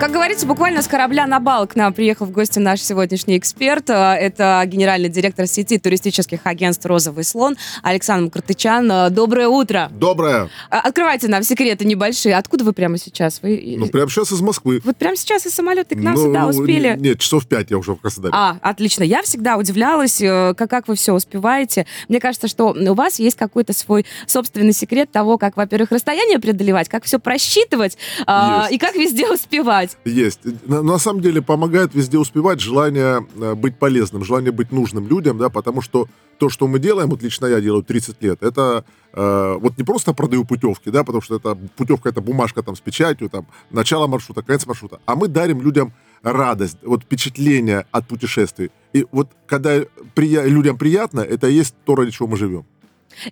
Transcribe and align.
Как 0.00 0.12
говорится, 0.12 0.46
буквально 0.46 0.80
с 0.80 0.88
корабля 0.88 1.26
на 1.26 1.40
бал 1.40 1.66
к 1.66 1.76
нам 1.76 1.92
приехал 1.92 2.24
в 2.24 2.30
гости 2.30 2.58
наш 2.58 2.80
сегодняшний 2.80 3.36
эксперт. 3.36 3.90
Э, 3.90 4.14
это 4.14 4.62
генеральный 4.64 5.10
директор 5.10 5.46
сети 5.46 5.78
туристических 5.78 6.40
агентств 6.44 6.86
«Розовый 6.86 7.22
слон» 7.22 7.58
Александр 7.82 8.28
Мкртычан. 8.28 8.90
Э, 8.90 9.10
доброе 9.10 9.48
утро. 9.48 9.90
Доброе. 9.92 10.48
А, 10.70 10.80
открывайте 10.80 11.28
нам 11.28 11.42
секреты 11.42 11.84
небольшие. 11.84 12.34
Откуда 12.34 12.64
вы 12.64 12.72
прямо 12.72 12.96
сейчас? 12.96 13.42
Вы... 13.42 13.74
Ну, 13.76 13.88
прямо 13.88 14.08
сейчас 14.08 14.32
из 14.32 14.40
Москвы. 14.40 14.80
Вот 14.84 14.96
прямо 14.96 15.16
сейчас 15.16 15.44
из 15.44 15.52
самолета 15.52 15.94
к 15.94 15.98
нам 15.98 16.14
ну, 16.14 16.24
сюда 16.24 16.46
успели? 16.46 16.96
Нет, 16.98 17.18
часов 17.18 17.46
пять 17.46 17.70
я 17.70 17.76
уже 17.76 17.92
в 17.92 18.00
Краснодаре. 18.00 18.32
А, 18.34 18.56
отлично. 18.62 19.02
Я 19.02 19.20
всегда 19.20 19.58
удивлялась, 19.58 20.18
э, 20.22 20.54
как, 20.56 20.70
как 20.70 20.88
вы 20.88 20.94
все 20.94 21.12
успеваете. 21.12 21.84
Мне 22.08 22.20
кажется, 22.20 22.48
что 22.48 22.68
у 22.72 22.94
вас 22.94 23.18
есть 23.18 23.36
какой-то 23.36 23.74
свой 23.74 24.06
собственный 24.26 24.72
секрет 24.72 25.12
того, 25.12 25.36
как, 25.36 25.58
во-первых, 25.58 25.90
расстояние 25.90 26.38
преодолевать, 26.38 26.88
как 26.88 27.04
все 27.04 27.18
просчитывать 27.18 27.98
и 28.20 28.78
как 28.78 28.94
везде 28.94 29.30
успевать 29.30 29.89
есть. 30.04 30.40
Есть. 30.44 30.68
На, 30.68 30.82
на 30.82 30.98
самом 30.98 31.20
деле 31.20 31.42
помогает 31.42 31.94
везде 31.94 32.18
успевать 32.18 32.60
желание 32.60 33.26
э, 33.36 33.54
быть 33.54 33.78
полезным, 33.78 34.24
желание 34.24 34.52
быть 34.52 34.72
нужным 34.72 35.08
людям, 35.08 35.38
да, 35.38 35.48
потому 35.48 35.80
что 35.80 36.08
то, 36.38 36.48
что 36.48 36.66
мы 36.66 36.78
делаем, 36.78 37.10
вот 37.10 37.22
лично 37.22 37.46
я 37.46 37.60
делаю 37.60 37.82
30 37.82 38.22
лет, 38.22 38.42
это 38.42 38.84
э, 39.12 39.58
вот 39.60 39.78
не 39.78 39.84
просто 39.84 40.12
продаю 40.12 40.44
путевки, 40.44 40.90
да, 40.90 41.04
потому 41.04 41.22
что 41.22 41.36
это 41.36 41.56
путевка, 41.76 42.08
это 42.08 42.20
бумажка 42.20 42.62
там 42.62 42.76
с 42.76 42.80
печатью, 42.80 43.28
там, 43.28 43.46
начало 43.70 44.06
маршрута, 44.06 44.42
конец 44.42 44.66
маршрута, 44.66 45.00
а 45.06 45.16
мы 45.16 45.28
дарим 45.28 45.60
людям 45.60 45.92
радость, 46.22 46.78
вот 46.82 47.02
впечатление 47.02 47.86
от 47.90 48.06
путешествий. 48.06 48.70
И 48.92 49.06
вот 49.12 49.28
когда 49.46 49.78
прия- 50.14 50.46
людям 50.46 50.78
приятно, 50.78 51.20
это 51.20 51.48
и 51.48 51.54
есть 51.54 51.74
то, 51.84 51.94
ради 51.94 52.10
чего 52.10 52.28
мы 52.28 52.36
живем. 52.36 52.64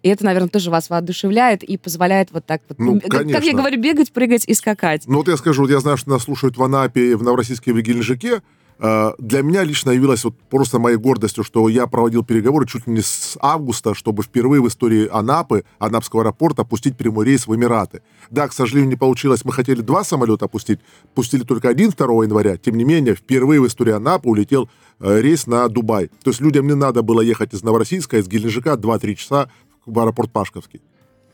И 0.03 0.09
это, 0.09 0.25
наверное, 0.25 0.49
тоже 0.49 0.71
вас 0.71 0.91
воодушевляет 0.91 1.63
и 1.63 1.77
позволяет 1.77 2.31
вот 2.33 2.47
так 2.47 2.63
вот, 2.69 2.79
ну, 2.79 3.01
как, 3.01 3.29
как 3.31 3.45
я 3.45 3.53
говорю, 3.53 3.81
бегать, 3.81 4.13
прыгать 4.13 4.45
и 4.47 4.55
скакать. 4.55 5.03
Ну 5.07 5.19
вот 5.19 5.29
я 5.29 5.37
скажу, 5.37 5.63
вот 5.63 5.71
я 5.71 5.81
знаю, 5.81 5.97
что 5.97 6.11
нас 6.11 6.25
слушают 6.25 6.57
в 6.57 6.63
Анапе, 6.63 7.17
в 7.17 7.23
Новороссийске, 7.23 7.73
в 7.73 7.81
Геленджике. 7.81 8.43
А, 8.81 9.15
для 9.19 9.43
меня 9.43 9.65
лично 9.65 9.91
явилось 9.91 10.23
вот 10.25 10.35
просто 10.51 10.79
моей 10.79 10.97
гордостью, 10.97 11.43
что 11.43 11.69
я 11.69 11.87
проводил 11.87 12.25
переговоры 12.25 12.67
чуть 12.67 12.87
ли 12.87 12.93
не 12.95 13.01
с 13.01 13.37
августа, 13.41 13.95
чтобы 13.95 14.23
впервые 14.23 14.63
в 14.63 14.69
истории 14.69 15.09
Анапы, 15.11 15.65
Анапского 15.79 16.23
аэропорта, 16.23 16.65
пустить 16.65 16.97
прямой 16.97 17.27
рейс 17.27 17.47
в 17.47 17.55
Эмираты. 17.55 18.03
Да, 18.31 18.47
к 18.47 18.53
сожалению, 18.53 18.91
не 18.91 18.97
получилось. 18.97 19.45
Мы 19.45 19.53
хотели 19.53 19.81
два 19.81 20.05
самолета 20.05 20.45
опустить, 20.45 20.79
пустили 21.15 21.43
только 21.43 21.69
один 21.69 21.91
2 21.91 22.25
января. 22.25 22.57
Тем 22.57 22.77
не 22.77 22.85
менее, 22.85 23.17
впервые 23.17 23.61
в 23.61 23.67
истории 23.67 23.93
Анапы 23.93 24.29
улетел 24.29 24.71
э, 25.01 25.21
рейс 25.21 25.47
на 25.47 25.69
Дубай. 25.69 26.09
То 26.23 26.31
есть 26.31 26.41
людям 26.41 26.67
не 26.67 26.75
надо 26.75 27.03
было 27.03 27.21
ехать 27.21 27.55
из 27.55 27.65
Новороссийска, 27.65 28.19
из 28.19 28.29
Геленджика 28.29 28.75
2-3 28.75 29.15
часа 29.17 29.51
в 29.89 29.99
аэропорт 29.99 30.31
Пашковский. 30.31 30.81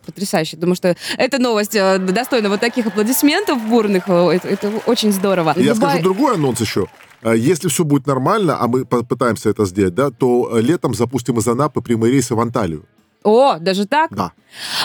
Потрясающе. 0.07 0.57
Думаю, 0.57 0.77
что 0.77 0.97
эта 1.17 1.39
новость 1.39 1.75
э, 1.75 1.99
достойна 1.99 2.49
вот 2.49 2.61
таких 2.61 2.87
аплодисментов 2.87 3.59
бурных. 3.67 4.09
Это, 4.09 4.49
это 4.49 4.73
очень 4.87 5.13
здорово. 5.13 5.55
Я 5.57 5.75
Дубай... 5.75 5.91
скажу 5.91 6.03
другой 6.03 6.35
анонс 6.35 6.61
еще. 6.61 6.87
Э, 7.23 7.35
если 7.37 7.69
все 7.69 7.85
будет 7.85 8.07
нормально, 8.07 8.59
а 8.61 8.69
мы 8.69 8.85
попытаемся 8.85 9.51
это 9.51 9.65
сделать, 9.65 9.95
да, 9.95 10.11
то 10.11 10.51
э, 10.53 10.61
летом 10.61 10.95
запустим 10.95 11.39
из 11.39 11.49
Анапы 11.49 11.81
прямые 11.81 12.13
рейсы 12.13 12.35
в 12.35 12.41
Анталию. 12.41 12.85
О, 13.25 13.57
даже 13.59 13.87
так? 13.87 14.11
Да. 14.15 14.33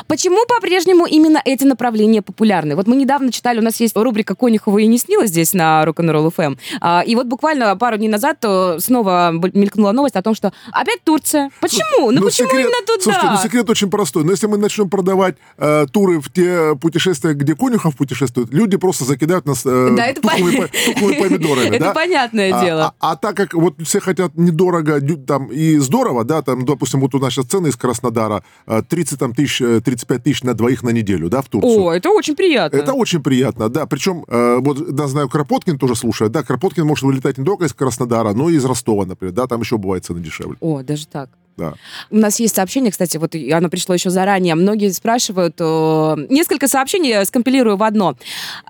Почему 0.08 0.46
по-прежнему 0.48 1.06
именно 1.06 1.42
эти 1.46 1.64
направления 1.64 2.22
популярны? 2.22 2.76
Вот 2.76 2.88
мы 2.88 2.96
недавно 2.96 3.32
читали, 3.32 3.60
у 3.60 3.64
нас 3.64 3.80
есть 3.80 3.96
рубрика 3.96 4.36
«Конюхова 4.36 4.80
и 4.80 4.88
не 4.88 4.98
снилось» 4.98 5.30
здесь 5.30 5.54
на 5.54 5.84
Rock'n'Roll 5.84 6.34
FM. 6.36 6.58
А, 6.82 7.04
и 7.06 7.16
вот 7.16 7.28
буквально 7.28 7.76
пару 7.76 7.98
дней 7.98 8.08
назад 8.08 8.44
снова 8.80 9.32
мелькнула 9.32 9.92
новость 9.92 10.16
о 10.16 10.22
том, 10.22 10.36
что 10.36 10.54
опять 10.72 11.04
Турция. 11.04 11.52
Почему? 11.62 12.12
Ну, 12.12 12.20
ну 12.20 12.26
почему 12.26 12.48
секрет, 12.48 12.66
именно 12.66 12.86
туда? 12.86 13.04
Слушайте, 13.04 13.28
ну 13.32 13.38
секрет 13.38 13.70
очень 13.70 13.90
простой. 13.90 14.24
Но 14.24 14.32
если 14.32 14.48
мы 14.48 14.58
начнем 14.58 14.90
продавать 14.90 15.36
э, 15.58 15.86
туры 15.92 16.20
в 16.20 16.32
те 16.32 16.76
путешествия, 16.76 17.34
где 17.34 17.56
Конюхов 17.56 17.96
путешествует, 17.96 18.52
люди 18.52 18.78
просто 18.78 19.04
закидают 19.04 19.46
нас 19.46 19.64
э, 19.66 19.90
да, 19.96 20.08
это 20.08 20.22
тухлыми, 20.22 20.56
по... 20.56 20.68
тухлыми 20.68 21.20
помидорами. 21.20 21.76
Это 21.80 21.92
понятное 21.92 22.54
а, 22.54 22.64
дело. 22.64 22.94
А, 23.00 23.12
а 23.12 23.16
так 23.16 23.36
как 23.36 23.54
вот 23.54 23.76
все 23.84 24.00
хотят 24.00 24.36
недорого 24.36 25.00
там 25.26 25.48
и 25.48 25.78
здорово, 25.78 26.24
да, 26.24 26.42
там, 26.42 26.66
допустим, 26.66 27.00
вот 27.02 27.16
у 27.16 27.20
нас 27.20 27.34
сейчас 27.34 27.46
цены 27.46 27.68
из 27.68 27.76
Краснодара 27.76 28.29
30 28.66 29.14
э, 29.14 29.18
там, 29.18 29.34
тысяч 29.34 29.58
35 29.58 30.24
тысяч 30.24 30.44
на 30.44 30.54
двоих 30.54 30.84
на 30.84 30.90
неделю, 30.90 31.30
да, 31.30 31.42
в 31.42 31.50
Турцию. 31.50 31.84
О, 31.84 31.94
это 31.94 32.10
очень 32.10 32.36
приятно. 32.36 32.78
Это 32.78 32.94
очень 32.94 33.22
приятно, 33.22 33.70
да. 33.70 33.86
Причем, 33.86 34.26
э, 34.28 34.58
вот, 34.60 34.94
да, 34.94 35.08
знаю, 35.08 35.30
Кропоткин 35.30 35.78
тоже 35.78 35.96
слушает, 35.96 36.32
да, 36.32 36.44
Кропоткин 36.44 36.86
может 36.86 37.04
вылетать 37.04 37.38
не 37.38 37.46
только 37.46 37.66
из 37.66 37.74
Краснодара, 37.74 38.34
но 38.34 38.50
и 38.50 38.56
из 38.56 38.66
Ростова, 38.66 39.06
например, 39.06 39.34
да, 39.34 39.48
там 39.48 39.62
еще 39.62 39.78
бывает 39.78 40.06
цены 40.06 40.22
дешевле. 40.22 40.58
О, 40.60 40.82
даже 40.82 41.08
так. 41.08 41.30
Да. 41.60 41.74
У 42.10 42.18
нас 42.18 42.40
есть 42.40 42.56
сообщение, 42.56 42.92
кстати, 42.92 43.18
вот 43.18 43.36
оно 43.36 43.70
пришло 43.70 43.94
еще 43.94 44.10
заранее. 44.10 44.56
Многие 44.56 44.92
спрашивают, 44.92 45.56
э, 45.60 46.16
несколько 46.30 46.68
сообщений 46.68 47.10
я 47.10 47.26
скомпилирую 47.26 47.78
в 47.78 47.84
одно. 47.84 48.16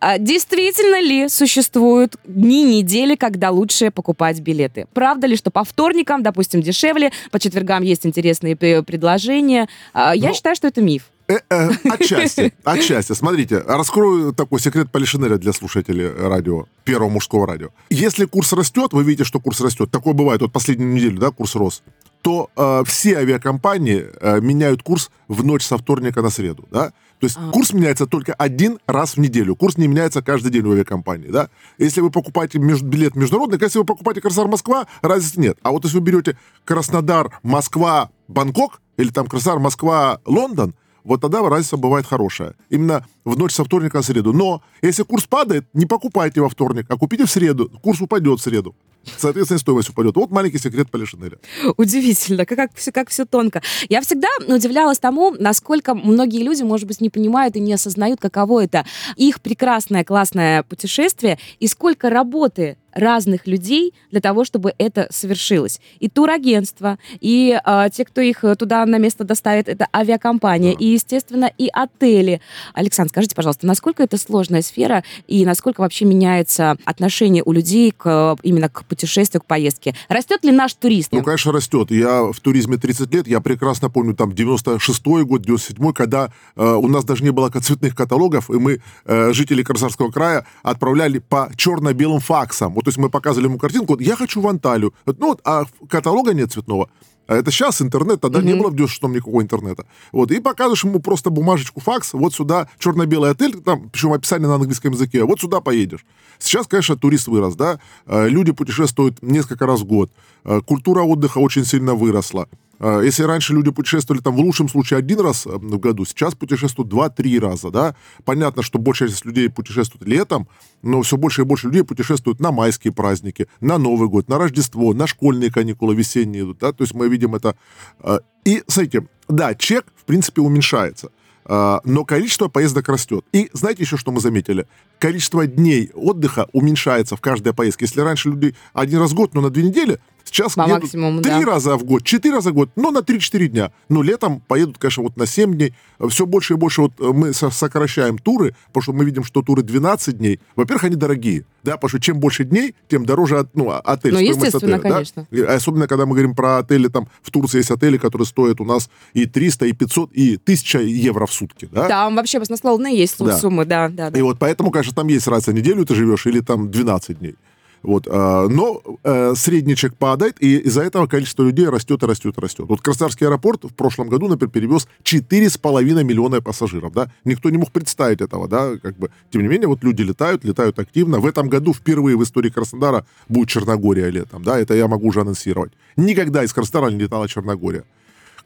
А, 0.01 0.17
действительно 0.17 0.99
ли 0.99 1.29
существуют 1.29 2.15
дни 2.25 2.63
недели, 2.63 3.15
когда 3.15 3.51
лучше 3.51 3.91
покупать 3.91 4.39
билеты? 4.39 4.87
Правда 4.93 5.27
ли, 5.27 5.35
что 5.35 5.51
по 5.51 5.63
вторникам, 5.63 6.23
допустим, 6.23 6.61
дешевле, 6.61 7.11
по 7.31 7.39
четвергам 7.39 7.83
есть 7.83 8.05
интересные 8.05 8.55
предложения? 8.55 9.69
А, 9.93 10.15
я 10.15 10.29
ну, 10.29 10.33
считаю, 10.33 10.55
что 10.55 10.67
это 10.67 10.81
миф. 10.81 11.03
Э 11.29 11.37
-э, 11.47 11.93
отчасти, 11.93 12.51
отчасти. 12.63 13.13
Смотрите, 13.13 13.59
раскрою 13.59 14.33
такой 14.33 14.59
секрет 14.59 14.91
Полишинеля 14.91 15.37
для 15.37 15.53
слушателей 15.53 16.09
радио, 16.09 16.65
первого 16.83 17.09
мужского 17.09 17.45
радио. 17.45 17.69
Если 17.91 18.25
курс 18.25 18.51
растет, 18.53 18.93
вы 18.93 19.03
видите, 19.03 19.25
что 19.25 19.39
курс 19.39 19.61
растет. 19.61 19.91
Такое 19.91 20.15
бывает, 20.15 20.41
вот 20.41 20.51
последнюю 20.51 20.91
неделю, 20.91 21.19
да, 21.19 21.29
курс 21.29 21.55
рос 21.55 21.83
то 22.21 22.49
э, 22.55 22.83
все 22.85 23.17
авиакомпании 23.17 24.07
э, 24.19 24.41
меняют 24.41 24.83
курс 24.83 25.09
в 25.27 25.43
ночь 25.43 25.63
со 25.63 25.77
вторника 25.77 26.21
на 26.21 26.29
среду, 26.29 26.67
да? 26.71 26.91
То 27.19 27.25
есть 27.25 27.37
а. 27.37 27.51
курс 27.51 27.73
меняется 27.73 28.07
только 28.07 28.33
один 28.33 28.79
раз 28.87 29.15
в 29.15 29.17
неделю. 29.17 29.55
Курс 29.55 29.77
не 29.77 29.87
меняется 29.87 30.21
каждый 30.21 30.51
день 30.51 30.63
в 30.63 30.71
авиакомпании, 30.71 31.27
да? 31.27 31.49
Если 31.77 32.01
вы 32.01 32.11
покупаете 32.11 32.59
меж, 32.59 32.81
билет 32.81 33.15
международный, 33.15 33.59
если 33.61 33.79
вы 33.79 33.85
покупаете 33.85 34.21
Краснодар-Москва, 34.21 34.87
разницы 35.01 35.39
нет. 35.39 35.57
А 35.61 35.71
вот 35.71 35.83
если 35.83 35.97
вы 35.97 36.03
берете 36.03 36.37
Краснодар, 36.65 37.37
Москва, 37.43 38.09
Бангкок, 38.27 38.81
или 38.97 39.09
там 39.09 39.27
Краснодар, 39.27 39.59
Москва, 39.59 40.19
Лондон, 40.25 40.73
вот 41.03 41.21
тогда 41.21 41.41
разница 41.47 41.77
бывает 41.77 42.05
хорошая. 42.05 42.55
Именно 42.69 43.05
в 43.25 43.37
ночь 43.37 43.53
со 43.53 43.63
вторника 43.63 43.97
на 43.97 44.03
среду. 44.03 44.33
Но 44.33 44.61
если 44.81 45.03
курс 45.03 45.25
падает, 45.25 45.67
не 45.73 45.85
покупайте 45.85 46.41
во 46.41 46.49
вторник, 46.49 46.85
а 46.89 46.97
купите 46.97 47.25
в 47.25 47.31
среду. 47.31 47.69
Курс 47.81 48.01
упадет 48.01 48.39
в 48.39 48.43
среду. 48.43 48.75
Соответственно, 49.17 49.59
стоимость 49.59 49.89
упадет. 49.89 50.15
Вот 50.15 50.31
маленький 50.31 50.59
секрет 50.59 50.89
Полишинеля. 50.91 51.37
Удивительно, 51.77 52.45
как, 52.45 52.57
как, 52.57 52.71
все, 52.75 52.91
как 52.91 53.09
все 53.09 53.25
тонко. 53.25 53.61
Я 53.89 54.01
всегда 54.01 54.27
удивлялась 54.47 54.99
тому, 54.99 55.31
насколько 55.31 55.95
многие 55.95 56.43
люди, 56.43 56.63
может 56.63 56.87
быть, 56.87 57.01
не 57.01 57.09
понимают 57.09 57.55
и 57.55 57.59
не 57.59 57.73
осознают, 57.73 58.19
каково 58.19 58.63
это 58.63 58.85
их 59.15 59.41
прекрасное, 59.41 60.03
классное 60.03 60.63
путешествие 60.63 61.39
и 61.59 61.67
сколько 61.67 62.09
работы 62.09 62.77
разных 62.93 63.47
людей 63.47 63.93
для 64.11 64.21
того, 64.21 64.45
чтобы 64.45 64.73
это 64.77 65.07
совершилось. 65.11 65.79
И 65.99 66.09
турагентство, 66.09 66.97
и 67.19 67.59
э, 67.63 67.89
те, 67.93 68.05
кто 68.05 68.21
их 68.21 68.43
туда 68.57 68.85
на 68.85 68.97
место 68.97 69.23
доставит, 69.23 69.69
это 69.69 69.87
авиакомпания, 69.95 70.73
да. 70.73 70.77
и, 70.79 70.87
естественно, 70.87 71.51
и 71.57 71.69
отели. 71.71 72.41
Александр, 72.73 73.11
скажите, 73.11 73.35
пожалуйста, 73.35 73.67
насколько 73.67 74.03
это 74.03 74.17
сложная 74.17 74.61
сфера 74.61 75.03
и 75.27 75.45
насколько 75.45 75.81
вообще 75.81 76.05
меняется 76.05 76.77
отношение 76.85 77.43
у 77.45 77.51
людей 77.51 77.91
к, 77.91 78.37
именно 78.43 78.69
к 78.69 78.85
путешествию, 78.85 79.41
к 79.41 79.45
поездке? 79.45 79.95
Растет 80.07 80.43
ли 80.43 80.51
наш 80.51 80.73
туризм? 80.73 81.09
Ну, 81.11 81.23
конечно, 81.23 81.51
растет. 81.51 81.91
Я 81.91 82.23
в 82.31 82.39
туризме 82.39 82.77
30 82.77 83.13
лет, 83.13 83.27
я 83.27 83.41
прекрасно 83.41 83.89
помню 83.89 84.15
там 84.15 84.31
96-й 84.31 85.23
год, 85.25 85.45
97-й, 85.45 85.93
когда 85.93 86.31
э, 86.55 86.63
у 86.63 86.87
нас 86.87 87.03
даже 87.05 87.23
не 87.23 87.31
было 87.31 87.49
цветных 87.49 87.95
каталогов, 87.95 88.49
и 88.49 88.53
мы, 88.53 88.81
э, 89.05 89.33
жители 89.33 89.63
Краснодарского 89.63 90.11
края, 90.11 90.45
отправляли 90.63 91.19
по 91.19 91.51
черно-белым 91.55 92.19
факсам. 92.19 92.77
Вот, 92.79 92.85
то 92.85 92.89
есть 92.89 92.97
мы 92.97 93.09
показывали 93.09 93.47
ему 93.47 93.57
картинку, 93.57 93.91
вот, 93.93 94.01
я 94.01 94.15
хочу 94.15 94.39
в 94.39 94.47
Анталию. 94.47 94.93
Ну 95.05 95.27
вот, 95.27 95.41
а 95.43 95.65
каталога 95.89 96.33
нет 96.33 96.53
цветного. 96.53 96.89
А 97.27 97.35
это 97.35 97.51
сейчас 97.51 97.81
интернет, 97.81 98.21
тогда 98.21 98.39
mm-hmm. 98.39 98.43
не 98.43 98.53
было 98.53 98.69
в 98.69 98.73
96-м 98.73 99.11
никакого 99.11 99.41
интернета. 99.41 99.85
Вот, 100.13 100.31
и 100.31 100.39
показываешь 100.39 100.85
ему 100.85 100.99
просто 100.99 101.29
бумажечку, 101.29 101.81
факс, 101.81 102.13
вот 102.13 102.33
сюда 102.33 102.69
черно-белый 102.77 103.31
отель, 103.31 103.59
там, 103.59 103.89
причем 103.89 104.13
описание 104.13 104.47
на 104.47 104.55
английском 104.55 104.93
языке, 104.93 105.25
вот 105.25 105.41
сюда 105.41 105.59
поедешь. 105.59 106.05
Сейчас, 106.37 106.67
конечно, 106.67 106.95
турист 106.95 107.27
вырос, 107.27 107.55
да, 107.55 107.81
э, 108.05 108.29
люди 108.29 108.53
путешествуют 108.53 109.21
несколько 109.21 109.65
раз 109.65 109.81
в 109.81 109.85
год, 109.85 110.09
э, 110.45 110.61
культура 110.65 111.01
отдыха 111.01 111.39
очень 111.39 111.65
сильно 111.65 111.95
выросла. 111.95 112.47
А, 112.79 113.01
если 113.01 113.23
раньше 113.23 113.53
люди 113.53 113.71
путешествовали 113.71 114.21
там 114.21 114.35
в 114.35 114.39
лучшем 114.39 114.69
случае 114.69 114.97
один 114.97 115.19
раз 115.19 115.45
э, 115.45 115.49
в 115.51 115.79
году, 115.79 116.05
сейчас 116.05 116.35
путешествуют 116.35 116.89
два-три 116.89 117.37
раза, 117.39 117.69
да. 117.71 117.95
Понятно, 118.25 118.63
что 118.63 118.79
большая 118.79 119.09
часть 119.09 119.25
людей 119.25 119.49
путешествует 119.49 120.07
летом, 120.07 120.47
но 120.81 121.01
все 121.01 121.17
больше 121.17 121.41
и 121.41 121.45
больше 121.45 121.67
людей 121.67 121.83
путешествуют 121.83 122.39
на 122.39 122.51
майские 122.51 122.93
праздники, 122.93 123.47
на 123.59 123.77
Новый 123.77 124.07
год, 124.07 124.29
на 124.29 124.37
Рождество, 124.37 124.93
на 124.93 125.07
школьные 125.07 125.51
каникулы 125.51 125.93
весенние, 125.95 126.55
да. 126.59 126.71
То 126.71 126.83
есть 126.83 126.93
мы 126.93 127.09
видим 127.09 127.35
это. 127.35 127.55
А, 127.99 128.21
и, 128.45 128.63
смотрите, 128.67 129.07
да, 129.27 129.53
чек, 129.55 129.85
в 129.95 130.05
принципе, 130.05 130.41
уменьшается. 130.41 131.11
А, 131.51 131.81
но 131.83 132.05
количество 132.05 132.47
поездок 132.47 132.89
растет. 132.89 133.25
И 133.33 133.49
знаете 133.53 133.81
еще, 133.81 133.97
что 133.97 134.11
мы 134.11 134.21
заметили? 134.21 134.67
Количество 134.99 135.47
дней 135.47 135.89
отдыха 135.95 136.47
уменьшается 136.53 137.15
в 137.15 137.21
каждой 137.21 137.53
поездке. 137.53 137.85
Если 137.85 138.01
раньше 138.01 138.29
люди 138.29 138.55
один 138.73 138.99
раз 138.99 139.11
в 139.11 139.15
год, 139.15 139.33
но 139.33 139.41
на 139.41 139.49
две 139.49 139.63
недели, 139.63 139.99
сейчас 140.31 140.55
По 140.55 140.61
едут 140.61 140.83
максимуму, 140.83 141.21
три 141.21 141.31
да. 141.31 141.41
раза 141.45 141.77
в 141.77 141.83
год, 141.83 142.03
четыре 142.03 142.35
раза 142.35 142.51
в 142.51 142.53
год, 142.53 142.69
но 142.75 142.91
на 142.91 142.99
3-4 142.99 143.47
дня. 143.47 143.71
Но 143.89 144.01
летом 144.01 144.41
поедут, 144.41 144.77
конечно, 144.77 145.03
вот 145.03 145.17
на 145.17 145.25
7 145.25 145.53
дней. 145.53 145.73
Все 146.09 146.25
больше 146.25 146.53
и 146.53 146.57
больше 146.57 146.81
вот 146.81 146.93
э, 146.99 147.03
мы 147.13 147.33
со- 147.33 147.49
сокращаем 147.49 148.17
туры, 148.17 148.55
потому 148.67 148.83
что 148.83 148.93
мы 148.93 149.05
видим, 149.05 149.23
что 149.23 149.41
туры 149.41 149.63
12 149.63 150.17
дней. 150.17 150.39
Во-первых, 150.55 150.85
они 150.85 150.95
дорогие, 150.95 151.45
да, 151.63 151.73
потому 151.75 151.89
что 151.89 151.99
чем 151.99 152.19
больше 152.19 152.43
дней, 152.45 152.75
тем 152.87 153.05
дороже 153.05 153.47
ну, 153.53 153.71
отель. 153.71 154.11
Ну, 154.11 154.17
стоимость 154.17 154.37
естественно, 154.45 154.75
отеля, 154.75 154.89
да. 154.89 154.95
конечно. 154.95 155.27
И 155.31 155.41
Особенно, 155.41 155.87
когда 155.87 156.05
мы 156.05 156.13
говорим 156.13 156.35
про 156.35 156.59
отели, 156.59 156.87
там 156.87 157.07
в 157.21 157.31
Турции 157.31 157.57
есть 157.57 157.71
отели, 157.71 157.97
которые 157.97 158.25
стоят 158.25 158.61
у 158.61 158.65
нас 158.65 158.89
и 159.13 159.25
300, 159.25 159.65
и 159.65 159.73
500, 159.73 160.11
и 160.13 160.35
1000 160.35 160.79
евро 160.79 161.25
в 161.25 161.33
сутки, 161.33 161.67
да? 161.71 161.87
Там 161.87 162.15
вообще 162.15 162.39
баснословные 162.39 162.97
есть 162.97 163.17
Да. 163.19 163.37
суммы, 163.37 163.65
да, 163.65 163.89
да, 163.89 164.09
да. 164.09 164.19
И 164.19 164.21
вот 164.21 164.37
поэтому, 164.39 164.71
конечно, 164.71 164.93
там 164.93 165.07
есть 165.07 165.27
разница, 165.27 165.53
неделю 165.53 165.85
ты 165.85 165.95
живешь 165.95 166.25
или 166.25 166.39
там 166.39 166.71
12 166.71 167.19
дней. 167.19 167.35
Вот, 167.81 168.07
а, 168.09 168.47
но 168.47 168.81
э, 169.03 169.33
средний 169.35 169.75
чек 169.75 169.95
падает, 169.95 170.35
и 170.41 170.57
из-за 170.57 170.81
этого 170.81 171.07
количество 171.07 171.43
людей 171.43 171.67
растет 171.67 172.03
и 172.03 172.05
растет 172.05 172.37
и 172.37 172.41
растет. 172.41 172.65
Вот 172.67 172.81
Краснодарский 172.81 173.25
аэропорт 173.25 173.63
в 173.63 173.73
прошлом 173.73 174.09
году, 174.09 174.27
например, 174.27 174.51
перевез 174.51 174.87
4,5 175.03 176.03
миллиона 176.03 176.41
пассажиров, 176.41 176.93
да. 176.93 177.11
Никто 177.23 177.49
не 177.49 177.57
мог 177.57 177.71
представить 177.71 178.21
этого, 178.21 178.47
да, 178.47 178.77
как 178.77 178.97
бы. 178.97 179.09
Тем 179.31 179.41
не 179.41 179.47
менее, 179.47 179.67
вот 179.67 179.83
люди 179.83 180.01
летают, 180.01 180.43
летают 180.43 180.77
активно. 180.79 181.19
В 181.19 181.25
этом 181.25 181.47
году 181.47 181.73
впервые 181.73 182.17
в 182.17 182.23
истории 182.23 182.49
Краснодара 182.49 183.05
будет 183.29 183.49
Черногория 183.49 184.09
летом, 184.09 184.43
да, 184.43 184.59
это 184.59 184.73
я 184.73 184.87
могу 184.87 185.07
уже 185.07 185.21
анонсировать. 185.21 185.71
Никогда 185.95 186.43
из 186.43 186.53
Краснодара 186.53 186.91
не 186.91 186.99
летала 186.99 187.27
Черногория. 187.27 187.85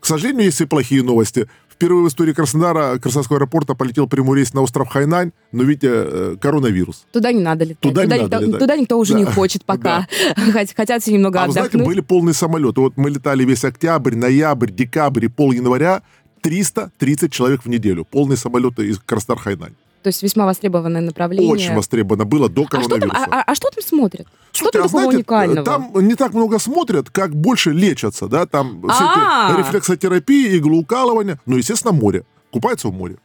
К 0.04 0.06
сожалению, 0.06 0.44
есть 0.44 0.60
и 0.60 0.66
плохие 0.66 1.02
новости. 1.02 1.48
Впервые 1.74 2.04
в 2.06 2.08
истории 2.08 2.34
Краснодара, 2.34 2.98
Краснодарского 3.00 3.38
аэропорта 3.38 3.74
полетел 3.74 4.08
прямой 4.08 4.38
рейс 4.38 4.54
на 4.54 4.62
остров 4.62 4.88
Хайнань, 4.90 5.32
но 5.52 5.64
видите, 5.64 5.90
э, 5.92 6.36
коронавирус. 6.40 7.06
Туда 7.12 7.32
не 7.32 7.42
надо 7.42 7.66
летать. 7.66 7.80
Туда 7.80 8.04
не 8.06 8.10
надо 8.10 8.24
никто, 8.24 8.40
летать. 8.46 8.60
туда 8.60 8.76
никто 8.78 9.00
уже 9.00 9.14
Да. 9.14 9.20
не 9.20 9.26
хочет 9.26 9.66
пока. 9.66 10.08
Хот- 10.38 10.74
Хотят 10.76 11.02
все 11.02 11.12
немного 11.14 11.42
А 11.42 11.48
вы 11.48 11.52
знаете, 11.54 11.70
отдохнуть. 11.70 11.88
были 11.88 12.02
полные 12.02 12.34
самолеты. 12.34 12.80
Вот 12.82 12.94
мы 12.96 13.10
летали 13.10 13.44
весь 13.44 13.64
октябрь, 13.66 14.16
ноябрь, 14.16 14.72
декабрь 14.72 15.26
и 15.26 15.28
пол 15.28 15.52
января. 15.52 16.04
330 16.42 17.32
человек 17.32 17.64
в 17.64 17.70
неделю. 17.70 18.06
Полные 18.06 18.38
самолеты 18.38 18.86
из 18.88 19.00
Краснодар 19.00 19.42
Хайнань. 19.44 19.74
То 20.04 20.08
есть 20.10 20.22
весьма 20.22 20.46
востребованное 20.46 21.00
направление. 21.02 21.50
Очень 21.50 21.74
востребовано 21.76 22.26
было 22.26 22.50
до 22.50 22.64
а 22.64 22.66
что, 22.66 22.90
там, 22.90 23.00
коронавируса. 23.00 23.26
а, 23.32 23.40
а- 23.40 23.44
а 23.48 23.56
что 23.56 23.70
там 23.70 23.82
смотрят? 23.84 24.28
Что 24.54 24.66
Слушайте, 24.66 24.78
там 24.78 24.82
а 24.82 24.88
такого 24.88 25.02
знаете, 25.02 25.18
уникального? 25.18 25.66
Там 25.66 26.08
не 26.08 26.16
так 26.16 26.34
много 26.34 26.60
смотрят, 26.60 27.10
как 27.10 27.36
больше 27.36 27.72
лечатся, 27.72 28.28
да, 28.28 28.46
там 28.46 28.82
все 28.88 29.04
А. 29.04 29.50
эти 29.52 29.60
рефлексотерапии, 29.60 30.58
иглоукалывания, 30.58 31.40
ну, 31.48 31.58
естественно, 31.58 31.92
море. 31.92 32.24
Купаются 32.52 32.88
в 32.90 32.94
море. 32.94 33.18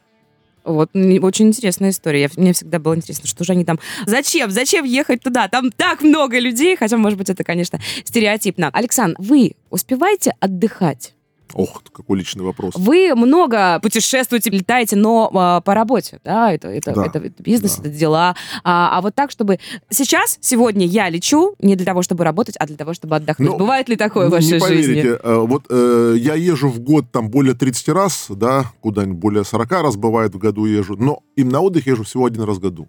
Вот, 0.63 0.89
очень 0.93 1.47
интересная 1.47 1.91
история. 1.91 2.21
Я- 2.23 2.29
мне 2.35 2.53
всегда 2.53 2.79
было 2.79 2.95
интересно, 2.95 3.27
что 3.27 3.43
же 3.43 3.53
они 3.53 3.63
там... 3.63 3.79
Зачем? 4.07 4.51
Зачем 4.51 4.85
ехать 4.85 5.21
туда? 5.21 5.47
Там 5.47 5.71
так 5.71 6.01
много 6.01 6.39
людей, 6.39 6.75
хотя, 6.75 6.97
может 6.97 7.17
быть, 7.17 7.29
это, 7.29 7.43
конечно, 7.43 7.79
стереотипно. 8.03 8.69
Александр, 8.73 9.15
вы 9.19 9.53
успеваете 9.69 10.33
отдыхать? 10.39 11.13
Ох, 11.53 11.83
какой 11.91 12.19
личный 12.19 12.43
вопрос. 12.43 12.73
Вы 12.75 13.15
много 13.15 13.79
путешествуете, 13.81 14.49
летаете, 14.49 14.95
но 14.95 15.29
а, 15.33 15.61
по 15.61 15.73
работе, 15.73 16.19
да, 16.23 16.51
это, 16.51 16.67
это, 16.67 16.93
Да, 16.93 17.05
это, 17.05 17.19
бизнес, 17.39 17.75
да. 17.77 17.89
это 17.89 17.97
дела. 17.97 18.35
А, 18.63 18.97
а 18.97 19.01
вот 19.01 19.15
так, 19.15 19.31
чтобы 19.31 19.59
сейчас, 19.89 20.37
сегодня 20.41 20.85
я 20.85 21.09
лечу 21.09 21.55
не 21.59 21.75
для 21.75 21.85
того, 21.85 22.01
чтобы 22.01 22.23
работать, 22.23 22.55
а 22.57 22.65
для 22.65 22.77
того, 22.77 22.93
чтобы 22.93 23.15
отдохнуть. 23.15 23.49
Ну, 23.49 23.57
Бывает 23.57 23.89
ли 23.89 23.95
такое 23.95 24.27
в 24.27 24.31
Не 24.31 24.35
вашей 24.35 24.59
поверите, 24.59 24.93
жизни? 24.93 25.17
э, 25.23 25.35
вот 25.39 25.65
э, 25.69 26.15
я 26.17 26.35
езжу 26.35 26.69
в 26.69 26.79
год 26.79 27.11
там 27.11 27.29
более 27.29 27.55
30 27.55 27.89
раз, 27.89 28.27
да, 28.29 28.65
куда-нибудь 28.81 29.17
более 29.19 29.43
40 29.43 29.71
раз 29.71 29.95
бывает 29.95 30.33
в 30.35 30.37
году 30.37 30.65
езжу, 30.65 30.95
но 30.97 31.19
им 31.35 31.49
на 31.49 31.61
отдых 31.61 31.87
езжу 31.87 32.03
всего 32.03 32.25
один 32.25 32.43
раз 32.43 32.57
в 32.57 32.61
году. 32.61 32.87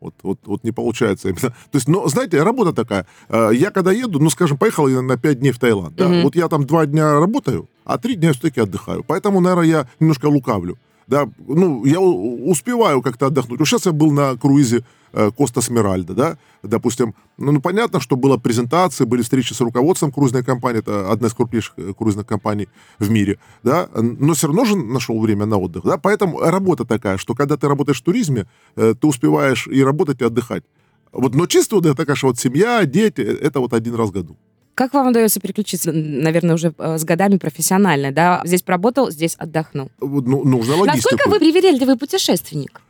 Вот, 0.00 0.14
вот, 0.22 0.38
вот 0.44 0.64
не 0.64 0.72
получается 0.72 1.28
именно. 1.30 1.40
То 1.70 1.74
есть, 1.74 1.88
ну, 1.88 2.06
знаете, 2.08 2.42
работа 2.42 2.72
такая. 2.72 3.06
Э, 3.28 3.50
Я 3.52 3.70
когда 3.70 3.92
еду, 3.92 4.18
ну, 4.20 4.30
скажем, 4.30 4.58
поехал 4.58 4.88
я 4.88 5.00
на 5.02 5.16
5 5.16 5.40
дней 5.40 5.52
в 5.52 5.58
Таиланд. 5.58 5.96
да, 5.96 6.08
Мгм. 6.08 6.22
Вот 6.22 6.36
я 6.36 6.48
там 6.48 6.64
2 6.66 6.86
дня 6.86 7.18
работаю, 7.18 7.68
а 7.84 7.96
3 7.98 8.14
дня 8.16 8.32
все-таки 8.32 8.60
отдыхаю. 8.60 9.04
Поэтому, 9.04 9.40
наверное, 9.40 9.66
я 9.66 9.88
немножко 10.00 10.26
лукавлю. 10.26 10.76
Да, 11.06 11.28
ну, 11.46 11.84
я 11.84 12.00
успеваю 12.00 13.00
как-то 13.00 13.26
отдохнуть. 13.26 13.60
Вот 13.60 13.68
сейчас 13.68 13.86
я 13.86 13.92
был 13.92 14.10
на 14.10 14.36
круизе 14.36 14.84
э, 15.12 15.30
Коста 15.30 15.60
Смиральда, 15.60 16.14
да, 16.14 16.38
допустим, 16.64 17.14
ну, 17.38 17.52
ну, 17.52 17.60
понятно, 17.60 18.00
что 18.00 18.16
была 18.16 18.38
презентация, 18.38 19.06
были 19.06 19.22
встречи 19.22 19.52
с 19.52 19.60
руководством 19.60 20.10
круизной 20.10 20.42
компании, 20.42 20.80
это 20.80 21.12
одна 21.12 21.28
из 21.28 21.34
крупнейших 21.34 21.74
э, 21.76 21.92
круизных 21.96 22.26
компаний 22.26 22.68
в 22.98 23.08
мире, 23.08 23.38
да, 23.62 23.88
но 23.94 24.34
все 24.34 24.48
равно 24.48 24.64
же 24.64 24.76
нашел 24.76 25.20
время 25.20 25.46
на 25.46 25.58
отдых, 25.58 25.84
да, 25.84 25.96
поэтому 25.96 26.40
работа 26.40 26.84
такая, 26.84 27.18
что 27.18 27.34
когда 27.34 27.56
ты 27.56 27.68
работаешь 27.68 28.00
в 28.00 28.04
туризме, 28.04 28.46
э, 28.74 28.94
ты 29.00 29.06
успеваешь 29.06 29.68
и 29.68 29.84
работать, 29.84 30.20
и 30.20 30.24
отдыхать. 30.24 30.64
Вот, 31.12 31.34
но 31.34 31.46
чисто 31.46 31.76
вот 31.76 31.86
это, 31.86 32.04
конечно, 32.04 32.28
вот 32.28 32.38
семья, 32.38 32.84
дети, 32.84 33.20
это 33.20 33.60
вот 33.60 33.72
один 33.72 33.94
раз 33.94 34.10
в 34.10 34.12
году. 34.12 34.36
Как 34.76 34.92
вам 34.92 35.08
удается 35.08 35.40
переключиться, 35.40 35.90
наверное, 35.90 36.54
уже 36.54 36.74
э, 36.76 36.98
с 36.98 37.04
годами 37.04 37.38
профессионально, 37.38 38.12
да? 38.12 38.42
Здесь 38.44 38.60
поработал, 38.60 39.10
здесь 39.10 39.34
отдохнул. 39.36 39.90
Ну, 40.00 40.44
нужно 40.44 40.76
логистику. 40.76 40.86
Насколько 41.16 41.30
вы 41.30 41.38
привередливый 41.38 41.96
путешественник? 41.96 42.82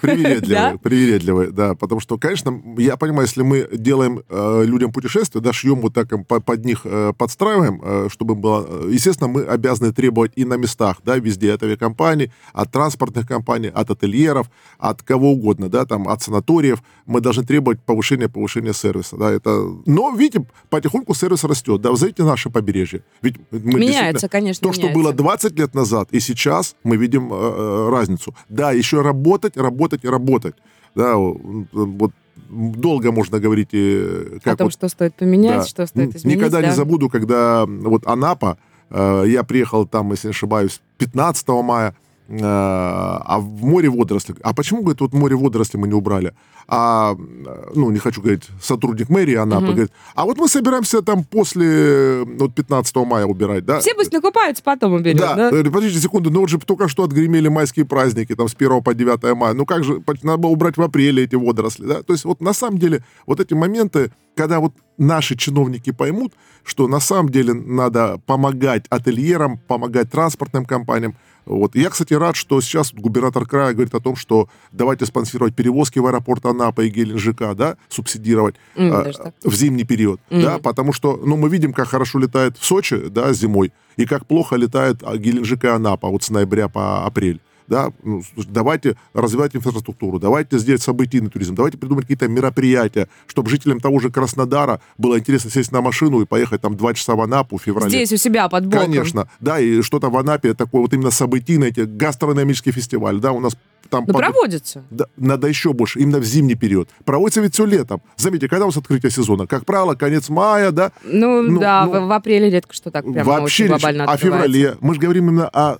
Привередливый, 0.00 0.78
привередливый, 0.80 1.52
да, 1.52 1.74
потому 1.76 2.00
что, 2.00 2.18
конечно, 2.18 2.60
я 2.76 2.96
понимаю, 2.96 3.26
если 3.26 3.42
мы 3.42 3.68
делаем 3.72 4.22
э, 4.28 4.64
людям 4.64 4.90
путешествия, 4.92 5.40
да, 5.40 5.52
шьем 5.52 5.80
вот 5.80 5.94
так 5.94 6.12
им 6.12 6.24
по- 6.24 6.40
под 6.40 6.64
них, 6.64 6.80
э, 6.84 7.12
подстраиваем, 7.16 7.80
э, 7.80 8.08
чтобы 8.10 8.34
было, 8.34 8.66
э, 8.68 8.90
естественно, 8.92 9.28
мы 9.28 9.44
обязаны 9.44 9.92
требовать 9.92 10.32
и 10.34 10.44
на 10.44 10.54
местах, 10.54 10.96
да, 11.04 11.16
везде 11.18 11.52
от 11.52 11.62
авиакомпаний, 11.62 12.32
от 12.52 12.72
транспортных 12.72 13.28
компаний, 13.28 13.70
от 13.72 13.90
ательеров, 13.90 14.50
от 14.76 15.02
кого 15.02 15.30
угодно, 15.30 15.68
да, 15.68 15.84
там, 15.86 16.08
от 16.08 16.20
санаториев, 16.20 16.82
мы 17.08 17.20
должны 17.20 17.42
требовать 17.42 17.80
повышения, 17.80 18.28
повышения 18.28 18.74
сервиса, 18.74 19.16
да, 19.16 19.32
это... 19.32 19.50
Но, 19.86 20.14
видите, 20.14 20.46
потихоньку 20.68 21.14
сервис 21.14 21.42
растет, 21.44 21.80
да, 21.80 21.90
взойте 21.90 22.22
наше 22.22 22.50
побережье. 22.50 23.02
Ведь 23.22 23.36
мы 23.50 23.80
меняется, 23.80 24.28
конечно, 24.28 24.68
то, 24.68 24.72
что 24.72 24.82
меняется. 24.82 25.02
было 25.02 25.12
20 25.14 25.58
лет 25.58 25.74
назад, 25.74 26.08
и 26.12 26.20
сейчас 26.20 26.76
мы 26.84 26.96
видим 26.96 27.32
э, 27.32 27.36
э, 27.36 27.88
разницу. 27.90 28.34
Да, 28.50 28.72
еще 28.72 29.00
работать, 29.00 29.56
работать 29.56 30.04
и 30.04 30.08
работать. 30.08 30.54
Да, 30.94 31.16
о, 31.16 31.34
вот 31.72 32.12
долго 32.50 33.10
можно 33.10 33.40
говорить, 33.40 33.70
э, 33.72 34.36
О 34.36 34.40
как 34.40 34.58
том, 34.58 34.66
вот, 34.66 34.72
что 34.72 34.88
стоит 34.88 35.14
поменять, 35.14 35.60
да. 35.60 35.64
что 35.64 35.86
стоит 35.86 36.14
изменить. 36.14 36.36
Никогда 36.36 36.60
да? 36.60 36.68
не 36.68 36.74
забуду, 36.74 37.08
когда 37.08 37.64
вот 37.66 38.06
Анапа, 38.06 38.58
э, 38.90 39.24
я 39.28 39.44
приехал 39.44 39.86
там, 39.86 40.10
если 40.10 40.28
не 40.28 40.32
ошибаюсь, 40.32 40.82
15 40.98 41.48
мая, 41.48 41.94
э, 42.28 42.38
а 42.42 43.38
в 43.40 43.64
море 43.64 43.88
водоросли. 43.88 44.36
А 44.42 44.52
почему, 44.54 44.82
говорит, 44.82 45.00
вот 45.00 45.14
море 45.14 45.36
водоросли 45.36 45.78
мы 45.78 45.88
не 45.88 45.94
убрали? 45.94 46.34
А, 46.70 47.14
э, 47.16 47.70
ну, 47.74 47.90
не 47.90 47.98
хочу 47.98 48.20
говорить, 48.20 48.46
сотрудник 48.60 49.08
мэрии 49.08 49.36
Анапы 49.36 49.64
Мгм. 49.64 49.72
говорит, 49.72 49.92
а 50.14 50.26
вот 50.26 50.36
мы 50.36 50.48
собираемся 50.48 51.00
там 51.00 51.24
после 51.24 51.66
э, 51.66 52.24
вот 52.38 52.54
15 52.54 52.94
мая 53.06 53.24
убирать, 53.24 53.64
да? 53.64 53.80
Все 53.80 53.94
пусть 53.94 54.12
накупаются, 54.12 54.62
потом 54.62 54.92
уберем, 54.92 55.16
Да, 55.16 55.34
да? 55.34 55.50
Говорю, 55.50 55.72
подождите 55.72 56.02
секунду, 56.02 56.30
ну 56.30 56.40
вот 56.40 56.50
же 56.50 56.58
только 56.58 56.88
что 56.88 57.04
отгремели 57.04 57.48
майские 57.48 57.86
праздники, 57.86 58.34
там, 58.34 58.48
с 58.48 58.54
1 58.54 58.82
по 58.82 58.92
9 58.92 59.34
мая. 59.34 59.54
Ну 59.54 59.64
как 59.64 59.82
же, 59.82 60.02
надо 60.22 60.36
было 60.36 60.50
убрать 60.50 60.76
в 60.76 60.82
апреле 60.82 61.24
эти 61.24 61.36
водоросли, 61.36 61.86
да? 61.86 62.02
То 62.02 62.12
есть 62.12 62.26
вот 62.26 62.42
на 62.42 62.52
самом 62.52 62.76
деле 62.78 63.02
вот 63.26 63.40
эти 63.40 63.54
моменты, 63.54 64.12
когда 64.36 64.60
вот 64.60 64.74
наши 64.98 65.36
чиновники 65.36 65.92
поймут, 65.92 66.34
что 66.64 66.88
на 66.88 67.00
самом 67.00 67.30
деле 67.30 67.54
надо 67.54 68.20
помогать 68.26 68.84
ательерам, 68.90 69.58
помогать 69.58 70.10
транспортным 70.10 70.64
компаниям. 70.64 71.16
Вот. 71.46 71.74
Я, 71.74 71.88
кстати, 71.88 72.12
рад, 72.12 72.36
что 72.36 72.60
сейчас 72.60 72.92
губернатор 72.92 73.46
края 73.46 73.72
говорит 73.72 73.94
о 73.94 74.00
том, 74.00 74.16
что 74.16 74.50
давайте 74.70 75.06
спонсировать 75.06 75.54
перевозки 75.54 75.98
в 75.98 76.06
аэропорт 76.06 76.44
Анапа 76.44 76.82
и 76.82 76.90
Геленджика, 76.90 77.54
да, 77.54 77.78
субсидировать 77.88 78.56
даже 78.76 79.16
так. 79.16 79.34
в 79.42 79.54
зимний 79.54 79.84
период, 79.84 80.20
Мгм. 80.28 80.42
да, 80.42 80.58
потому 80.58 80.92
что, 80.92 81.16
ну, 81.24 81.38
мы 81.38 81.48
видим, 81.48 81.72
как 81.72 81.88
хорошо 81.88 82.18
летает 82.18 82.58
в 82.58 82.64
Сочи, 82.66 83.08
да, 83.08 83.32
зимой, 83.32 83.72
и 83.96 84.04
как 84.04 84.26
плохо 84.26 84.56
летает 84.56 85.02
а, 85.02 85.16
Геленджик 85.16 85.64
и 85.64 85.68
Анапа 85.68 86.08
вот 86.08 86.22
с 86.22 86.28
ноября 86.28 86.68
по 86.68 87.06
апрель. 87.06 87.40
Да, 87.68 87.92
ну, 88.02 88.22
слушай, 88.34 88.48
давайте 88.50 88.96
развивать 89.12 89.54
инфраструктуру, 89.54 90.18
давайте 90.18 90.58
сделать 90.58 90.82
событийный 90.82 91.28
туризм, 91.28 91.54
давайте 91.54 91.76
придумать 91.76 92.04
какие-то 92.04 92.26
мероприятия, 92.26 93.08
чтобы 93.26 93.50
жителям 93.50 93.78
того 93.78 94.00
же 94.00 94.10
Краснодара 94.10 94.80
было 94.96 95.18
интересно 95.18 95.50
сесть 95.50 95.70
на 95.70 95.82
машину 95.82 96.22
и 96.22 96.26
поехать 96.26 96.62
там 96.62 96.76
два 96.76 96.94
часа 96.94 97.14
в 97.14 97.20
Анапу 97.20 97.58
в 97.58 97.62
феврале. 97.62 97.90
Здесь 97.90 98.12
у 98.12 98.16
себя 98.16 98.48
под 98.48 98.66
боком. 98.66 98.86
Конечно, 98.86 99.28
да, 99.40 99.60
и 99.60 99.82
что-то 99.82 100.08
в 100.08 100.16
Анапе 100.16 100.54
такое 100.54 100.80
вот 100.80 100.94
именно 100.94 101.10
событийное, 101.10 101.68
эти 101.68 101.80
гастрономический 101.80 102.72
фестиваль, 102.72 103.20
да, 103.20 103.32
у 103.32 103.40
нас 103.40 103.56
там... 103.90 104.04
Ну, 104.06 104.12
под- 104.12 104.22
проводится. 104.22 104.84
да, 104.90 105.06
надо 105.16 105.46
еще 105.48 105.72
больше, 105.72 106.00
именно 106.00 106.18
в 106.18 106.24
зимний 106.24 106.54
период. 106.54 106.88
Проводится 107.04 107.40
ведь 107.40 107.54
все 107.54 107.64
летом. 107.64 108.02
Заметьте, 108.16 108.48
когда 108.48 108.64
у 108.64 108.68
нас 108.68 108.76
открытие 108.76 109.10
сезона? 109.10 109.46
Как 109.46 109.64
правило, 109.64 109.94
конец 109.94 110.28
мая, 110.28 110.70
да? 110.70 110.92
Ну, 111.04 111.42
Ну, 111.42 111.60
да, 111.60 111.84
ну, 111.86 112.04
в, 112.04 112.08
в 112.08 112.12
апреле 112.12 112.50
редко 112.50 112.74
что 112.74 112.90
так 112.90 113.04
прям 113.10 113.26
Вообще 113.26 113.64
очень 113.64 113.74
речь 113.74 113.82
глобально 113.82 114.04
о 114.04 114.12
открывается. 114.12 114.48
феврале. 114.52 114.76
Мы 114.80 114.94
же 114.94 115.00
говорим 115.00 115.28
именно 115.28 115.48
о 115.48 115.78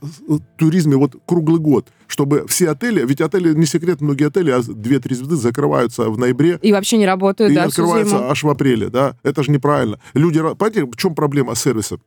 туризме 0.56 0.96
вот 0.96 1.16
круглый 1.26 1.60
год, 1.60 1.88
чтобы 2.06 2.46
все 2.48 2.70
отели, 2.70 3.04
ведь 3.06 3.20
отели, 3.20 3.52
не 3.54 3.66
секрет, 3.66 4.00
многие 4.00 4.28
отели, 4.28 4.50
а 4.50 4.58
2-3 4.58 5.14
звезды 5.14 5.36
закрываются 5.36 6.10
в 6.10 6.18
ноябре, 6.18 6.58
И 6.62 6.72
вообще 6.72 6.96
не 6.98 7.06
работают, 7.06 7.52
и 7.52 7.54
да, 7.54 7.64
открываются 7.64 8.30
аж 8.30 8.42
в 8.42 8.48
апреле, 8.48 8.88
да? 8.88 9.16
Это 9.22 9.42
же 9.42 9.50
неправильно. 9.50 9.98
Люди, 10.14 10.38
понимаете, 10.40 10.84
в 10.86 10.96
чем 10.96 11.14
проблема 11.14 11.54
сервиса? 11.54 11.98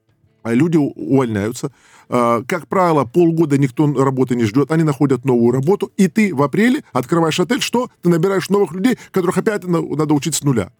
люди 0.43 0.77
увольняются. 0.77 1.71
А, 2.13 2.43
Как 2.45 2.67
правило, 2.67 3.05
полгода 3.05 3.57
никто 3.57 3.91
работы 3.93 4.35
не 4.35 4.43
ждет, 4.43 4.69
они 4.71 4.83
находят 4.83 5.23
новую 5.23 5.51
работу, 5.51 5.91
и 5.95 6.09
ты 6.09 6.35
в 6.35 6.43
апреле 6.43 6.83
открываешь 6.91 7.39
отель, 7.39 7.61
что? 7.61 7.89
Ты 8.01 8.09
набираешь 8.09 8.49
новых 8.49 8.73
людей, 8.73 8.97
которых 9.11 9.37
опять 9.37 9.63
на- 9.63 9.81
надо 9.81 10.13
учить 10.13 10.35
с 10.35 10.43
нуля. 10.43 10.71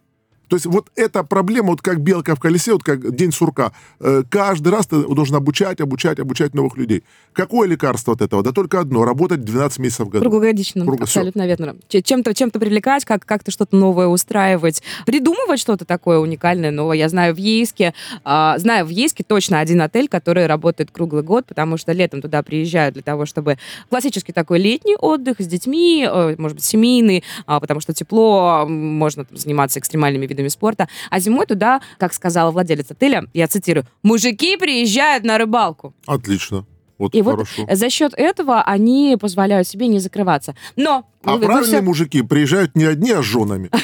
То 0.52 0.56
есть 0.56 0.66
вот 0.66 0.90
эта 0.96 1.24
проблема, 1.24 1.68
вот 1.68 1.80
как 1.80 2.00
белка 2.00 2.34
в 2.36 2.38
колесе, 2.38 2.74
вот 2.74 2.82
как 2.82 3.16
день 3.16 3.32
сурка. 3.32 3.72
Э, 4.00 4.22
Каждый 4.28 4.68
раз 4.68 4.86
ты 4.86 5.02
должен 5.02 5.34
обучать, 5.34 5.80
обучать, 5.80 6.18
обучать 6.20 6.52
новых 6.52 6.76
людей. 6.76 7.04
Какое 7.32 7.66
лекарство 7.66 8.12
от 8.12 8.20
этого? 8.20 8.42
Да 8.42 8.52
только 8.52 8.78
одно. 8.78 9.06
Работать 9.06 9.44
12 9.44 9.78
месяцев 9.78 10.08
в 10.08 10.10
году. 10.10 10.20
Круглогодично, 10.24 10.84
Кругло- 10.84 11.04
абсолютно 11.04 11.46
верно. 11.46 11.76
Ч- 11.88 12.02
Чем-то 12.02 12.34
чем 12.34 12.50
привлекать, 12.50 13.06
как- 13.06 13.24
как-то 13.24 13.50
что-то 13.50 13.74
новое 13.76 14.08
устраивать, 14.08 14.82
придумывать 15.06 15.58
что-то 15.58 15.86
такое 15.86 16.18
уникальное, 16.18 16.70
новое. 16.70 16.98
Я 16.98 17.08
знаю 17.08 17.34
в 17.34 17.38
Ейске, 17.38 17.94
а, 18.22 18.58
знаю 18.58 18.84
в 18.84 18.90
Ейске 18.90 19.24
точно 19.26 19.58
один 19.58 19.80
отель, 19.80 20.06
который 20.06 20.44
работает 20.44 20.90
круглый 20.90 21.22
год, 21.22 21.46
потому 21.46 21.78
что 21.78 21.92
летом 21.92 22.20
туда 22.20 22.42
приезжают 22.42 22.92
для 22.92 23.02
того, 23.02 23.24
чтобы 23.24 23.56
классический 23.88 24.32
такой 24.32 24.58
летний 24.58 24.96
отдых 24.96 25.36
с 25.38 25.46
детьми, 25.46 26.06
э, 26.06 26.34
может 26.36 26.56
быть, 26.56 26.64
семейный, 26.64 27.24
а, 27.46 27.58
потому 27.58 27.80
что 27.80 27.94
тепло, 27.94 28.66
можно 28.68 29.24
там 29.24 29.38
заниматься 29.38 29.78
экстремальными 29.80 30.26
видами 30.26 30.41
спорта. 30.50 30.88
А 31.10 31.18
зимой 31.20 31.46
туда, 31.46 31.80
как 31.98 32.12
сказала 32.14 32.50
владелец 32.50 32.90
отеля, 32.90 33.24
я 33.34 33.46
цитирую, 33.48 33.86
мужики 34.02 34.56
приезжают 34.56 35.24
на 35.24 35.38
рыбалку. 35.38 35.94
Отлично. 36.06 36.64
Вот 36.98 37.14
И 37.16 37.22
вот 37.22 37.32
хорошо. 37.32 37.66
За 37.68 37.90
счет 37.90 38.12
этого 38.16 38.62
они 38.62 39.16
позволяют 39.20 39.66
себе 39.66 39.88
не 39.88 39.98
закрываться. 39.98 40.54
Но 40.76 41.04
А 41.24 41.36
вы 41.36 41.46
правильные 41.46 41.78
всё- 41.78 41.82
мужики 41.82 42.22
приезжают 42.22 42.76
не 42.76 42.84
одни, 42.84 43.10
а 43.10 43.22
с 43.22 43.24
женами. 43.24 43.70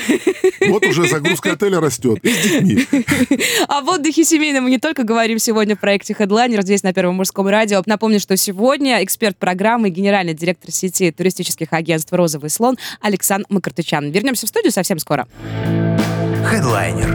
Вот 0.69 0.85
уже 0.85 1.09
загрузка 1.09 1.53
отеля 1.53 1.81
растет. 1.81 2.19
И 2.23 2.29
с 2.31 2.43
детьми. 2.43 2.85
О 3.69 3.81
отдыхе 3.81 4.25
семейном 4.25 4.65
мы 4.65 4.71
не 4.71 4.79
только 4.79 5.03
говорим 5.05 5.39
сегодня 5.39 5.77
в 5.77 5.81
проекте 5.81 6.13
Headliner 6.19 6.61
здесь 6.63 6.83
на 6.83 6.93
Первом 6.93 7.15
мужском 7.15 7.47
радио. 7.49 7.83
Напомню, 7.87 8.21
что 8.21 8.37
сегодня 8.37 9.03
эксперт 9.03 9.37
программы 9.39 9.89
генеральный 9.89 10.35
директор 10.35 10.71
сети 10.71 11.11
туристических 11.11 11.73
агентств 11.73 12.13
«Розовый 12.13 12.51
слон» 12.51 12.77
Александр 13.01 13.47
Макартычан. 13.49 14.11
Вернемся 14.11 14.47
в 14.47 14.49
студию 14.51 14.73
совсем 14.73 14.99
скоро. 14.99 15.27
Хедлайнер 16.49 17.15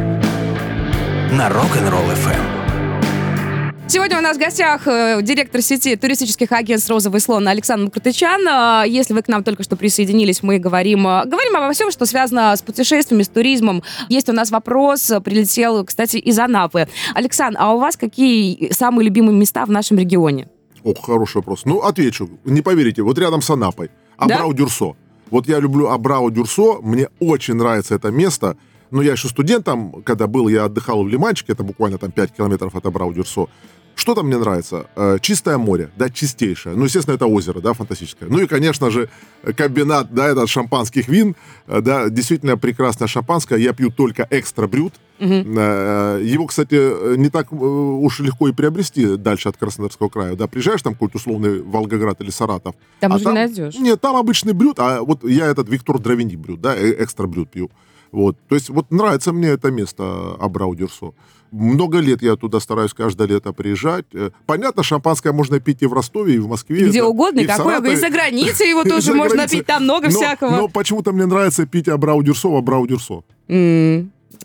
на 1.34 1.50
Rock'n'Roll 1.50 2.14
FM. 2.14 3.90
Сегодня 3.90 4.20
у 4.20 4.22
нас 4.22 4.38
в 4.38 4.40
гостях 4.40 4.88
э, 4.88 5.24
директор 5.24 5.60
сети 5.64 5.96
туристических 5.96 6.52
агентств 6.52 6.92
«Розовый 6.92 7.20
слон» 7.20 7.48
Александр 7.48 7.86
Макартычан. 7.86 8.48
Э, 8.48 8.88
Если 8.88 9.16
вы 9.16 9.24
к 9.24 9.28
нам 9.30 9.44
только 9.44 9.64
что 9.64 9.76
присоединились, 9.76 10.44
мы 10.44 10.60
говорим, 10.60 11.08
э, 11.08 11.26
говорим 11.26 11.56
обо 11.56 11.74
всем, 11.74 11.90
что 11.90 12.06
связано 12.06 12.56
с 12.56 12.62
путешествиями, 12.62 13.24
с 13.24 13.28
туризмом. 13.28 13.82
Есть 14.08 14.30
у 14.30 14.34
нас 14.34 14.52
вопрос, 14.52 15.12
прилетел, 15.24 15.84
кстати, 15.84 16.18
из 16.18 16.38
Анапы. 16.38 16.88
Александр, 17.16 17.58
а 17.60 17.74
у 17.74 17.80
вас 17.80 17.98
какие 17.98 18.72
самые 18.72 19.08
любимые 19.08 19.36
места 19.36 19.66
в 19.66 19.72
нашем 19.72 19.98
регионе? 19.98 20.48
Ох, 20.84 21.04
хороший 21.04 21.38
вопрос. 21.38 21.66
Ну, 21.66 21.80
отвечу. 21.80 22.30
Не 22.46 22.62
поверите, 22.62 23.02
вот 23.02 23.18
рядом 23.18 23.42
с 23.42 23.50
Анапой. 23.50 23.90
Да? 24.20 24.36
Абрау-Дюрсо. 24.36 24.94
Вот 25.32 25.48
я 25.48 25.60
люблю 25.60 25.88
Абрау-Дюрсо, 25.88 26.84
мне 26.84 27.08
очень 27.20 27.56
нравится 27.56 27.96
это 27.96 28.12
место. 28.12 28.58
Но 28.94 29.02
я 29.02 29.14
еще 29.14 29.28
студентом, 29.28 30.04
когда 30.04 30.28
был, 30.28 30.48
я 30.50 30.66
отдыхал 30.66 31.04
в 31.04 31.10
Лиманчике, 31.10 31.54
это 31.54 31.64
буквально 31.64 31.98
там 31.98 32.12
5 32.12 32.36
километров 32.38 32.76
от 32.76 32.86
Абрау-Дюрсо. 32.86 33.48
Что 33.96 34.14
там 34.14 34.28
мне 34.28 34.38
нравится? 34.38 34.86
Э, 34.96 35.18
Чистое 35.20 35.58
море, 35.58 35.90
да, 35.96 36.12
чистейшее. 36.12 36.76
Ну, 36.76 36.86
естественно, 36.86 37.16
это 37.16 37.26
озеро, 37.26 37.60
да, 37.60 37.74
фантастическое. 37.74 38.30
Ну 38.30 38.40
и, 38.40 38.46
конечно 38.46 38.92
же, 38.92 39.10
комбинат, 39.58 40.14
да, 40.14 40.28
этот 40.28 40.48
шампанских 40.48 41.08
вин, 41.08 41.36
э, 41.66 41.82
да, 41.82 42.10
действительно 42.10 42.56
прекрасное 42.56 43.08
шампанское. 43.08 43.58
Я 43.58 43.74
пью 43.74 43.90
только 43.90 44.28
экстра 44.30 44.68
брют. 44.68 44.94
Э, 45.20 46.20
Его, 46.24 46.46
кстати, 46.46 47.18
не 47.18 47.30
так 47.30 47.52
уж 47.52 48.20
легко 48.20 48.48
и 48.48 48.52
приобрести 48.52 49.18
дальше 49.18 49.50
от 49.50 49.58
Краснодарского 49.58 50.10
края. 50.10 50.36
Да, 50.36 50.46
приезжаешь 50.46 50.84
там 50.84 50.94
какой-то 50.94 51.18
условный 51.18 51.64
Волгоград 51.64 52.22
или 52.22 52.30
Саратов. 52.30 52.76
Там 53.00 53.14
а 53.14 53.16
уже 53.16 53.26
не 53.26 53.32
найдешь. 53.32 53.76
Нет, 53.76 54.00
там 54.02 54.16
обычный 54.16 54.54
брют, 54.54 54.80
а 54.80 55.02
вот 55.02 55.24
я 55.24 55.48
этот 55.48 55.68
Виктор 55.68 55.98
Дравини 55.98 56.36
брют, 56.36 56.62
да, 56.62 56.76
экстра 56.78 57.26
брют 57.26 57.50
пью. 57.50 57.72
Вот, 58.14 58.38
то 58.48 58.54
есть 58.56 58.70
вот 58.70 58.92
нравится 58.92 59.34
мне 59.34 59.48
это 59.50 59.72
место 59.72 60.04
Абрау-Дюрсо. 60.40 61.14
Много 61.52 61.98
лет 62.00 62.22
я 62.22 62.36
туда 62.36 62.60
стараюсь 62.60 62.94
каждое 62.94 63.28
лето 63.28 63.54
приезжать. 63.54 64.06
Э, 64.14 64.30
Понятно, 64.46 64.84
шампанское 64.84 65.34
можно 65.34 65.60
пить 65.60 65.82
и 65.82 65.88
в 65.88 65.94
Ростове, 65.94 66.36
и 66.36 66.38
в 66.40 66.48
Москве. 66.48 66.88
Где 66.90 67.02
да, 67.02 67.08
угодно, 67.08 67.40
и 67.42 67.46
какое, 67.46 67.66
Саратове. 67.76 67.94
и 67.94 67.96
за 67.96 68.10
границей 68.10 68.70
его 68.70 68.84
тоже 68.94 69.14
можно 69.16 69.48
пить, 69.48 69.66
там 69.66 69.84
много 69.84 70.10
Но- 70.10 70.12
всякого. 70.12 70.50
Но 70.52 70.68
почему-то 70.68 71.12
мне 71.12 71.26
нравится 71.26 71.66
пить 71.66 71.88
Абрау-Дюрсо 71.88 72.50
в 72.50 72.56
Абрау-Дюрсо. 72.56 73.24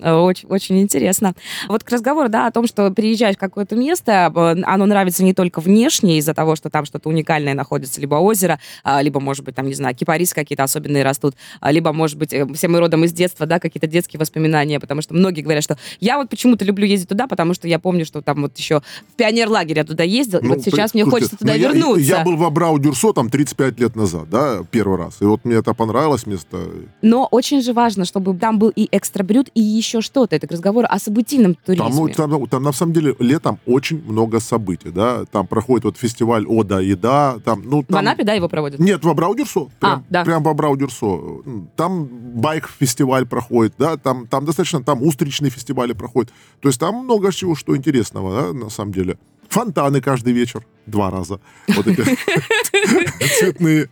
Очень, 0.01 0.49
очень 0.49 0.81
интересно. 0.81 1.35
Вот 1.69 1.85
к 1.85 1.91
разговору, 1.91 2.29
да, 2.29 2.47
о 2.47 2.51
том, 2.51 2.67
что 2.67 2.91
приезжаешь 2.91 3.37
в 3.37 3.39
какое-то 3.39 3.77
место, 3.77 4.33
э, 4.35 4.57
оно 4.65 4.87
нравится 4.87 5.25
не 5.25 5.35
только 5.35 5.61
внешне 5.61 6.19
из-за 6.19 6.35
того, 6.35 6.57
что 6.57 6.71
там 6.71 6.85
что-то 6.85 7.09
уникальное 7.09 7.55
находится, 7.55 8.01
либо 8.01 8.17
озеро, 8.17 8.59
а, 8.85 9.03
либо, 9.03 9.21
может 9.21 9.45
быть, 9.45 9.55
там, 9.55 9.67
не 9.67 9.75
знаю, 9.75 9.95
кипарисы 9.95 10.35
какие-то 10.35 10.63
особенные 10.65 11.03
растут, 11.03 11.35
а, 11.61 11.71
либо, 11.73 11.93
может 11.93 12.19
быть, 12.19 12.33
э, 12.33 12.47
все 12.55 12.69
мы 12.69 12.79
родом 12.81 13.05
из 13.05 13.13
детства, 13.13 13.47
да, 13.47 13.59
какие-то 13.59 13.87
детские 13.87 14.21
воспоминания, 14.21 14.79
потому 14.81 15.03
что 15.03 15.15
многие 15.15 15.41
говорят, 15.43 15.65
что 15.65 15.77
я 16.01 16.19
вот 16.19 16.29
почему-то 16.29 16.65
люблю 16.65 16.87
ездить 16.87 17.09
туда, 17.09 17.27
потому 17.27 17.55
что 17.55 17.67
я 17.69 17.79
помню, 17.79 18.05
что 18.05 18.21
там 18.23 18.43
вот 18.43 18.57
еще 18.59 18.81
в 19.13 19.15
пионер-лагере 19.17 19.79
я 19.79 19.85
туда 19.85 20.05
ездил, 20.05 20.41
Ну, 20.43 20.55
вот 20.55 20.63
сейчас 20.65 20.93
при- 20.93 20.99
мне 20.99 21.05
слушайте, 21.05 21.11
хочется 21.11 21.37
туда 21.39 21.53
ну, 21.55 21.59
я- 21.59 21.69
вернуться. 21.69 22.01
Я, 22.03 22.25
был 22.25 22.37
в 22.37 22.45
Абрау-Дюрсо 22.45 23.13
там 23.15 23.31
35 23.31 23.81
лет 23.81 23.97
назад, 23.97 24.29
да, 24.31 24.59
первый 24.71 24.99
раз. 24.99 25.17
И 25.21 25.25
вот 25.25 25.45
мне 25.45 25.57
это 25.57 25.73
понравилось 25.75 26.27
место. 26.27 26.59
Но 27.03 27.27
очень 27.31 27.63
же 27.63 27.73
важно, 27.73 28.05
чтобы 28.05 28.37
там 28.37 28.59
был 28.59 28.69
и 28.75 28.89
экстра-брют, 28.91 29.49
и 29.55 29.61
еще 29.63 29.88
что-то. 30.01 30.37
Это 30.37 30.47
к 30.47 30.53
разговору 30.53 30.87
о 30.89 30.99
событийном 30.99 31.55
туризме. 31.55 31.89
Там, 31.89 32.31
ну, 32.31 32.39
там, 32.39 32.47
там, 32.49 32.63
на 32.63 32.73
самом 32.73 32.93
деле 32.93 33.15
летом 33.19 33.59
очень 33.67 34.03
много 34.05 34.41
событий, 34.41 34.91
да. 34.91 35.25
Там 35.31 35.47
проходит 35.47 35.85
вот 35.85 35.97
фестиваль 35.97 36.47
«Ода 36.47 36.79
еда». 36.81 37.39
Там, 37.45 37.63
ну, 37.65 37.83
В 37.83 37.87
там... 37.87 37.99
Анапе, 37.99 38.25
да, 38.25 38.35
его 38.35 38.49
проводят? 38.49 38.81
Нет, 38.81 39.05
в 39.05 39.09
Абрау-Дюрсо. 39.09 39.69
А, 39.81 39.87
Прям, 39.87 40.05
да. 40.11 40.25
прям 40.25 40.43
в 40.43 40.49
Абрау-Дюрсо. 40.49 41.69
Там 41.77 42.07
байк-фестиваль 42.07 43.27
проходит, 43.27 43.75
да, 43.79 43.97
там, 43.97 44.27
там 44.27 44.45
достаточно, 44.45 44.83
там 44.83 45.03
устричные 45.03 45.51
фестивали 45.51 45.93
проходят. 45.93 46.33
То 46.61 46.69
есть 46.69 46.81
там 46.81 47.05
много 47.05 47.33
чего, 47.33 47.55
что 47.55 47.77
интересного, 47.77 48.43
да, 48.43 48.53
на 48.53 48.71
самом 48.71 48.93
деле. 48.93 49.19
Фонтаны 49.49 50.01
каждый 50.01 50.35
вечер, 50.35 50.65
два 50.87 51.11
раза. 51.11 51.41
Вот 51.69 51.87
эти 51.87 52.03
цветные. 53.39 53.89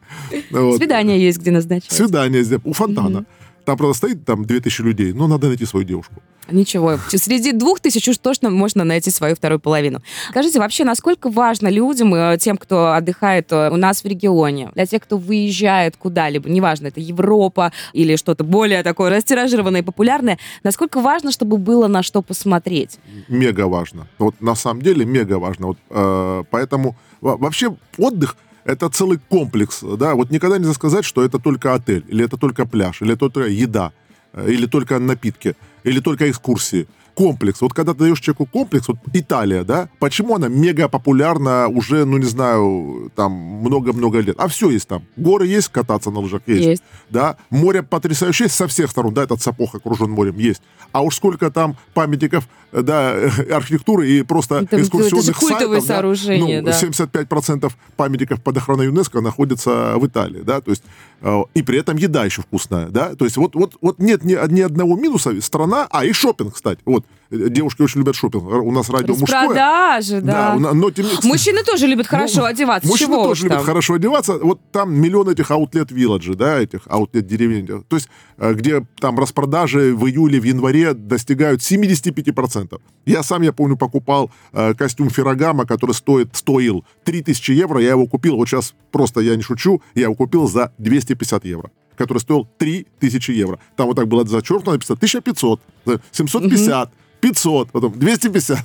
Свидания 0.77 1.19
есть, 1.19 1.39
где 1.39 1.51
назначать. 1.51 1.91
Свидание 1.91 2.45
здесь, 2.45 2.61
у 2.65 2.73
фонтана. 2.73 3.25
Там, 3.67 3.77
правда, 3.77 3.95
стоит 3.97 4.25
там 4.25 4.45
2000 4.45 4.83
людей, 4.83 5.13
но 5.13 5.27
надо 5.27 5.49
найти 5.49 5.67
свою 5.67 5.85
девушку. 5.85 6.15
Ничего. 6.49 6.99
Среди 7.09 7.51
двух 7.51 7.81
тысяч 7.81 8.07
уж 8.09 8.19
точно 8.19 8.49
можно 8.51 8.85
найти 8.85 9.11
свою 9.11 9.35
вторую 9.35 9.59
половину. 9.59 10.01
Скажите, 10.31 10.61
вообще, 10.61 10.85
насколько 10.85 11.29
важно 11.29 11.67
людям, 11.67 12.15
э, 12.15 12.39
тем, 12.39 12.57
кто 12.59 12.93
отдыхает 12.93 13.51
э, 13.51 13.71
у 13.71 13.77
нас 13.77 14.05
в 14.05 14.07
регионе, 14.07 14.71
для 14.77 14.87
тех, 14.87 15.03
кто 15.03 15.19
выезжает 15.19 15.97
куда-либо, 15.97 16.49
неважно, 16.49 16.87
это 16.87 17.01
Европа 17.01 17.73
или 17.93 18.15
что-то 18.15 18.45
более 18.45 18.85
такое 18.85 19.11
растиражированное 19.11 19.81
и 19.81 19.85
популярное, 19.85 20.39
насколько 20.63 21.01
важно, 21.01 21.33
чтобы 21.33 21.57
было 21.59 21.89
на 21.89 22.05
что 22.05 22.23
посмотреть? 22.23 23.01
Мега 23.27 23.67
важно. 23.67 24.07
Вот 24.19 24.41
на 24.41 24.55
самом 24.55 24.83
деле 24.83 25.05
мега 25.05 25.41
важно. 25.41 25.67
Вот, 25.67 25.79
э, 25.91 26.45
поэтому 26.53 26.95
во- 27.21 27.37
вообще 27.37 27.75
отдых 27.99 28.37
это 28.67 28.89
целый 28.89 29.19
комплекс, 29.29 29.83
да, 29.83 30.15
вот 30.15 30.31
никогда 30.31 30.59
нельзя 30.59 30.75
сказать, 30.75 31.05
что 31.05 31.25
это 31.25 31.39
только 31.39 31.75
отель, 31.75 32.05
или 32.09 32.25
это 32.25 32.37
только 32.37 32.67
пляж, 32.67 33.01
или 33.01 33.13
это 33.13 33.31
только 33.31 33.49
еда, 33.49 33.93
э, 34.33 34.51
или 34.51 34.67
только 34.67 34.99
напитки, 34.99 35.57
или 35.85 36.01
только 36.01 36.29
экскурсии. 36.29 36.87
Комплекс. 37.17 37.63
Вот 37.63 37.73
когда 37.73 37.95
ты 37.95 38.01
даешь 38.01 38.21
человеку 38.21 38.45
комплекс, 38.45 38.89
вот 38.89 38.99
Италия, 39.15 39.65
да, 39.65 39.89
почему 39.99 40.35
она 40.35 40.49
мега 40.49 40.87
популярна 40.89 41.67
уже, 41.67 42.05
ну 42.05 42.19
не 42.19 42.27
знаю, 42.27 43.11
там 43.17 43.33
много-много 43.33 44.21
лет? 44.21 44.37
А 44.39 44.49
все 44.49 44.69
есть 44.69 44.87
там. 44.87 45.03
Горы 45.17 45.47
есть, 45.47 45.69
кататься 45.69 46.11
на 46.11 46.21
лыжах 46.21 46.43
есть. 46.47 46.65
Есть. 46.67 46.83
Да, 47.09 47.37
море 47.49 47.83
потрясающее 47.83 48.45
есть 48.47 48.55
со 48.57 48.67
всех 48.69 48.91
сторон, 48.91 49.15
да, 49.15 49.23
этот 49.23 49.41
сапог 49.41 49.75
окружен 49.75 50.11
морем 50.11 50.37
есть. 50.37 50.61
А 50.93 51.01
уж 51.01 51.17
сколько 51.17 51.51
там 51.51 51.79
памятников, 51.95 52.47
да, 52.71 53.13
архитектуры 53.51 54.09
и 54.11 54.23
просто 54.23 54.57
Это- 54.57 54.77
это 54.77 54.83
экскурсионных 54.83 55.39
культовые 55.39 55.81
сайтов, 55.81 55.89
да, 55.89 55.95
сооружения, 55.95 56.61
ну, 56.61 56.67
да. 56.67 56.73
75% 56.79 57.73
памятников 57.97 58.43
под 58.43 58.59
охраной 58.59 58.87
ЮНЕСКО 58.87 59.23
находится 59.23 59.95
в 59.97 60.07
Италии, 60.07 60.43
да, 60.43 60.61
то 60.61 60.71
есть 60.71 60.83
э, 61.23 61.43
и 61.55 61.63
при 61.63 61.79
этом 61.79 61.97
еда 61.97 62.27
еще 62.27 62.43
вкусная, 62.43 62.89
да, 62.89 63.15
то 63.15 63.25
есть 63.25 63.39
вот, 63.39 63.55
вот, 63.55 63.77
вот 63.81 63.99
нет 64.01 64.23
ни, 64.25 64.37
ни 64.53 64.61
одного 64.61 64.97
минуса, 64.97 65.41
страна, 65.41 65.87
а 65.91 66.05
и 66.05 66.13
шопинг, 66.13 66.55
кстати, 66.55 66.81
вот, 66.85 67.06
девушки 67.31 67.83
очень 67.83 68.01
любят 68.01 68.15
шопинг, 68.15 68.45
у 68.45 68.71
нас 68.71 68.89
радио 68.89 69.15
мужское. 69.15 69.41
Распродажи, 69.43 70.21
да. 70.21 70.55
на- 70.57 70.73
но 70.73 70.91
тем 70.91 71.07
Мужчины 71.25 71.63
тоже 71.65 71.87
любят 71.87 72.07
хорошо 72.07 72.41
ну, 72.41 72.45
одеваться. 72.47 72.89
Мужчины 72.89 73.15
Чего 73.15 73.25
тоже 73.25 73.45
любят 73.45 73.59
там. 73.59 73.67
хорошо 73.67 73.95
одеваться. 73.95 74.39
Вот 74.39 74.61
там 74.73 74.95
миллион 74.95 75.29
этих 75.29 75.51
аутлет 75.51 75.91
вилладжи, 75.91 76.35
да, 76.35 76.61
этих 76.61 76.83
аутлет 76.87 77.27
деревень. 77.27 77.67
То 77.67 77.97
есть, 77.97 78.09
э, 78.39 78.55
где 78.55 78.87
там 79.01 79.19
распродажи 79.19 79.95
в 79.95 80.07
июле, 80.07 80.41
в 80.41 80.45
январе 80.45 80.95
достигают 80.95 81.63
75%. 81.63 82.81
Я 83.07 83.23
сам, 83.23 83.43
я 83.43 83.53
помню, 83.53 83.77
покупал 83.77 84.31
э, 84.53 84.75
костюм 84.75 85.11
Феррагама, 85.11 85.67
который 85.67 85.93
стоит, 85.93 86.35
стоил 86.35 86.85
3000 87.05 87.53
евро. 87.53 87.81
Я 87.81 87.91
его 87.91 88.07
купил, 88.07 88.37
вот 88.37 88.49
сейчас 88.49 88.75
просто 88.93 89.21
я 89.21 89.37
не 89.37 89.43
шучу, 89.43 89.83
я 89.95 90.05
его 90.05 90.15
купил 90.15 90.49
за 90.49 90.73
250 90.79 91.45
евро 91.45 91.71
который 91.97 92.19
стоил 92.19 92.47
3000 92.59 93.31
евро. 93.33 93.59
Там 93.77 93.87
вот 93.87 93.97
так 93.97 94.09
было 94.09 94.27
зачеркнуто, 94.27 94.73
написано 94.73 94.97
1500, 94.97 95.61
э, 95.87 95.99
750, 96.13 96.91
500, 97.21 97.71
потом 97.71 97.99
250. 97.99 98.59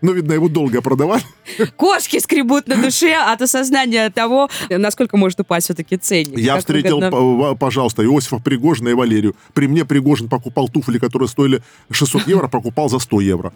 Но, 0.00 0.12
видно, 0.12 0.32
его 0.32 0.48
долго 0.48 0.82
продавали. 0.82 1.22
Кошки 1.76 2.18
скребут 2.18 2.66
на 2.66 2.76
душе 2.76 3.14
от 3.14 3.40
осознания 3.40 4.10
того, 4.10 4.48
насколько 4.68 5.16
может 5.16 5.38
упасть 5.40 5.66
все-таки 5.66 5.96
ценник. 5.96 6.38
Я 6.38 6.54
Как 6.54 6.60
встретил, 6.60 6.98
выгодно. 6.98 7.54
пожалуйста, 7.54 8.02
Иосифа 8.04 8.38
Пригожина 8.38 8.88
и 8.88 8.94
Валерию. 8.94 9.36
При 9.54 9.68
мне 9.68 9.84
Пригожин 9.84 10.28
покупал 10.28 10.68
туфли, 10.68 10.98
которые 10.98 11.28
стоили 11.28 11.62
600 11.90 12.26
евро, 12.26 12.48
покупал 12.48 12.88
за 12.88 12.98
100 12.98 13.20
евро. 13.20 13.52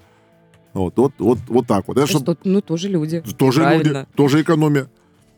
Вот, 0.72 0.96
вот, 0.98 1.12
вот, 1.18 1.38
вот 1.48 1.66
так 1.66 1.88
вот. 1.88 1.96
Это 1.96 2.06
Что, 2.06 2.36
ну, 2.44 2.60
тоже 2.60 2.88
люди. 2.88 3.22
тоже 3.38 3.62
Правильно. 3.62 4.00
люди, 4.00 4.06
тоже 4.14 4.42
экономия. 4.42 4.88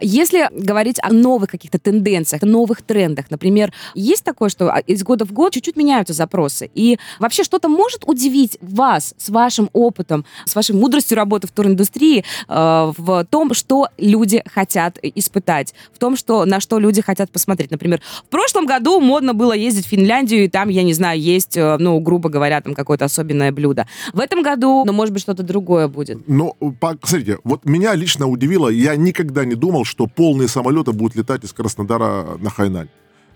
Если 0.00 0.48
говорить 0.52 0.98
о 1.02 1.12
новых 1.12 1.50
каких-то 1.50 1.78
тенденциях, 1.78 2.42
новых 2.42 2.82
трендах, 2.82 3.30
например, 3.30 3.72
есть 3.94 4.24
такое, 4.24 4.48
что 4.48 4.70
а, 4.70 4.78
из 4.78 5.02
года 5.02 5.24
в 5.24 5.32
год 5.32 5.52
чуть-чуть 5.52 5.76
меняются 5.76 6.14
запросы, 6.14 6.70
и 6.74 6.98
вообще 7.18 7.44
что-то 7.44 7.68
может 7.68 8.04
удивить 8.06 8.58
вас 8.60 9.14
с 9.18 9.28
вашим 9.28 9.70
опытом, 9.72 10.24
с 10.44 10.54
вашей 10.54 10.74
мудростью 10.74 11.16
работы 11.16 11.46
в 11.46 11.50
туриндустрии 11.50 12.24
э, 12.48 12.92
в 12.96 13.24
том, 13.30 13.54
что 13.54 13.88
люди 13.98 14.42
хотят 14.46 14.98
испытать, 15.02 15.74
в 15.92 15.98
том, 15.98 16.16
что, 16.16 16.44
на 16.44 16.60
что 16.60 16.78
люди 16.78 17.02
хотят 17.02 17.30
посмотреть. 17.30 17.70
Например, 17.70 18.00
в 18.24 18.28
прошлом 18.28 18.66
году 18.66 19.00
модно 19.00 19.34
было 19.34 19.52
ездить 19.52 19.86
в 19.86 19.88
Финляндию, 19.88 20.44
и 20.44 20.48
там, 20.48 20.68
я 20.68 20.82
не 20.82 20.94
знаю, 20.94 21.20
есть, 21.20 21.56
э, 21.56 21.76
ну, 21.78 21.98
грубо 22.00 22.28
говоря, 22.28 22.60
там 22.60 22.74
какое-то 22.74 23.04
особенное 23.04 23.52
блюдо. 23.52 23.86
В 24.12 24.20
этом 24.20 24.42
году, 24.42 24.84
ну, 24.84 24.92
может 24.92 25.12
быть, 25.12 25.22
что-то 25.22 25.42
другое 25.42 25.88
будет. 25.88 26.28
Но, 26.28 26.52
по- 26.80 26.98
смотрите, 27.02 27.38
вот 27.44 27.64
меня 27.64 27.94
лично 27.94 28.28
удивило, 28.28 28.68
я 28.68 28.96
никогда 28.96 29.44
не 29.44 29.54
думал, 29.54 29.84
что 29.88 30.06
полные 30.06 30.48
самолеты 30.48 30.92
будут 30.92 31.16
летать 31.16 31.44
из 31.44 31.52
Краснодара 31.52 32.36
на 32.38 32.50
Хайнань. 32.50 32.88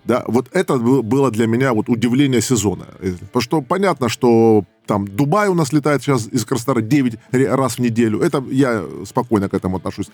Да, 0.05 0.23
вот 0.27 0.47
это 0.51 0.77
бы- 0.77 1.01
было 1.01 1.31
для 1.31 1.47
меня 1.47 1.71
вот 1.73 1.89
удивление 1.89 2.41
сезона. 2.41 2.85
Потому 3.31 3.41
что 3.41 3.61
понятно, 3.61 4.09
что 4.09 4.63
там 4.85 5.07
Дубай 5.07 5.47
у 5.47 5.53
нас 5.53 5.73
летает 5.73 6.01
сейчас 6.03 6.27
из 6.27 6.43
Краснодара 6.45 6.81
9 6.81 7.15
ре- 7.31 7.55
раз 7.55 7.75
в 7.77 7.79
неделю. 7.79 8.19
Это 8.19 8.43
я 8.51 8.83
спокойно 9.05 9.47
к 9.47 9.53
этому 9.53 9.77
отношусь. 9.77 10.09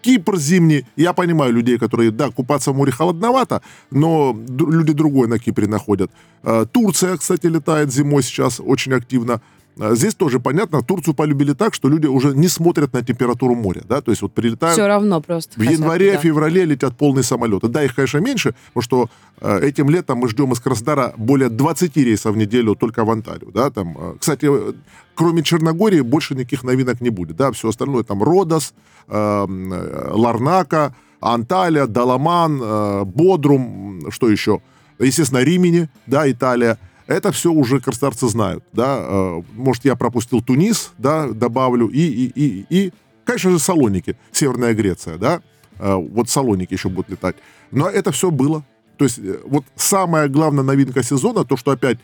Кипр 0.00 0.36
зимний. 0.36 0.84
Я 0.96 1.12
понимаю 1.12 1.52
людей, 1.52 1.76
которые, 1.78 2.10
да, 2.12 2.30
купаться 2.30 2.70
в 2.72 2.76
море 2.76 2.92
холодновато, 2.92 3.62
но 3.90 4.36
люди 4.48 4.92
другое 4.92 5.28
на 5.28 5.38
Кипре 5.38 5.66
находят. 5.66 6.10
Э, 6.44 6.64
Турция, 6.72 7.16
кстати, 7.16 7.46
летает 7.48 7.92
зимой 7.92 8.22
сейчас 8.22 8.60
очень 8.60 8.92
активно. 8.94 9.40
Э, 9.78 9.94
Здесь 9.94 10.14
тоже 10.14 10.40
понятно, 10.40 10.82
Турцию 10.82 11.14
полюбили 11.14 11.54
так, 11.54 11.74
что 11.74 11.88
люди 11.88 12.06
уже 12.06 12.34
не 12.34 12.48
смотрят 12.48 12.92
на 12.92 13.02
температуру 13.02 13.54
моря, 13.54 13.82
да, 13.88 14.00
то 14.00 14.10
есть 14.10 14.22
вот 14.22 14.32
прилетают... 14.32 14.74
Все 14.74 14.86
равно 14.86 15.20
просто. 15.20 15.58
В 15.58 15.62
январе, 15.62 16.12
да. 16.12 16.18
феврале 16.18 16.64
летят 16.64 16.96
полные 16.96 17.22
самолеты. 17.22 17.68
Да, 17.68 17.82
их, 17.82 17.94
конечно, 17.94 18.18
меньше, 18.18 18.54
потому 18.72 18.82
что 18.82 19.08
э, 19.40 19.68
этим 19.68 19.88
летом 19.90 20.18
мы 20.18 20.28
ждем 20.28 20.52
из 20.52 20.60
Краснодара 20.60 21.14
более 21.16 21.48
20 21.48 21.96
рейсов 21.96 22.34
в 22.34 22.36
неделю 22.36 22.74
только 22.74 23.04
в 23.04 23.10
Анталию. 23.10 23.50
Да, 23.52 23.70
там, 23.70 23.96
э, 23.98 24.14
кстати, 24.18 24.46
э, 24.48 24.72
кроме 25.14 25.42
Черногории 25.42 26.00
больше 26.00 26.34
никаких 26.34 26.64
новинок 26.64 27.00
не 27.00 27.10
будет. 27.10 27.36
Да, 27.36 27.52
все 27.52 27.68
остальное 27.68 28.02
там 28.02 28.22
Родос, 28.22 28.74
Ларнака, 29.08 30.94
Анталия, 31.20 31.86
Даламан, 31.86 33.04
Бодрум, 33.04 34.10
что 34.10 34.28
еще? 34.28 34.60
Естественно, 34.98 35.40
Римини, 35.40 35.88
да, 36.06 36.30
Италия. 36.30 36.78
Это 37.06 37.32
все 37.32 37.50
уже 37.52 37.80
краснодарцы 37.80 38.28
знают, 38.28 38.64
да. 38.72 38.98
Э, 39.00 39.42
Может, 39.54 39.84
я 39.84 39.96
пропустил 39.96 40.40
Тунис, 40.40 40.92
да, 40.98 41.28
добавлю, 41.28 41.88
и, 41.88 42.00
и, 42.00 42.32
и, 42.34 42.66
и 42.70 42.92
конечно 43.24 43.50
же, 43.50 43.58
Салоники, 43.58 44.16
Северная 44.30 44.74
Греция, 44.74 45.18
да. 45.18 45.42
Э, 45.78 45.94
Вот 45.94 46.28
Салоники 46.30 46.74
еще 46.74 46.88
будут 46.88 47.10
летать. 47.10 47.36
Но 47.70 47.88
это 47.88 48.12
все 48.12 48.30
было. 48.30 48.64
То 48.98 49.04
есть 49.04 49.18
э, 49.18 49.40
вот 49.44 49.64
самая 49.76 50.28
главная 50.28 50.64
новинка 50.64 51.02
сезона, 51.02 51.44
то, 51.44 51.56
что 51.56 51.70
опять 51.72 51.98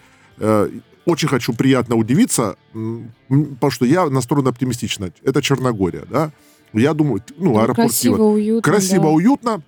очень 1.04 1.26
хочу 1.26 1.52
приятно 1.52 1.96
удивиться, 1.96 2.54
потому 2.72 3.70
что 3.70 3.84
я 3.86 4.08
настроен 4.08 4.46
оптимистично. 4.46 5.10
Это 5.24 5.42
Черногория, 5.42 6.04
да. 6.08 6.30
Я 6.72 6.94
думаю, 6.94 7.22
ну, 7.38 7.58
аэропорт 7.58 7.88
красиво, 7.88 8.16
Киева. 8.16 8.28
уютно. 8.28 8.62
Красиво, 8.72 9.02
да. 9.04 9.08
уютно. 9.08 9.62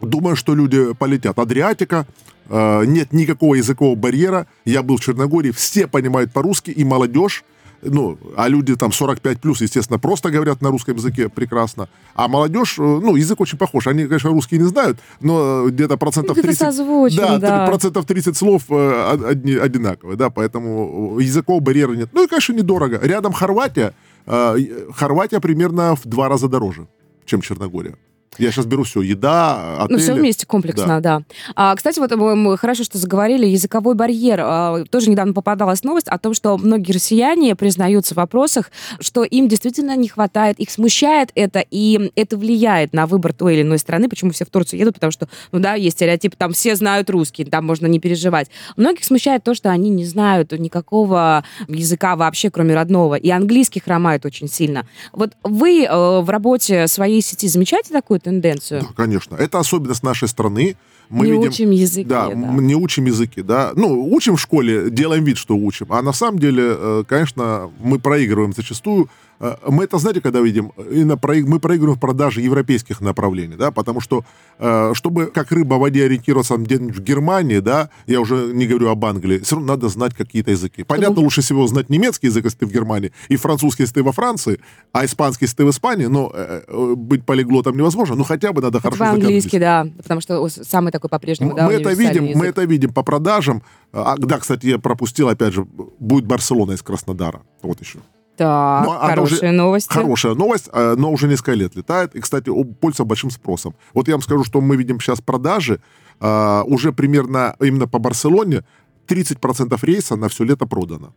Думаю, 0.00 0.36
что 0.36 0.54
люди 0.54 0.92
полетят. 0.94 1.38
Адриатика, 1.38 2.06
нет 2.52 3.12
никакого 3.12 3.54
языкового 3.54 3.94
барьера. 3.96 4.46
Я 4.64 4.82
был 4.82 4.96
в 4.96 5.00
Черногории, 5.00 5.50
все 5.50 5.86
понимают 5.86 6.32
по-русски, 6.32 6.70
и 6.70 6.84
молодежь, 6.84 7.44
ну, 7.84 8.16
а 8.36 8.46
люди 8.48 8.76
там 8.76 8.92
45 8.92 9.40
плюс, 9.40 9.60
естественно, 9.60 9.98
просто 9.98 10.30
говорят 10.30 10.60
на 10.62 10.70
русском 10.70 10.94
языке 10.94 11.28
прекрасно. 11.28 11.88
А 12.14 12.28
молодежь, 12.28 12.78
э, 12.78 12.82
ну, 12.82 13.16
язык 13.16 13.40
очень 13.40 13.58
похож. 13.58 13.88
Они, 13.88 14.04
конечно, 14.06 14.30
русский 14.30 14.58
не 14.58 14.64
знают, 14.68 14.98
но 15.20 15.66
где-то 15.68 15.96
процентов 15.96 16.36
Где-то 16.36 16.48
30... 16.48 16.60
созвучен, 16.76 17.16
да, 17.16 17.38
да. 17.38 17.66
процентов 17.66 18.06
30 18.06 18.36
слов 18.36 18.62
э, 18.68 18.74
од- 19.14 19.24
одни, 19.24 19.54
одинаковые, 19.56 20.16
да, 20.16 20.30
поэтому 20.30 21.18
языкового 21.18 21.60
барьера 21.60 21.92
нет. 21.94 22.10
Ну 22.12 22.22
и, 22.22 22.28
конечно, 22.28 22.52
недорого. 22.52 23.00
Рядом 23.02 23.32
Хорватия. 23.32 23.94
э, 24.26 24.56
Хорватия 24.94 25.40
примерно 25.40 25.96
в 25.96 26.02
два 26.04 26.28
раза 26.28 26.46
дороже, 26.48 26.86
чем 27.24 27.40
Черногория. 27.40 27.96
Я 28.38 28.50
сейчас 28.50 28.64
беру 28.66 28.84
все, 28.84 29.02
еда, 29.02 29.76
отели. 29.82 29.92
Ну, 29.92 29.98
все 29.98 30.14
вместе 30.14 30.46
комплексно, 30.46 31.00
да. 31.00 31.22
А, 31.54 31.74
кстати, 31.76 31.98
вот 31.98 32.14
мы, 32.16 32.34
мы 32.34 32.56
хорошо, 32.56 32.82
что 32.84 32.96
заговорили, 32.96 33.46
языковой 33.46 33.94
барьер. 33.94 34.40
А, 34.42 34.84
тоже 34.90 35.10
недавно 35.10 35.34
попадалась 35.34 35.84
новость 35.84 36.08
о 36.08 36.18
том, 36.18 36.32
что 36.32 36.56
многие 36.56 36.92
россияне 36.92 37.54
признаются 37.54 38.14
в 38.14 38.16
вопросах, 38.16 38.70
что 39.00 39.22
им 39.22 39.48
действительно 39.48 39.96
не 39.96 40.08
хватает, 40.08 40.58
их 40.58 40.70
смущает 40.70 41.30
это, 41.34 41.64
и 41.70 42.10
это 42.16 42.36
влияет 42.36 42.94
на 42.94 43.06
выбор 43.06 43.34
той 43.34 43.54
или 43.54 43.62
иной 43.62 43.78
страны. 43.78 44.08
Почему 44.08 44.30
все 44.30 44.46
в 44.46 44.50
Турцию 44.50 44.80
едут? 44.80 44.94
Потому 44.94 45.10
что, 45.10 45.28
ну 45.52 45.58
да, 45.58 45.74
есть 45.74 45.96
стереотип, 45.96 46.34
там 46.36 46.52
все 46.52 46.74
знают 46.74 47.10
русский, 47.10 47.44
там 47.44 47.66
можно 47.66 47.86
не 47.86 48.00
переживать. 48.00 48.48
Многих 48.76 49.04
смущает 49.04 49.44
то, 49.44 49.54
что 49.54 49.70
они 49.70 49.90
не 49.90 50.06
знают 50.06 50.52
никакого 50.52 51.44
языка 51.68 52.16
вообще, 52.16 52.50
кроме 52.50 52.74
родного, 52.74 53.16
и 53.16 53.28
английский 53.28 53.80
хромает 53.80 54.24
очень 54.24 54.48
сильно. 54.48 54.86
Вот 55.12 55.32
вы 55.42 55.84
э, 55.84 56.20
в 56.20 56.28
работе 56.30 56.86
своей 56.86 57.20
сети 57.20 57.48
замечаете 57.48 57.92
такую 57.92 58.21
тенденцию? 58.22 58.80
Да, 58.82 58.88
конечно. 58.96 59.36
Это 59.36 59.58
особенность 59.58 60.02
нашей 60.02 60.28
страны. 60.28 60.76
Мы 61.08 61.26
не 61.26 61.32
видим, 61.32 61.48
учим 61.50 61.70
языки. 61.70 62.08
да, 62.08 62.30
м, 62.30 62.66
не 62.66 62.74
учим 62.74 63.04
языки, 63.04 63.42
да. 63.42 63.72
Ну, 63.76 64.14
учим 64.14 64.36
в 64.36 64.40
школе, 64.40 64.90
делаем 64.90 65.24
вид, 65.24 65.36
что 65.36 65.54
учим. 65.56 65.86
А 65.90 66.00
на 66.00 66.12
самом 66.12 66.38
деле, 66.38 66.62
э, 66.68 67.04
конечно, 67.06 67.70
мы 67.82 67.98
проигрываем 67.98 68.54
зачастую. 68.54 69.08
Э, 69.42 69.56
Мы 69.68 69.84
это, 69.84 69.98
знаете, 69.98 70.20
когда 70.20 70.40
видим, 70.40 70.72
мы 70.76 71.58
проигрываем 71.58 71.96
в 71.96 72.00
продаже 72.00 72.40
европейских 72.40 73.00
направлений, 73.00 73.56
да, 73.56 73.70
потому 73.70 74.00
что, 74.00 74.24
э, 74.58 74.92
чтобы 74.94 75.26
как 75.26 75.50
рыба 75.52 75.74
в 75.74 75.80
воде 75.80 76.04
ориентироваться 76.04 76.56
где-нибудь 76.56 76.96
в 76.96 77.02
Германии, 77.02 77.58
да, 77.58 77.90
я 78.06 78.20
уже 78.20 78.52
не 78.54 78.66
говорю 78.66 78.88
об 78.88 79.04
Англии, 79.04 79.40
все 79.40 79.56
равно 79.56 79.72
надо 79.74 79.88
знать 79.88 80.14
какие-то 80.14 80.52
языки. 80.52 80.84
Понятно, 80.84 81.22
лучше 81.22 81.40
всего 81.40 81.66
знать 81.66 81.90
немецкий 81.90 82.28
язык, 82.28 82.44
если 82.44 82.58
ты 82.58 82.66
в 82.66 82.72
Германии, 82.72 83.12
и 83.28 83.36
французский, 83.36 83.82
если 83.82 83.94
ты 83.94 84.02
во 84.02 84.12
Франции, 84.12 84.60
а 84.92 85.04
испанский, 85.04 85.46
если 85.46 85.56
ты 85.56 85.64
в 85.64 85.70
Испании, 85.70 86.06
но 86.06 86.30
э, 86.32 86.94
быть 86.96 87.26
полиглотом 87.26 87.76
невозможно, 87.76 88.14
ну 88.14 88.24
хотя 88.24 88.52
бы 88.52 88.62
надо 88.62 88.80
Хотя 88.80 88.96
хорошо 88.96 89.16
бы 89.16 89.22
английский, 89.22 89.58
да, 89.58 89.86
потому 89.96 90.20
что 90.20 90.48
самый 90.48 90.92
такой 90.92 91.10
по-прежнему, 91.10 91.50
мы 91.50 91.56
да, 91.56 91.66
мы 91.66 91.72
это 91.72 91.92
видим, 91.92 92.24
мы 92.24 92.30
язык. 92.30 92.44
это 92.44 92.64
видим 92.64 92.92
по 92.92 93.02
продажам. 93.02 93.62
А, 93.92 94.14
да, 94.16 94.38
кстати, 94.38 94.66
я 94.66 94.78
пропустил, 94.78 95.28
опять 95.28 95.52
же, 95.52 95.64
будет 95.98 96.26
Барселона 96.26 96.72
из 96.72 96.82
Краснодара. 96.82 97.42
Вот 97.62 97.80
еще. 97.80 97.98
Так, 98.42 98.84
Ну, 98.84 98.92
она 98.92 99.08
хорошие 99.08 99.38
уже 99.38 99.50
новости. 99.52 99.92
Хорошая 99.92 100.34
новость, 100.34 100.68
э, 100.72 100.94
но 100.96 101.10
уже 101.10 101.28
несколько 101.28 101.52
лет 101.52 101.76
летает. 101.76 102.14
И, 102.14 102.20
кстати, 102.20 102.46
пользуется 102.46 103.04
большим 103.04 103.30
спросом. 103.30 103.74
Вот 103.94 104.08
я 104.08 104.14
вам 104.14 104.22
скажу, 104.22 104.44
что 104.44 104.60
мы 104.60 104.76
видим 104.76 105.00
сейчас 105.00 105.20
продажи 105.20 105.80
а, 106.20 106.62
уже 106.66 106.92
примерно 106.92 107.56
именно 107.60 107.88
по 107.88 107.98
Барселоне 107.98 108.62
30% 109.08 109.76
рейса 109.82 110.16
на 110.16 110.28
все 110.28 110.44
лето 110.44 110.66
продано. 110.66 111.12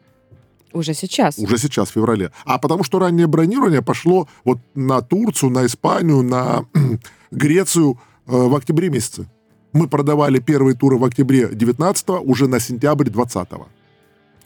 Уже 0.73 0.93
сейчас. 0.93 1.37
Уже 1.37 1.57
сейчас, 1.57 1.89
в 1.89 1.93
феврале. 1.93 2.31
А 2.43 2.57
потому 2.57 2.83
что 2.83 2.99
раннее 2.99 3.27
бронирование 3.27 3.81
пошло 3.81 4.27
вот 4.43 4.57
на 4.73 5.01
Турцию, 5.01 5.51
на 5.51 5.65
Испанию, 5.65 6.21
на 6.21 6.65
Грецию 7.31 7.99
э, 8.27 8.35
в 8.35 8.53
октябре 8.55 8.89
месяце. 8.89 9.29
Мы 9.71 9.87
продавали 9.87 10.39
первые 10.39 10.75
туры 10.75 10.97
в 10.97 11.05
октябре 11.05 11.49
19 11.49 12.09
уже 12.23 12.47
на 12.47 12.59
сентябрь 12.59 13.09
20 13.09 13.49
То 13.49 13.67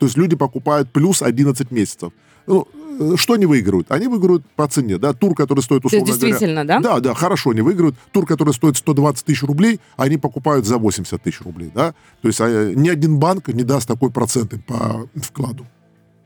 есть 0.02 0.18
люди 0.18 0.36
покупают 0.36 0.92
плюс 0.92 1.22
11 1.22 1.72
месяцев. 1.72 2.12
Ну, 2.50 2.68
э, 3.00 3.16
что 3.16 3.34
они 3.34 3.46
выигрывают? 3.46 3.92
Они 3.92 4.08
выигрывают 4.08 4.44
по 4.56 4.68
цене, 4.68 4.98
да, 4.98 5.14
тур, 5.14 5.36
который 5.36 5.62
стоит, 5.62 5.84
То 5.84 5.90
есть 5.92 6.04
условно 6.04 6.14
говоря... 6.14 6.30
действительно, 6.32 6.66
да? 6.66 6.80
Да, 6.80 7.00
да, 7.00 7.14
хорошо, 7.14 7.52
они 7.52 7.62
выигрывают. 7.62 7.96
Тур, 8.12 8.26
который 8.26 8.54
стоит 8.54 8.76
120 8.76 9.26
тысяч 9.26 9.44
рублей, 9.44 9.80
они 9.96 10.18
покупают 10.18 10.66
за 10.66 10.78
80 10.78 11.22
тысяч 11.22 11.42
рублей, 11.42 11.72
да. 11.74 11.94
То 12.22 12.28
есть 12.28 12.40
э, 12.42 12.74
ни 12.76 12.90
один 12.90 13.20
банк 13.20 13.48
не 13.50 13.64
даст 13.64 13.88
такой 13.88 14.10
процент 14.10 14.54
им 14.54 14.62
по 14.62 15.08
вкладу. 15.22 15.66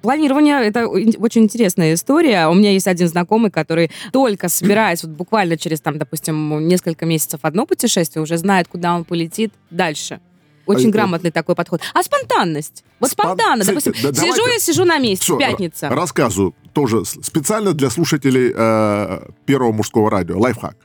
Планирование— 0.02 0.62
это 0.66 0.88
очень 0.88 1.44
интересная 1.44 1.94
история. 1.94 2.48
У 2.48 2.54
меня 2.54 2.72
есть 2.72 2.88
один 2.88 3.08
знакомый, 3.08 3.52
который 3.52 3.90
только 4.12 4.50
собираясь, 4.50 5.02
вот 5.04 5.14
буквально 5.14 5.56
через, 5.56 5.80
там, 5.80 5.98
допустим, 5.98 6.68
несколько 6.68 7.06
месяцев 7.06 7.40
одно 7.44 7.66
путешествие, 7.66 8.22
уже 8.22 8.38
знает, 8.38 8.68
куда 8.68 8.96
он 8.96 9.06
полетит 9.06 9.54
дальше. 9.70 10.20
Очень 10.66 10.90
А, 10.90 10.92
грамотный 10.92 11.32
такой 11.32 11.56
подход. 11.56 11.82
А 11.94 12.04
спонтанность? 12.04 12.84
Вот 13.00 13.12
Спон- 13.12 13.26
спонтанно, 13.36 13.62
Кстати, 13.62 13.70
допустим, 13.86 13.94
да 13.94 14.14
сижу 14.14 14.34
давайте- 14.36 14.54
я, 14.54 14.60
сижу 14.60 14.86
на 14.86 14.98
месте, 15.00 15.24
Всё, 15.26 15.38
пятница. 15.38 15.90
рассказываю 15.90 16.54
тоже 16.74 17.04
специально 17.06 17.74
для 17.74 17.90
слушателей 17.90 18.52
э, 18.56 19.28
первого 19.46 19.72
мужского 19.72 20.10
радио. 20.10 20.40
Лайфхак. 20.40 20.76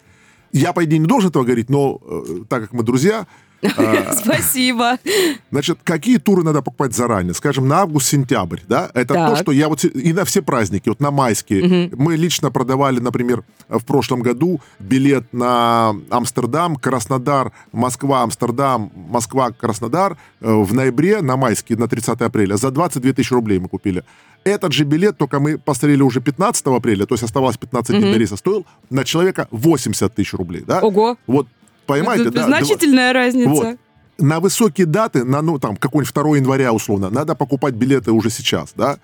Я, 0.53 0.73
по 0.73 0.85
идее, 0.85 0.99
не 0.99 1.07
должен 1.07 1.31
этого 1.31 1.45
говорить, 1.45 1.69
но 1.71 2.01
э, 2.03 2.23
так 2.49 2.63
как 2.63 2.73
мы 2.73 2.83
друзья, 2.83 3.21
А, 3.21 3.27
Спасибо. 4.13 4.99
Значит, 5.51 5.79
какие 5.85 6.19
туры 6.19 6.43
надо 6.43 6.63
покупать 6.63 6.95
заранее? 6.95 7.35
Скажем, 7.35 7.69
на 7.69 7.81
август-сентябрь, 7.81 8.61
да? 8.69 8.91
Это 8.95 9.15
то, 9.15 9.37
что 9.37 9.53
я 9.53 9.69
вот... 9.69 9.85
И 9.85 10.13
на 10.13 10.25
все 10.25 10.43
праздники, 10.43 10.89
вот 10.89 11.01
на 11.01 11.11
майские. 11.11 11.91
Мы 11.95 12.17
лично 12.17 12.51
продавали, 12.51 13.01
например, 13.01 13.45
в 13.69 13.85
прошлом 13.85 14.23
году 14.23 14.61
билет 14.79 15.33
на 15.33 15.95
Амстердам, 16.11 16.77
Краснодар, 16.77 17.53
Москва, 17.73 18.23
Амстердам, 18.23 18.91
Москва, 18.95 19.51
Краснодар 19.51 20.17
э, 20.41 20.53
в 20.53 20.73
ноябре 20.73 21.21
на 21.21 21.37
майские, 21.37 21.79
на 21.79 21.89
30 21.89 22.21
апреля. 22.23 22.57
За 22.57 22.71
22 22.71 23.13
тысячи 23.13 23.33
рублей 23.33 23.59
мы 23.59 23.69
купили. 23.69 24.05
Этот 24.45 24.73
же 24.73 24.85
билет, 24.85 25.19
только 25.19 25.41
мы 25.41 25.59
посмотрели 25.59 26.03
уже 26.03 26.21
15 26.21 26.67
апреля, 26.67 27.07
то 27.07 27.15
есть 27.15 27.25
оставалось 27.25 27.57
15 27.57 27.99
дней 27.99 28.13
до 28.13 28.19
рейса, 28.19 28.37
стоил 28.37 28.67
на 28.89 29.05
человека 29.05 29.49
80 29.51 30.15
тысяч 30.15 30.33
рублей, 30.33 30.63
да? 30.67 30.81
Ого. 30.81 31.17
Вот, 31.27 31.49
поймаете, 31.89 32.29
Это 32.29 32.33
да? 32.33 32.47
Значительная 32.47 33.13
разница. 33.13 33.49
Вот. 33.49 33.77
На 34.19 34.39
высокие 34.41 34.87
даты, 34.87 35.25
на, 35.25 35.43
ну, 35.43 35.59
там, 35.59 35.77
какой-нибудь 35.77 36.15
2 36.15 36.37
января, 36.37 36.73
условно, 36.73 37.11
надо 37.11 37.35
покупать 37.35 37.75
билеты 37.75 38.13
уже 38.13 38.31
сейчас, 38.31 38.73
да? 38.77 38.99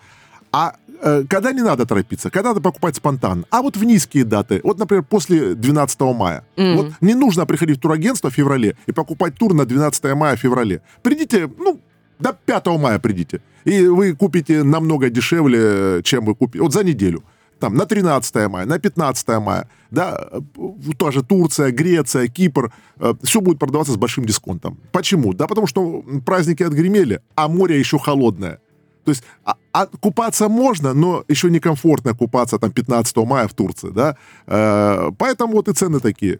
А 0.52 0.74
э, 1.02 1.24
когда 1.28 1.52
не 1.52 1.62
надо 1.62 1.86
торопиться, 1.86 2.30
когда 2.30 2.50
надо 2.50 2.60
покупать 2.60 2.96
спонтанно. 2.96 3.44
А 3.50 3.62
вот 3.62 3.76
в 3.76 3.84
низкие 3.84 4.24
даты, 4.24 4.60
вот, 4.62 4.78
например, 4.78 5.04
после 5.04 5.54
12 5.54 6.00
мая. 6.00 6.44
Вот 6.56 6.92
не 7.00 7.14
нужно 7.14 7.46
приходить 7.46 7.78
в 7.78 7.80
турагентство 7.80 8.30
в 8.30 8.34
феврале 8.34 8.76
и 8.86 8.92
покупать 8.92 9.34
тур 9.34 9.54
на 9.54 9.64
12 9.64 10.04
мая 10.14 10.36
в 10.36 10.40
феврале. 10.40 10.80
Придите, 11.02 11.50
ну, 11.58 11.80
до 12.18 12.32
5 12.32 12.66
мая 12.78 12.98
придите. 12.98 13.40
И 13.64 13.86
вы 13.86 14.14
купите 14.14 14.62
намного 14.62 15.10
дешевле, 15.10 16.02
чем 16.02 16.24
вы 16.24 16.34
купите. 16.34 16.62
Вот 16.62 16.72
за 16.72 16.84
неделю 16.84 17.22
там, 17.64 17.74
на 17.76 17.86
13 17.86 18.48
мая, 18.48 18.66
на 18.66 18.78
15 18.78 19.28
мая, 19.40 19.68
да, 19.90 20.28
э, 20.30 20.40
тоже 20.98 21.22
Турция, 21.22 21.70
Греция, 21.70 22.28
Кипр, 22.28 22.70
все 23.22 23.40
будет 23.40 23.58
продаваться 23.58 23.92
с 23.92 23.96
большим 23.96 24.24
дисконтом. 24.26 24.78
Почему? 24.92 25.32
Да 25.32 25.46
потому 25.46 25.66
что 25.66 26.04
праздники 26.26 26.62
отгремели, 26.62 27.20
а 27.34 27.48
море 27.48 27.78
еще 27.78 27.98
холодное. 27.98 28.58
То 29.04 29.10
есть 29.12 29.24
а, 29.44 29.54
а 29.72 29.86
купаться 29.86 30.48
можно, 30.48 30.94
но 30.94 31.24
еще 31.28 31.50
некомфортно 31.50 32.14
купаться 32.14 32.58
там 32.58 32.70
15 32.70 33.16
мая 33.16 33.46
в 33.48 33.54
Турции, 33.54 33.90
да. 33.90 34.16
Э, 34.46 35.10
поэтому 35.18 35.52
вот 35.54 35.68
и 35.68 35.72
цены 35.72 36.00
такие. 36.00 36.38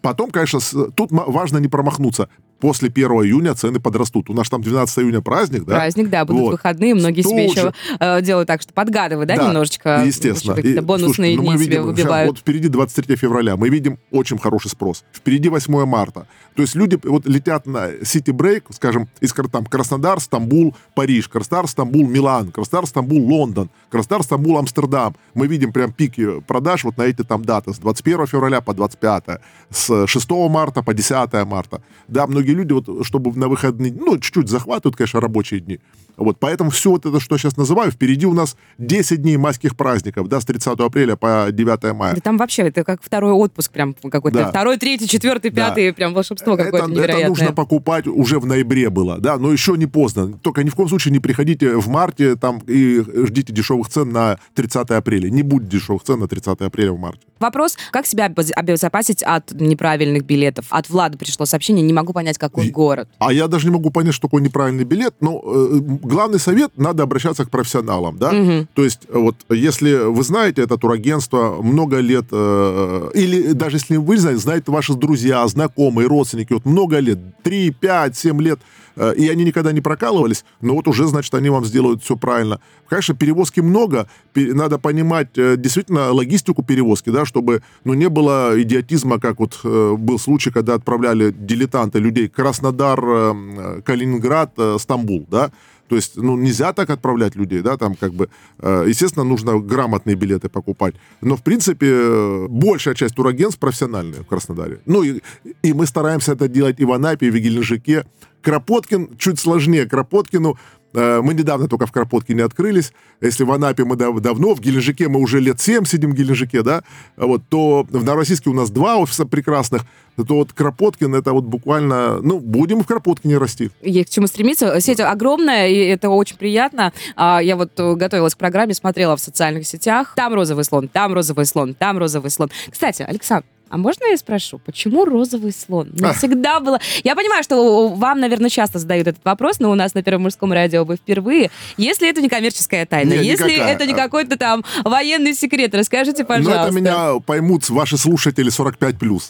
Потом, 0.00 0.30
конечно, 0.30 0.60
с- 0.60 0.90
тут 0.96 1.10
важно 1.10 1.58
не 1.58 1.68
промахнуться. 1.68 2.28
После 2.62 2.90
1 2.90 3.10
июня 3.24 3.56
цены 3.56 3.80
подрастут. 3.80 4.30
У 4.30 4.34
нас 4.34 4.48
там 4.48 4.62
12 4.62 5.00
июня 5.00 5.20
праздник, 5.20 5.64
да? 5.64 5.74
Праздник, 5.74 6.08
да, 6.10 6.24
будут 6.24 6.42
Вот. 6.42 6.50
выходные, 6.52 6.94
многие 6.94 7.22
себе 7.22 7.48
Тут 7.48 7.56
еще 7.56 7.60
же. 7.62 7.74
э, 7.98 8.22
делают 8.22 8.46
так, 8.46 8.62
что 8.62 8.72
подгадывают, 8.72 9.26
да, 9.26 9.34
немножечко? 9.34 10.04
Естественно. 10.06 10.52
Еще 10.52 10.62
какие-то 10.62 10.80
И, 10.80 10.84
бонусные 10.84 11.34
слушайте, 11.34 11.36
ну, 11.38 11.42
дни 11.42 11.50
мы 11.50 11.58
себе 11.58 11.70
видим, 11.70 11.82
выбивают. 11.86 12.28
Вот 12.30 12.38
впереди 12.38 12.68
23 12.68 13.16
февраля. 13.16 13.56
Мы 13.56 13.68
видим 13.68 13.98
очень 14.12 14.38
хороший 14.38 14.70
спрос. 14.70 15.02
Впереди 15.12 15.48
8 15.48 15.84
марта. 15.86 16.28
То 16.54 16.62
есть 16.62 16.76
люди 16.76 17.00
вот 17.02 17.26
летят 17.26 17.66
на 17.66 17.90
City 17.94 18.32
Break, 18.32 18.62
скажем, 18.70 19.08
из 19.20 19.32
там, 19.50 19.66
Краснодар, 19.66 20.20
Стамбул, 20.20 20.76
Париж, 20.94 21.26
Краснодар, 21.26 21.66
Стамбул, 21.66 22.06
Милан, 22.06 22.52
Краснодар, 22.52 22.86
Стамбул, 22.86 23.26
Лондон, 23.26 23.70
Краснодар, 23.90 24.22
Стамбул, 24.22 24.56
Амстердам. 24.58 25.16
Мы 25.34 25.48
видим 25.48 25.72
прям 25.72 25.92
пики 25.92 26.40
продаж 26.42 26.84
вот 26.84 26.96
на 26.96 27.02
эти 27.02 27.24
там 27.24 27.44
даты 27.44 27.74
с 27.74 27.78
21 27.78 28.28
февраля 28.28 28.60
по 28.60 28.72
25, 28.72 29.40
с 29.70 30.06
6 30.06 30.30
марта 30.48 30.84
по 30.84 30.94
10 30.94 31.44
марта. 31.44 31.82
Да, 32.06 32.28
многие 32.28 32.51
люди 32.54 32.72
вот, 32.72 33.06
чтобы 33.06 33.32
на 33.38 33.48
выходные, 33.48 33.92
ну, 33.92 34.18
чуть-чуть 34.18 34.48
захватывают, 34.48 34.96
конечно, 34.96 35.20
рабочие 35.20 35.60
дни. 35.60 35.80
Вот, 36.16 36.38
поэтому 36.38 36.70
все 36.70 36.90
вот 36.90 37.06
это, 37.06 37.20
что 37.20 37.34
я 37.34 37.38
сейчас 37.38 37.56
называю, 37.56 37.90
впереди 37.90 38.26
у 38.26 38.34
нас 38.34 38.56
10 38.78 39.22
дней 39.22 39.36
майских 39.36 39.76
праздников, 39.76 40.28
да, 40.28 40.40
с 40.40 40.44
30 40.44 40.78
апреля 40.80 41.16
по 41.16 41.48
9 41.50 41.92
мая. 41.94 42.14
Да 42.14 42.20
там 42.20 42.36
вообще 42.38 42.62
это 42.62 42.84
как 42.84 43.02
второй 43.02 43.32
отпуск 43.32 43.72
прям 43.72 43.94
какой-то. 43.94 44.38
Да. 44.38 44.48
Второй, 44.50 44.76
третий, 44.78 45.08
четвертый, 45.08 45.50
Да. 45.50 45.68
пятый. 45.68 45.92
Прям 45.92 46.14
волшебство 46.14 46.54
это, 46.54 46.64
какое-то 46.64 46.86
это 46.86 46.94
невероятное. 46.94 47.28
нужно 47.28 47.52
покупать 47.52 48.06
уже 48.06 48.38
в 48.38 48.46
ноябре 48.46 48.90
было, 48.90 49.18
да, 49.18 49.36
но 49.38 49.52
еще 49.52 49.76
не 49.76 49.86
поздно. 49.86 50.32
Только 50.42 50.62
ни 50.64 50.68
в 50.68 50.74
коем 50.74 50.88
случае 50.88 51.12
не 51.12 51.18
приходите 51.18 51.76
в 51.76 51.88
марте 51.88 52.36
там 52.36 52.60
и 52.66 53.02
ждите 53.26 53.52
дешевых 53.52 53.88
цен 53.88 54.10
на 54.10 54.38
30 54.54 54.90
апреля. 54.90 55.30
Не 55.30 55.42
будет 55.42 55.68
дешевых 55.68 56.02
цен 56.02 56.20
на 56.20 56.28
30 56.28 56.60
апреля 56.60 56.92
в 56.92 56.98
марте. 56.98 57.20
Вопрос, 57.40 57.76
как 57.90 58.06
себя 58.06 58.26
обез- 58.28 58.52
обезопасить 58.52 59.22
от 59.22 59.52
неправильных 59.52 60.24
билетов? 60.24 60.66
От 60.70 60.88
Влада 60.88 61.18
пришло 61.18 61.44
сообщение, 61.46 61.82
не 61.84 61.92
могу 61.92 62.12
понять, 62.12 62.38
какой 62.38 62.66
И- 62.66 62.70
город. 62.70 63.08
А 63.18 63.32
я 63.32 63.48
даже 63.48 63.66
не 63.66 63.72
могу 63.72 63.90
понять, 63.90 64.14
что 64.14 64.28
такое 64.28 64.42
неправильный 64.42 64.84
билет, 64.84 65.14
но 65.20 65.42
э, 65.44 65.80
главный 66.02 66.38
совет– 66.38 66.72
надо 66.76 67.02
обращаться 67.02 67.44
к 67.44 67.50
профессионалам, 67.50 68.18
да? 68.18 68.32
Мгм. 68.32 68.68
То 68.74 68.84
есть 68.84 69.00
вот 69.12 69.36
если 69.50 70.06
вы 70.06 70.22
знаете 70.22 70.62
это 70.62 70.76
турагентство 70.76 71.62
много 71.62 71.98
лет, 72.00 72.26
э, 72.30 73.10
или 73.14 73.52
даже 73.52 73.76
если 73.76 73.96
вы 73.96 74.16
знаете, 74.16 74.40
знают 74.40 74.68
ваши 74.68 74.94
друзья, 74.94 75.46
знакомые, 75.46 76.08
родственники, 76.08 76.52
вот 76.52 76.64
много 76.64 76.98
лет, 76.98 77.18
3, 77.42 77.70
5, 77.70 78.16
7 78.16 78.42
лет, 78.42 78.60
э, 78.96 79.14
и 79.16 79.28
они 79.28 79.44
никогда 79.44 79.72
не 79.72 79.80
прокалывались, 79.80 80.44
но 80.60 80.74
вот 80.74 80.88
уже, 80.88 81.06
значит, 81.06 81.34
они 81.34 81.50
вам 81.50 81.64
сделают 81.64 82.02
все 82.02 82.16
правильно. 82.16 82.60
Конечно, 82.88 83.14
перевозки 83.14 83.60
много, 83.60 84.06
надо 84.34 84.78
понимать 84.78 85.38
э, 85.38 85.56
действительно 85.56 86.12
логистику 86.12 86.62
перевозки, 86.62 87.10
да, 87.10 87.24
чтобы 87.24 87.62
ну, 87.84 87.94
не 87.94 88.08
было 88.08 88.52
идиотизма, 88.60 89.18
как 89.18 89.40
вот 89.40 89.58
э, 89.64 89.94
был 89.96 90.18
случай, 90.18 90.50
когда 90.50 90.74
отправляли 90.74 91.30
дилетанты 91.30 91.98
людей 91.98 92.28
Краснодар, 92.28 93.00
э, 93.02 93.82
Калининград, 93.84 94.52
э, 94.58 94.76
Стамбул, 94.78 95.26
да, 95.30 95.50
то 95.88 95.96
есть, 95.96 96.16
ну, 96.16 96.36
нельзя 96.36 96.72
так 96.72 96.90
отправлять 96.90 97.36
людей, 97.36 97.60
да, 97.60 97.76
там 97.76 97.94
как 97.94 98.14
бы, 98.14 98.28
э, 98.58 98.84
естественно, 98.88 99.24
нужно 99.24 99.58
грамотные 99.58 100.16
билеты 100.16 100.48
покупать. 100.48 100.94
Но, 101.20 101.36
в 101.36 101.42
принципе, 101.42 102.46
большая 102.48 102.94
часть 102.94 103.14
турагентств 103.14 103.60
профессиональные 103.60 104.22
в 104.22 104.26
Краснодаре. 104.26 104.80
Ну, 104.86 105.02
и, 105.02 105.20
и 105.62 105.72
мы 105.72 105.86
стараемся 105.86 106.32
это 106.32 106.48
делать 106.48 106.80
и 106.80 106.84
в 106.84 106.92
Анапе, 106.92 107.26
и 107.26 107.30
в 107.30 107.38
Геленджике. 107.38 108.04
Кропоткин 108.42 109.16
чуть 109.18 109.38
сложнее. 109.38 109.86
Кропоткину 109.86 110.58
мы 110.92 111.34
недавно 111.34 111.68
только 111.68 111.86
в 111.86 111.92
Кропоткине 111.92 112.44
открылись. 112.44 112.92
Если 113.20 113.44
в 113.44 113.52
Анапе 113.52 113.84
мы 113.84 113.96
дав- 113.96 114.20
давно, 114.20 114.54
в 114.54 114.60
Геленджике 114.60 115.08
мы 115.08 115.20
уже 115.20 115.40
лет 115.40 115.60
7 115.60 115.84
сидим 115.84 116.10
в 116.12 116.14
Геленджике, 116.14 116.62
да, 116.62 116.82
вот, 117.16 117.42
то 117.48 117.86
в 117.88 118.04
Новороссийске 118.04 118.50
у 118.50 118.54
нас 118.54 118.70
два 118.70 118.96
офиса 118.96 119.26
прекрасных, 119.26 119.82
то 120.16 120.34
вот 120.34 120.52
Кропоткин 120.52 121.14
это 121.14 121.32
вот 121.32 121.44
буквально, 121.44 122.20
ну, 122.20 122.38
будем 122.38 122.82
в 122.82 122.86
Кропоткине 122.86 123.38
расти. 123.38 123.70
Есть 123.80 124.10
к 124.10 124.12
чему 124.12 124.26
стремиться. 124.26 124.78
Сеть 124.80 125.00
огромная, 125.00 125.68
и 125.68 125.76
это 125.76 126.10
очень 126.10 126.36
приятно. 126.36 126.92
А, 127.16 127.40
Я 127.42 127.56
вот 127.56 127.70
э, 127.78 127.94
готовилась 127.94 128.34
к 128.34 128.38
программе, 128.38 128.74
смотрела 128.74 129.16
в 129.16 129.20
социальных 129.20 129.66
сетях. 129.66 130.12
Там 130.16 130.34
розовый 130.34 130.64
слон, 130.64 130.88
там 130.88 131.14
розовый 131.14 131.46
слон, 131.46 131.74
там 131.74 131.98
розовый 131.98 132.30
слон. 132.30 132.50
Кстати, 132.70 133.02
Александр, 133.02 133.46
а 133.72 133.78
можно 133.78 134.04
я 134.10 134.18
спрошу, 134.18 134.58
почему 134.58 135.06
розовый 135.06 135.50
слон? 135.50 135.88
Мне 135.94 136.08
А. 136.08 136.12
всегда 136.12 136.60
было... 136.60 136.78
Я 137.04 137.16
понимаю, 137.16 137.42
что 137.42 137.88
вам, 137.88 138.20
наверное, 138.20 138.50
часто 138.50 138.78
задают 138.78 139.06
этот 139.08 139.24
вопрос, 139.24 139.60
но 139.60 139.70
у 139.70 139.74
нас 139.74 139.94
на 139.94 140.02
Первом 140.02 140.24
мужском 140.24 140.52
радио 140.52 140.84
вы 140.84 140.96
впервые. 140.96 141.50
Если 141.78 142.06
это 142.06 142.20
не 142.20 142.28
коммерческая 142.28 142.84
тайна, 142.84 143.14
Не, 143.14 143.24
если 143.24 143.50
никакая. 143.50 143.74
это 143.74 143.86
не 143.86 143.94
какой-то 143.94 144.36
там 144.36 144.62
военный 144.84 145.32
секрет, 145.32 145.74
расскажите, 145.74 146.22
пожалуйста. 146.26 146.58
Но 146.60 146.66
это 146.66 146.74
меня 146.74 147.20
поймут 147.24 147.70
ваши 147.70 147.96
слушатели 147.96 148.50
45+. 148.52 149.22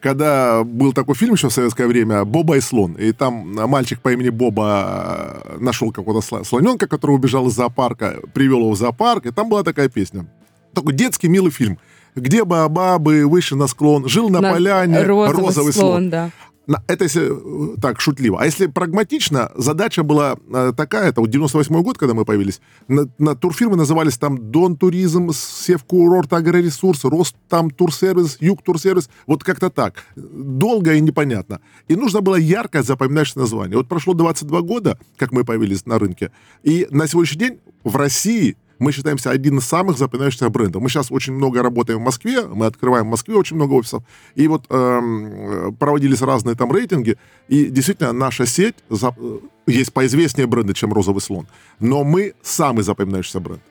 Когда 0.00 0.62
был 0.62 0.92
такой 0.92 1.14
фильм 1.14 1.32
еще 1.32 1.48
в 1.48 1.52
советское 1.54 1.86
время 1.86 2.26
«Боба 2.26 2.58
и 2.58 2.60
слон», 2.60 2.92
и 2.92 3.12
там 3.12 3.54
мальчик 3.54 4.02
по 4.02 4.12
имени 4.12 4.28
Боба 4.28 5.42
э, 5.46 5.56
нашел 5.58 5.90
какого-то 5.90 6.44
слоненка, 6.44 6.86
который 6.86 7.12
убежал 7.12 7.48
из 7.48 7.54
зоопарка, 7.54 8.20
привел 8.34 8.58
его 8.58 8.72
в 8.72 8.76
зоопарк, 8.76 9.24
и 9.24 9.30
там 9.30 9.48
была 9.48 9.62
такая 9.62 9.88
песня. 9.88 10.26
Такой 10.74 10.92
детский 10.92 11.28
милый 11.28 11.50
фильм. 11.50 11.78
Где 12.16 12.44
бабы 12.44 13.26
выше 13.26 13.54
на 13.56 13.66
склон, 13.66 14.08
жил 14.08 14.30
на, 14.30 14.40
На- 14.40 14.52
поляне 14.52 15.02
розовый, 15.02 15.72
слон. 15.72 16.10
да. 16.10 16.30
На- 16.66 16.82
Это 16.88 17.04
если 17.04 17.74
э, 17.74 17.76
так, 17.80 18.00
шутливо. 18.00 18.40
А 18.40 18.44
если 18.44 18.66
прагматично, 18.66 19.52
задача 19.54 20.02
была 20.02 20.36
э, 20.52 20.72
такая, 20.76 21.10
это 21.10 21.20
вот 21.20 21.30
98 21.30 21.80
год, 21.82 21.96
когда 21.96 22.12
мы 22.14 22.24
появились, 22.24 22.60
на, 22.88 23.08
на 23.18 23.36
турфирмы 23.36 23.76
назывались 23.76 24.18
там 24.18 24.50
Дон 24.50 24.76
Туризм, 24.76 25.30
Севкурорт 25.32 26.32
Агроресурс, 26.32 27.04
Рост 27.04 27.36
там 27.48 27.70
Турсервис, 27.70 28.38
Юг 28.40 28.62
Турсервис, 28.64 29.08
вот 29.28 29.44
как-то 29.44 29.70
так. 29.70 30.02
Долго 30.16 30.94
и 30.94 31.00
непонятно. 31.00 31.60
И 31.86 31.94
нужно 31.94 32.20
было 32.20 32.34
ярко 32.34 32.82
запоминающее 32.82 33.40
название. 33.42 33.76
Вот 33.76 33.86
прошло 33.86 34.14
22 34.14 34.60
года, 34.62 34.98
как 35.18 35.30
мы 35.30 35.44
появились 35.44 35.86
на 35.86 36.00
рынке, 36.00 36.32
и 36.64 36.88
на 36.90 37.06
сегодняшний 37.06 37.38
день 37.38 37.58
в 37.84 37.94
России 37.94 38.56
мы 38.78 38.92
считаемся 38.92 39.30
один 39.30 39.58
из 39.58 39.64
самых 39.64 39.98
запоминающихся 39.98 40.48
брендов. 40.48 40.82
Мы 40.82 40.88
сейчас 40.88 41.10
очень 41.10 41.32
много 41.34 41.62
работаем 41.62 42.00
в 42.00 42.02
Москве, 42.02 42.42
мы 42.42 42.66
открываем 42.66 43.06
в 43.06 43.10
Москве 43.10 43.34
очень 43.36 43.56
много 43.56 43.74
офисов, 43.74 44.02
и 44.34 44.48
вот 44.48 44.64
эм, 44.70 45.74
проводились 45.76 46.22
разные 46.22 46.56
там 46.56 46.72
рейтинги, 46.72 47.16
и 47.48 47.66
действительно 47.66 48.12
наша 48.12 48.46
сеть, 48.46 48.76
за- 48.88 49.14
э, 49.16 49.38
есть 49.66 49.92
поизвестнее 49.92 50.46
бренды, 50.46 50.74
чем 50.74 50.92
«Розовый 50.92 51.20
слон», 51.22 51.46
но 51.80 52.04
мы 52.04 52.34
самый 52.42 52.82
запоминающийся 52.84 53.40
бренд 53.40 53.62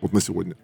вот 0.00 0.12
на 0.12 0.20
сегодня. 0.20 0.54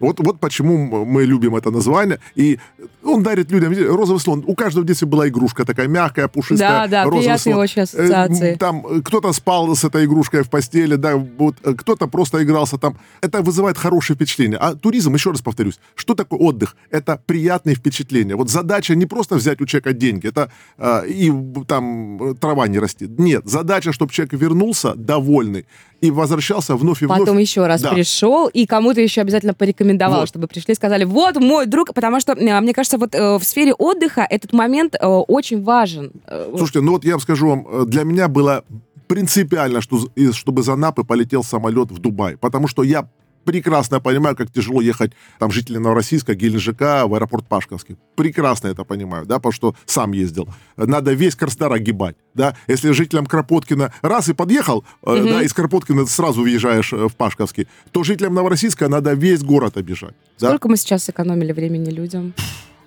Вот, 0.00 0.18
вот 0.20 0.40
почему 0.40 1.04
мы 1.04 1.24
любим 1.24 1.54
это 1.54 1.70
название. 1.70 2.18
И 2.34 2.58
он 3.04 3.22
дарит 3.22 3.50
людям 3.52 3.72
розовый 3.96 4.20
слон. 4.20 4.42
У 4.46 4.54
каждого 4.54 4.82
в 4.84 4.86
детстве 4.86 5.06
была 5.06 5.28
игрушка 5.28 5.64
такая 5.64 5.88
мягкая, 5.88 6.26
пушистая. 6.28 6.68
Да, 6.70 6.86
да, 6.88 7.04
розовый 7.04 7.20
приятные 7.22 7.54
слон. 7.54 7.64
очень 7.64 7.82
ассоциации. 7.82 8.52
Э, 8.54 8.56
Там 8.56 8.86
э, 8.86 9.00
кто-то 9.04 9.32
спал 9.32 9.74
с 9.76 9.84
этой 9.84 10.04
игрушкой 10.06 10.42
в 10.42 10.48
постели, 10.50 10.96
да, 10.96 11.16
вот, 11.16 11.56
э, 11.62 11.74
кто-то 11.74 12.06
просто 12.06 12.42
игрался 12.42 12.78
там. 12.78 12.96
Это 13.20 13.42
вызывает 13.42 13.76
хорошее 13.78 14.16
впечатление. 14.16 14.58
А 14.58 14.74
туризм, 14.74 15.14
еще 15.14 15.30
раз 15.30 15.42
повторюсь, 15.42 15.78
что 15.94 16.14
такое 16.14 16.40
отдых? 16.40 16.76
Это 16.90 17.20
приятные 17.26 17.74
впечатления. 17.76 18.36
Вот 18.36 18.48
задача 18.50 18.94
не 18.94 19.06
просто 19.06 19.34
взять 19.36 19.60
у 19.60 19.66
человека 19.66 19.92
деньги, 19.92 20.26
это 20.28 20.50
э, 20.78 21.08
и 21.08 21.32
там 21.66 22.36
трава 22.40 22.68
не 22.68 22.78
растет. 22.78 23.18
Нет, 23.18 23.42
задача, 23.44 23.92
чтобы 23.92 24.12
человек 24.12 24.32
вернулся 24.32 24.94
довольный 24.94 25.66
и 26.00 26.10
возвращался 26.10 26.76
вновь 26.76 27.02
и 27.02 27.06
вновь. 27.06 27.18
Потом 27.20 27.38
еще 27.38 27.66
раз 27.66 27.82
Да. 27.82 27.92
пришел 27.92 28.48
и 28.48 28.64
кому-то 28.66 29.00
еще 29.02 29.20
обязательно 29.20 29.52
порекомендовал, 29.54 29.89
Вот. 29.98 30.28
чтобы 30.28 30.46
пришли 30.46 30.72
и 30.72 30.74
сказали, 30.74 31.04
вот 31.04 31.36
мой 31.36 31.66
друг, 31.66 31.94
потому 31.94 32.20
что, 32.20 32.32
э, 32.32 32.60
мне 32.60 32.72
кажется, 32.72 32.98
вот 32.98 33.14
э, 33.14 33.38
в 33.38 33.44
сфере 33.44 33.72
отдыха 33.74 34.26
этот 34.28 34.52
момент 34.52 34.94
э, 34.94 35.06
очень 35.06 35.62
важен. 35.62 36.12
Слушайте, 36.56 36.80
ну 36.80 36.92
вот 36.92 37.04
я 37.04 37.12
вам 37.12 37.20
скажу 37.20 37.48
вам, 37.48 37.88
для 37.88 38.04
меня 38.04 38.28
было 38.28 38.64
принципиально, 39.06 39.80
что, 39.80 40.08
чтобы 40.32 40.62
из 40.62 40.68
Анапы 40.68 41.04
полетел 41.04 41.42
самолет 41.42 41.90
в 41.90 41.98
Дубай, 41.98 42.36
потому 42.36 42.68
что 42.68 42.82
я 42.82 43.08
прекрасно 43.44 44.00
понимаю, 44.00 44.36
как 44.36 44.50
тяжело 44.50 44.80
ехать 44.80 45.12
там 45.38 45.50
жители 45.50 45.78
Новороссийска, 45.78 46.34
Геленджика 46.34 47.06
в 47.06 47.14
аэропорт 47.14 47.46
Пашковский. 47.48 47.96
Прекрасно 48.16 48.68
это 48.68 48.84
понимаю, 48.84 49.26
да, 49.26 49.36
потому 49.36 49.52
что 49.52 49.74
сам 49.86 50.12
ездил. 50.12 50.48
Надо 50.76 51.12
весь 51.12 51.34
Краснодар 51.34 51.72
огибать, 51.72 52.16
да. 52.34 52.54
Если 52.68 52.92
жителям 52.92 53.26
Кропоткина 53.26 53.92
раз 54.02 54.28
и 54.28 54.34
подъехал, 54.34 54.84
э, 55.04 55.22
да, 55.22 55.42
из 55.42 55.52
Кропоткина 55.52 56.06
сразу 56.06 56.42
въезжаешь 56.42 56.92
э, 56.92 57.08
в 57.08 57.16
Пашковский, 57.16 57.68
то 57.90 58.02
жителям 58.02 58.34
Новороссийска 58.34 58.88
надо 58.88 59.12
весь 59.12 59.42
город 59.42 59.76
обижать. 59.76 60.14
Да? 60.38 60.48
Сколько 60.48 60.68
мы 60.68 60.76
сейчас 60.76 61.04
сэкономили 61.04 61.52
времени 61.52 61.90
людям? 61.90 62.34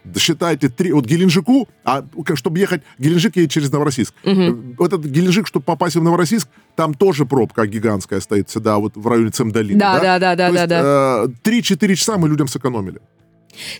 Да 0.04 0.20
считайте, 0.20 0.70
три, 0.70 0.92
вот 0.92 1.06
Геленджику, 1.06 1.68
а 1.86 2.04
чтобы 2.36 2.60
ехать, 2.60 2.82
Геленджик 2.98 3.36
едет 3.36 3.52
через 3.52 3.72
Новороссийск. 3.72 4.14
Вот 4.24 4.94
этот 4.94 5.06
Геленджик, 5.06 5.48
чтобы 5.48 5.64
попасть 5.64 5.96
в 5.96 6.04
Новороссийск, 6.04 6.48
там 6.76 6.94
тоже 6.94 7.26
пробка 7.26 7.66
гигантская 7.68 8.20
стоит 8.20 8.50
всегда, 8.50 8.78
вот 8.78 8.96
в 8.96 9.08
районе 9.08 9.30
Цемдолина. 9.30 9.80
Да, 9.80 10.00
да, 10.00 10.20
да, 10.20 10.36
да, 10.36 10.52
да, 10.52 10.60
есть, 10.60 10.70
да. 10.70 11.26
э, 11.26 11.50
3-4 11.50 11.96
часа 11.96 12.18
мы 12.18 12.28
людям 12.28 12.48
сэкономили. 12.48 13.00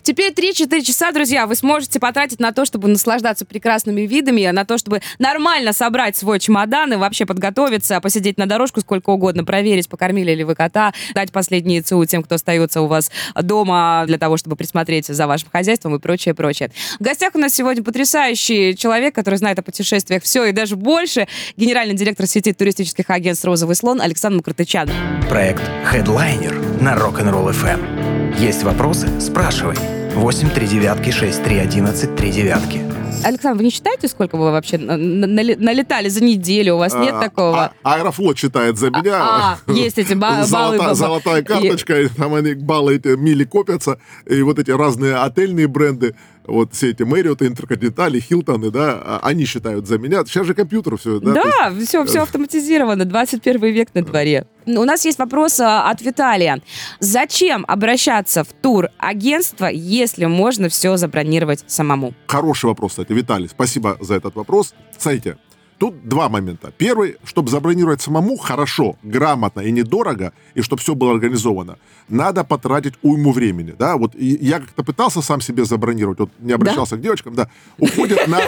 Теперь 0.02 0.32
3-4 0.32 0.82
часа, 0.82 1.12
друзья, 1.12 1.46
вы 1.46 1.54
сможете 1.54 2.00
потратить 2.00 2.40
на 2.40 2.52
то, 2.52 2.64
чтобы 2.64 2.88
наслаждаться 2.88 3.44
прекрасными 3.44 4.02
видами, 4.02 4.46
на 4.50 4.64
то, 4.64 4.78
чтобы 4.78 5.02
нормально 5.18 5.72
собрать 5.72 6.16
свой 6.16 6.38
чемодан 6.38 6.92
и 6.92 6.96
вообще 6.96 7.26
подготовиться, 7.26 8.00
посидеть 8.00 8.38
на 8.38 8.46
дорожку 8.46 8.80
сколько 8.80 9.10
угодно, 9.10 9.44
проверить, 9.44 9.88
покормили 9.88 10.32
ли 10.34 10.44
вы 10.44 10.54
кота, 10.54 10.92
дать 11.14 11.32
последние 11.32 11.82
ЦУ 11.82 12.04
тем, 12.04 12.22
кто 12.22 12.36
остается 12.36 12.80
у 12.80 12.86
вас 12.86 13.10
дома 13.34 14.04
для 14.06 14.18
того, 14.18 14.36
чтобы 14.36 14.56
присмотреть 14.56 15.06
за 15.06 15.26
вашим 15.26 15.48
хозяйством 15.50 15.94
и 15.96 15.98
прочее, 15.98 16.34
прочее. 16.34 16.70
В 16.98 17.02
гостях 17.02 17.34
у 17.34 17.38
нас 17.38 17.54
сегодня 17.54 17.82
потрясающий 17.82 18.76
человек, 18.76 19.14
который 19.14 19.36
знает 19.36 19.58
о 19.58 19.62
путешествиях 19.62 20.22
все 20.22 20.44
и 20.46 20.52
даже 20.52 20.76
больше, 20.76 21.26
генеральный 21.56 21.94
директор 21.94 22.26
сети 22.26 22.52
туристических 22.52 23.08
агентств 23.10 23.44
«Розовый 23.44 23.76
слон» 23.76 24.00
Александр 24.00 24.38
Макротычан. 24.38 24.90
Проект 25.28 25.62
Headliner 25.90 26.82
на 26.82 26.94
Rock'n'Roll 26.94 27.50
FM. 27.50 27.93
Есть 28.38 28.62
вопросы? 28.62 29.08
Спрашивай. 29.20 29.76
8 30.14 30.50
3 30.50 30.66
девятки 30.66 31.10
6 31.10 31.42
3 31.42 31.58
11 31.58 32.16
3 32.16 32.30
девятки. 32.30 32.80
Александр, 33.24 33.58
вы 33.58 33.64
не 33.64 33.70
считаете, 33.70 34.06
сколько 34.08 34.36
вы 34.36 34.50
вообще 34.52 34.76
налетали 34.76 36.08
за 36.08 36.22
неделю? 36.22 36.74
У 36.74 36.78
вас 36.78 36.94
нет 36.94 37.14
А, 37.14 37.20
такого? 37.20 37.72
а- 37.82 37.94
Аэрофлот 37.94 38.36
читает 38.36 38.76
за 38.78 38.90
меня. 38.90 39.16
А, 39.18 39.58
есть 39.68 39.98
эти 39.98 40.12
ба- 40.14 40.44
баллы. 40.50 40.76
Золота- 40.76 40.88
ба- 40.90 40.94
золотая 40.94 41.42
карточка, 41.42 42.00
и 42.02 42.08
там 42.08 42.34
они 42.34 42.54
баллы 42.54 42.96
эти 42.96 43.16
мили 43.16 43.44
копятся, 43.44 43.98
и 44.28 44.42
вот 44.42 44.58
эти 44.58 44.70
разные 44.72 45.16
отельные 45.16 45.68
бренды, 45.68 46.14
вот 46.46 46.74
все 46.74 46.90
эти 46.90 47.02
Marriott, 47.02 47.46
Интерконтинентали, 47.46 48.20
Хилтоны, 48.20 48.70
да, 48.70 49.00
а- 49.04 49.20
они 49.22 49.44
считают 49.44 49.86
за 49.86 49.98
меня. 49.98 50.24
Сейчас 50.26 50.46
же 50.46 50.54
компьютер 50.54 50.96
все, 50.96 51.18
да? 51.20 51.32
то 51.34 51.40
есть- 51.40 51.58
Да, 51.58 51.84
все, 51.86 52.04
все 52.04 52.22
автоматизировано, 52.22 53.04
21 53.04 53.72
век 53.72 53.88
на 53.94 54.02
дворе. 54.02 54.46
У 54.66 54.84
нас 54.84 55.04
есть 55.04 55.18
вопрос 55.18 55.60
а, 55.60 55.90
от 55.90 56.00
Виталия. 56.00 56.60
Зачем 57.00 57.64
обращаться 57.68 58.44
в 58.44 58.48
турагентство, 58.62 59.66
если 59.66 60.26
можно 60.26 60.68
все 60.68 60.96
забронировать 60.96 61.64
самому? 61.66 62.14
Хороший 62.26 62.66
вопрос, 62.66 62.92
кстати, 62.92 63.12
Виталий, 63.12 63.48
спасибо 63.48 63.96
за 64.00 64.14
этот 64.14 64.34
вопрос. 64.34 64.74
Смотрите, 64.98 65.36
тут 65.78 66.08
два 66.08 66.28
момента. 66.28 66.72
Первый, 66.76 67.16
чтобы 67.24 67.50
забронировать 67.50 68.00
самому 68.00 68.36
хорошо, 68.36 68.96
грамотно 69.02 69.60
и 69.60 69.70
недорого, 69.70 70.32
и 70.54 70.62
чтобы 70.62 70.82
все 70.82 70.94
было 70.94 71.12
организовано, 71.12 71.78
надо 72.08 72.44
потратить 72.44 72.94
уйму 73.02 73.32
времени, 73.32 73.74
да, 73.78 73.96
вот 73.96 74.14
я 74.14 74.60
как-то 74.60 74.82
пытался 74.82 75.22
сам 75.22 75.40
себе 75.40 75.64
забронировать, 75.64 76.18
вот 76.18 76.30
не 76.38 76.52
обращался 76.52 76.96
к 76.96 77.00
девочкам, 77.00 77.34
да, 77.34 77.48
уходит 77.78 78.26
на, 78.26 78.40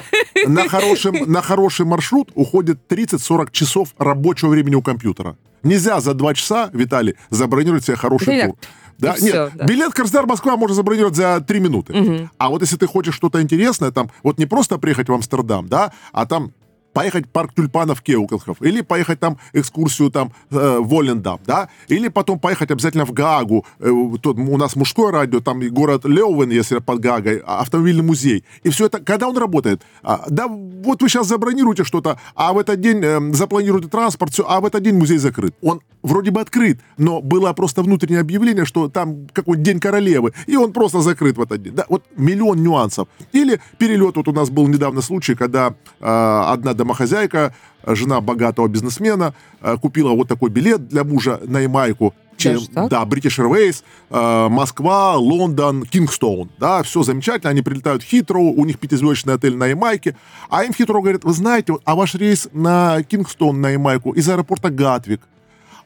на, 0.47 0.69
хороший, 0.69 1.27
на 1.27 1.43
хороший 1.43 1.87
маршрут, 1.87 2.31
уходит 2.35 2.81
30-40 2.89 3.51
часов 3.53 3.95
рабочего 3.99 4.51
времени 4.51 4.75
у 4.75 4.83
компьютера. 4.83 5.37
Нельзя 5.62 6.01
за 6.01 6.15
два 6.15 6.35
часа, 6.35 6.71
Виталий, 6.73 7.17
забронировать 7.31 7.85
себе 7.85 7.97
хороший 7.97 8.37
Это 8.37 8.47
тур. 8.49 8.57
Да, 8.99 9.15
и 9.15 9.23
нет, 9.25 9.53
да. 9.55 9.65
билет 9.67 9.93
Краснодар-Москва 9.93 10.57
можно 10.57 10.75
забронировать 10.75 11.17
за 11.17 11.41
3 11.41 11.61
минуты. 11.61 12.31
А 12.39 12.49
вот 12.49 12.62
если 12.62 12.77
ты 12.77 12.87
хочешь 12.87 13.15
что-то 13.15 13.43
интересное, 13.43 13.91
там, 13.91 14.11
вот 14.23 14.39
не 14.39 14.47
просто 14.47 14.79
приехать 14.79 15.09
в 15.09 15.12
Амстердам, 15.12 15.69
да, 15.69 15.93
а 16.12 16.27
там 16.27 16.53
поехать 16.97 17.27
в 17.27 17.29
парк 17.29 17.53
тюльпанов 17.55 18.01
Кеуколхов, 18.01 18.57
или 18.63 18.81
поехать 18.81 19.21
там 19.21 19.37
экскурсию 19.53 20.11
там 20.11 20.33
э, 20.51 20.79
в 20.81 20.89
Воллендам, 20.89 21.39
да, 21.47 21.69
или 21.89 22.09
потом 22.09 22.39
поехать 22.39 22.71
обязательно 22.71 23.05
в 23.05 23.13
Гаагу, 23.13 23.67
э, 23.81 23.93
тут 24.23 24.39
у 24.39 24.57
нас 24.57 24.77
мужское 24.77 25.13
радио, 25.13 25.41
там 25.41 25.61
и 25.61 25.69
город 25.69 26.07
Леувен, 26.07 26.51
если 26.51 26.79
под 26.79 27.01
Гаагой, 27.01 27.43
а, 27.45 27.61
автомобильный 27.61 28.03
музей, 28.03 28.45
и 28.65 28.71
все 28.71 28.87
это, 28.87 28.99
когда 29.01 29.29
он 29.29 29.37
работает? 29.37 29.83
А, 30.03 30.25
да, 30.31 30.49
вот 30.49 31.03
вы 31.03 31.09
сейчас 31.11 31.27
забронируете 31.27 31.85
что-то, 31.85 32.19
а 32.35 32.55
в 32.55 32.59
этот 32.59 32.81
день 32.81 33.01
э, 33.03 33.35
запланируете 33.35 33.89
транспорт, 33.89 34.33
все, 34.33 34.47
а 34.49 34.61
в 34.61 34.65
этот 34.65 34.83
день 34.83 34.95
музей 34.95 35.19
закрыт. 35.19 35.55
Он 35.61 35.83
вроде 36.07 36.31
бы 36.31 36.41
открыт, 36.41 36.81
но 36.99 37.21
было 37.21 37.53
просто 37.53 37.83
внутреннее 37.83 38.21
объявление, 38.21 38.65
что 38.65 38.89
там 38.89 39.27
какой 39.33 39.59
день 39.59 39.81
королевы, 39.81 40.33
и 40.47 40.57
он 40.57 40.73
просто 40.73 41.01
закрыт 41.01 41.37
в 41.37 41.43
этот 41.43 41.63
день. 41.63 41.75
Да, 41.75 41.85
вот 41.89 42.05
миллион 42.17 42.63
нюансов. 42.63 43.09
Или 43.33 43.61
перелет, 43.79 44.17
вот 44.17 44.29
у 44.29 44.33
нас 44.33 44.51
был 44.51 44.69
недавно 44.69 45.03
случай, 45.03 45.35
когда 45.35 45.75
э, 46.01 46.53
одна 46.53 46.75
домохозяйка, 46.87 47.53
жена 47.87 48.20
богатого 48.20 48.68
бизнесмена, 48.68 49.35
э, 49.61 49.77
купила 49.77 50.12
вот 50.12 50.29
такой 50.29 50.51
билет 50.51 50.88
для 50.88 51.05
мужа 51.05 51.40
на 51.44 51.61
Ямайку. 51.61 52.14
Чем- 52.37 52.53
да, 52.88 53.03
British 53.05 53.38
Airways, 53.40 53.83
э, 54.11 54.49
Москва, 54.49 55.16
Лондон, 55.16 55.85
Кингстоун. 55.85 56.51
Да, 56.59 56.83
все 56.83 57.03
замечательно, 57.03 57.51
они 57.51 57.62
прилетают 57.62 58.03
в 58.03 58.07
Хитроу, 58.07 58.53
у 58.53 58.64
них 58.66 58.79
пятизвездочный 58.79 59.35
отель 59.35 59.57
на 59.57 59.66
Ямайке. 59.66 60.16
А 60.51 60.64
им 60.64 60.72
Хитроу 60.75 61.01
говорит, 61.01 61.25
вы 61.25 61.33
знаете, 61.33 61.75
а 61.85 61.94
ваш 61.94 62.14
рейс 62.14 62.49
на 62.53 63.03
Кингстоун, 63.03 63.61
на 63.61 63.70
Ямайку, 63.70 64.12
из 64.12 64.29
аэропорта 64.29 64.68
Гатвик. 64.70 65.22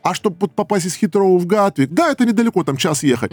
А 0.03 0.13
чтобы 0.15 0.49
попасть 0.49 0.87
из 0.87 0.95
Хитроу 0.97 1.39
в 1.39 1.47
Гатвик, 1.47 1.91
да, 1.91 2.11
это 2.11 2.25
недалеко, 2.27 2.65
там 2.65 2.77
час 2.77 3.05
ехать. 3.05 3.31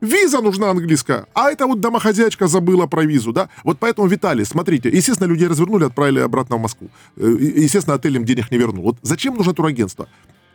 Виза 0.00 0.40
нужна 0.40 0.70
английская, 0.70 1.26
а 1.34 1.50
это 1.50 1.66
вот 1.66 1.80
домохозяйка 1.80 2.46
забыла 2.46 2.86
про 2.86 3.02
визу, 3.04 3.32
да? 3.32 3.48
Вот 3.64 3.78
поэтому, 3.80 4.06
Виталий, 4.06 4.44
смотрите, 4.44 4.88
естественно, 4.88 5.26
людей 5.26 5.48
развернули, 5.48 5.84
отправили 5.84 6.20
обратно 6.20 6.56
в 6.56 6.60
Москву. 6.60 6.88
Э, 7.16 7.36
Естественно, 7.40 7.96
отель 7.96 8.14
им 8.16 8.24
денег 8.24 8.50
не 8.52 8.58
вернул. 8.58 8.84
Вот 8.84 8.96
зачем 9.02 9.34
нужно 9.34 9.54
турагентство? 9.54 10.08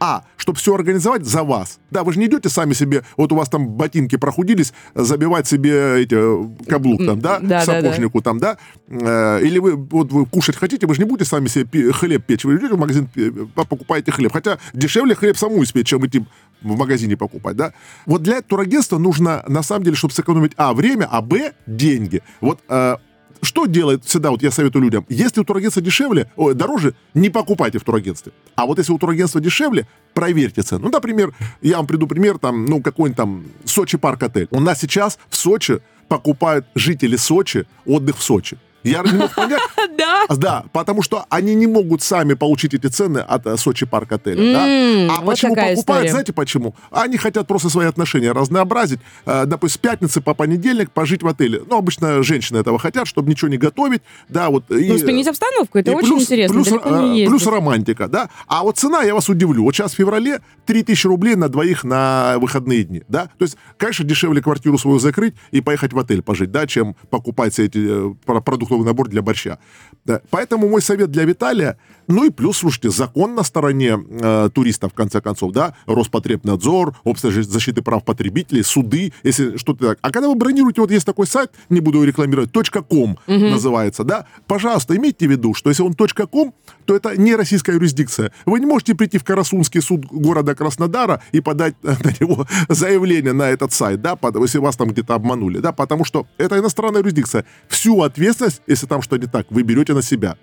А, 0.04 0.26
чтобы 0.36 0.58
все 0.58 0.76
организовать 0.76 1.24
за 1.24 1.44
вас. 1.44 1.80
Да, 1.90 2.04
вы 2.04 2.12
же 2.12 2.20
не 2.20 2.26
идете 2.26 2.50
сами 2.50 2.74
себе, 2.74 3.04
вот 3.16 3.32
у 3.32 3.36
вас 3.38 3.48
там 3.48 3.70
ботинки 3.70 4.18
прохудились, 4.18 4.74
забивать 4.94 5.48
себе 5.48 6.02
эти, 6.02 6.16
э, 6.16 6.50
каблук 6.68 7.06
там, 7.06 7.22
да, 7.22 7.40
Да, 7.40 7.48
да, 7.48 7.62
сапожнику 7.66 8.22
там, 8.22 8.38
да, 8.38 8.58
Э, 8.90 9.40
или 9.42 9.60
вы, 9.60 9.76
вот 9.76 10.12
вы 10.12 10.26
кушать 10.26 10.56
хотите, 10.56 10.88
вы 10.88 10.96
же 10.96 11.02
не 11.02 11.08
будете 11.08 11.30
сами 11.30 11.48
себе 11.48 11.92
хлеб 11.92 12.26
печь, 12.26 12.44
вы 12.44 12.58
идете 12.58 12.76
в 12.76 12.80
магазин, 12.80 13.10
э, 13.16 13.32
покупаете 13.56 14.12
хлеб, 14.12 14.34
хотя 14.34 14.60
дешевле 14.74 15.16
хлеб 15.16 15.38
саму 15.38 15.64
испечь, 15.64 15.88
чем 15.88 16.06
идти 16.06 16.26
в 16.62 16.78
магазине 16.78 17.18
покупать, 17.18 17.56
да. 17.56 17.74
Вот 18.06 18.24
для 18.24 18.42
турагентства 18.42 18.98
нужно, 18.98 19.44
на 19.48 19.64
самом 19.64 19.84
деле, 19.84 19.96
чтобы 19.96 20.14
сэкономить, 20.14 20.52
а, 20.58 20.74
время, 20.74 21.08
а, 21.10 21.22
б, 21.22 21.54
деньги. 21.66 22.22
Вот 22.42 22.60
э, 22.70 22.98
что 23.44 23.66
делает 23.66 24.04
всегда, 24.06 24.32
вот 24.32 24.42
я 24.42 24.52
советую 24.52 24.84
людям, 24.84 25.06
если 25.10 25.42
у 25.42 25.44
турагентства 25.44 25.82
дешевле, 25.82 26.32
ой, 26.36 26.54
дороже, 26.54 26.96
не 27.14 27.30
покупайте 27.30 27.80
в 27.80 27.84
турагентстве. 27.84 28.32
А 28.56 28.66
вот 28.66 28.78
если 28.78 28.94
у 28.94 28.98
турагентства 28.98 29.42
дешевле, 29.42 29.88
проверьте 30.14 30.62
цену. 30.62 30.86
Ну, 30.86 30.92
например, 30.92 31.34
я 31.62 31.78
вам 31.78 31.88
приду 31.88 32.08
пример, 32.08 32.38
там, 32.38 32.66
ну, 32.66 32.82
какой-нибудь 32.82 33.18
там 33.18 33.46
Сочи 33.66 33.98
парк 33.98 34.24
отель. 34.24 34.48
У 34.52 34.60
нас 34.60 34.80
сейчас 34.80 35.20
в 35.30 35.36
Сочи 35.36 35.80
покупают 36.08 36.66
жители 36.76 37.16
Сочи 37.16 37.66
отдых 37.86 38.18
в 38.18 38.24
Сочи. 38.24 38.58
Я 38.84 39.02
не 39.04 39.14
мог 39.18 39.34
понять. 39.34 39.60
Да. 39.98 40.24
Да, 40.36 40.64
потому 40.74 41.02
что 41.04 41.26
они 41.30 41.54
не 41.56 41.68
могут 41.68 42.02
сами 42.02 42.34
получить 42.34 42.74
эти 42.74 42.88
цены 42.88 43.20
от 43.20 43.46
э, 43.46 43.58
Сочи 43.58 43.86
Парк 43.86 44.12
отеля. 44.12 44.54
да? 44.54 45.16
А 45.18 45.22
вот 45.22 45.32
почему 45.32 45.52
покупают? 45.56 45.80
история. 45.80 46.10
Знаете 46.10 46.34
почему? 46.34 46.76
Они 46.92 47.18
хотят 47.18 47.48
просто 47.48 47.70
свои 47.70 47.86
отношения 47.86 48.32
разнообразить. 48.32 49.00
Э, 49.26 49.46
Допустим, 49.46 49.76
с 49.76 49.78
пятницы 49.78 50.20
по 50.22 50.34
понедельник 50.34 50.90
пожить 50.92 51.22
в 51.22 51.28
отеле. 51.28 51.62
Ну, 51.70 51.78
обычно 51.78 52.24
женщины 52.24 52.58
этого 52.58 52.80
хотят, 52.80 53.08
чтобы 53.08 53.30
ничего 53.30 53.50
не 53.50 53.58
готовить. 53.58 54.02
Да, 54.30 54.50
вот. 54.50 54.70
и- 54.72 54.90
Ну, 54.90 54.98
сменить 54.98 55.28
обстановку, 55.28 55.78
это 55.78 55.92
очень 55.92 56.08
плюс, 56.10 56.24
интересно. 56.24 56.56
Плюс, 56.56 56.68
э, 56.72 57.26
плюс 57.28 57.46
романтика, 57.46 58.08
да. 58.08 58.30
А 58.48 58.64
вот 58.64 58.78
цена, 58.78 59.04
я 59.04 59.14
вас 59.14 59.30
удивлю. 59.30 59.64
Вот 59.64 59.76
сейчас 59.76 59.94
в 59.94 59.96
феврале 59.96 60.40
3000 60.66 61.06
рублей 61.08 61.36
на 61.36 61.50
двоих 61.50 61.84
на 61.84 62.36
выходные 62.40 62.84
дни, 62.84 63.04
да. 63.08 63.26
То 63.38 63.44
есть, 63.46 63.58
конечно, 63.78 64.04
дешевле 64.06 64.42
квартиру 64.42 64.78
свою 64.78 64.98
закрыть 65.00 65.36
и 65.52 65.62
поехать 65.62 65.94
в 65.94 66.00
отель 66.00 66.22
пожить, 66.24 66.52
да, 66.52 66.66
чем 66.68 66.96
покупать 67.12 67.54
все 67.54 67.66
эти 67.66 68.12
э, 68.12 68.14
про- 68.26 68.42
продуктовый 68.74 68.86
набор 68.86 69.10
для 69.10 69.22
борща. 69.22 69.60
Да. 70.06 70.22
Поэтому 70.30 70.68
мой 70.68 70.82
совет 70.82 71.12
для 71.12 71.24
Виталия, 71.24 71.78
ну 72.08 72.26
и 72.26 72.30
плюс, 72.30 72.58
слушайте, 72.58 72.90
закон 72.90 73.36
на 73.36 73.44
стороне 73.44 73.98
э, 74.10 74.50
туристов, 74.54 74.92
в 74.92 74.96
конце 74.96 75.22
концов, 75.22 75.52
да, 75.52 75.76
Роспотребнадзор, 75.86 76.96
Общество 77.04 77.32
защиты 77.32 77.82
прав 77.82 78.04
потребителей, 78.04 78.64
суды, 78.64 79.14
если 79.24 79.58
что-то 79.58 79.88
так. 79.88 80.00
А 80.02 80.12
когда 80.12 80.28
вы 80.28 80.36
бронируете, 80.36 80.82
вот 80.82 80.92
есть 80.92 81.06
такой 81.06 81.28
сайт, 81.28 81.52
не 81.70 81.80
буду 81.80 81.98
его 82.00 82.06
рекламировать, 82.06 82.52
.com 82.90 83.18
называется, 83.28 84.04
да, 84.04 84.26
пожалуйста, 84.48 84.96
имейте 84.96 85.28
в 85.28 85.32
виду, 85.32 85.54
что 85.54 85.70
если 85.70 85.84
он 85.84 85.94
.com, 85.94 86.54
то 86.86 86.96
это 86.96 87.18
не 87.18 87.36
российская 87.36 87.74
юрисдикция. 87.74 88.32
Вы 88.46 88.60
не 88.60 88.66
можете 88.66 88.96
прийти 88.96 89.18
в 89.18 89.24
Карасунский 89.24 89.82
суд 89.82 90.06
города 90.06 90.56
Краснодара 90.56 91.22
и 91.32 91.42
подать 91.42 91.76
на 91.84 92.14
него 92.20 92.46
заявление 92.70 93.34
на 93.34 93.50
этот 93.50 93.74
сайт, 93.74 94.02
да, 94.02 94.18
если 94.42 94.58
вас 94.60 94.76
там 94.76 94.90
где-то 94.90 95.16
обманули, 95.16 95.60
да, 95.60 95.72
потому 95.72 96.06
что 96.06 96.28
это 96.38 96.58
иностранная 96.58 97.02
юрисдикция. 97.02 97.46
Всю 97.68 98.02
ответственность, 98.02 98.62
если 98.68 98.88
там 98.88 99.02
что 99.02 99.18
не 99.18 99.28
так, 99.28 99.48
вы 99.50 99.64
берете 99.64 99.94
на 99.94 100.02
себя. 100.02 100.38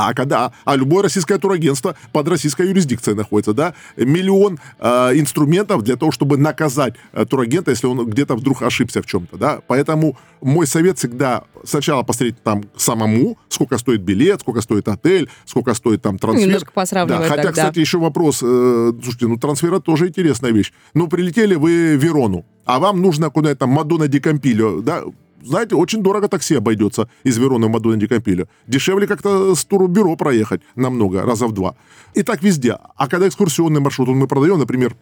А 0.00 0.14
когда, 0.14 0.52
а 0.64 0.76
любое 0.76 1.02
российское 1.02 1.38
турагентство 1.38 1.96
под 2.12 2.28
российской 2.28 2.68
юрисдикцией 2.68 3.16
находится, 3.16 3.52
да, 3.52 3.74
миллион 3.96 4.60
э, 4.78 4.86
инструментов 5.18 5.82
для 5.82 5.96
того, 5.96 6.12
чтобы 6.12 6.36
наказать 6.36 6.94
э, 7.12 7.26
турагента, 7.26 7.72
если 7.72 7.88
он 7.88 8.08
где-то 8.08 8.36
вдруг 8.36 8.62
ошибся 8.62 9.02
в 9.02 9.06
чем-то, 9.06 9.36
да. 9.36 9.58
Поэтому 9.66 10.16
мой 10.40 10.68
совет 10.68 10.98
всегда 10.98 11.42
сначала 11.64 12.04
посмотреть 12.04 12.40
там 12.44 12.62
самому, 12.76 13.38
сколько 13.48 13.76
стоит 13.76 14.02
билет, 14.02 14.42
сколько 14.42 14.60
стоит 14.60 14.86
отель, 14.86 15.28
сколько 15.44 15.74
стоит 15.74 16.00
там 16.00 16.16
трансфер. 16.16 16.46
немножко 16.46 16.70
посравнивать 16.70 17.22
Да, 17.22 17.28
хотя, 17.28 17.42
тогда. 17.42 17.62
кстати, 17.62 17.80
еще 17.80 17.98
вопрос, 17.98 18.38
э, 18.40 18.92
слушайте, 19.02 19.26
ну 19.26 19.36
трансфер 19.36 19.74
это 19.74 19.82
тоже 19.82 20.06
интересная 20.06 20.52
вещь. 20.52 20.72
Ну 20.94 21.08
прилетели 21.08 21.56
вы 21.56 21.96
в 21.98 22.04
Верону, 22.04 22.46
а 22.66 22.78
вам 22.78 23.02
нужно 23.02 23.30
куда-то 23.30 23.56
там 23.56 23.70
Мадонна 23.70 24.06
Ди 24.06 24.20
Кампильо, 24.20 24.80
да, 24.80 25.02
знаете, 25.42 25.76
очень 25.76 26.02
дорого 26.02 26.28
такси 26.28 26.56
обойдется 26.56 27.08
из 27.24 27.38
Вероны 27.38 27.66
в 27.66 27.70
Мадонна 27.70 27.96
Ди 27.96 28.06
Кампильо. 28.06 28.46
Дешевле 28.66 29.06
как-то 29.06 29.54
с 29.54 29.64
турбюро 29.64 30.16
проехать 30.16 30.60
намного, 30.76 31.22
раза 31.22 31.46
в 31.46 31.52
два. 31.52 31.74
И 32.14 32.22
так 32.22 32.42
везде. 32.42 32.76
А 32.96 33.08
когда 33.08 33.26
экскурсионный 33.28 33.80
маршрут 33.80 34.08
он 34.08 34.18
мы 34.18 34.26
продаем, 34.26 34.58
например, 34.58 34.94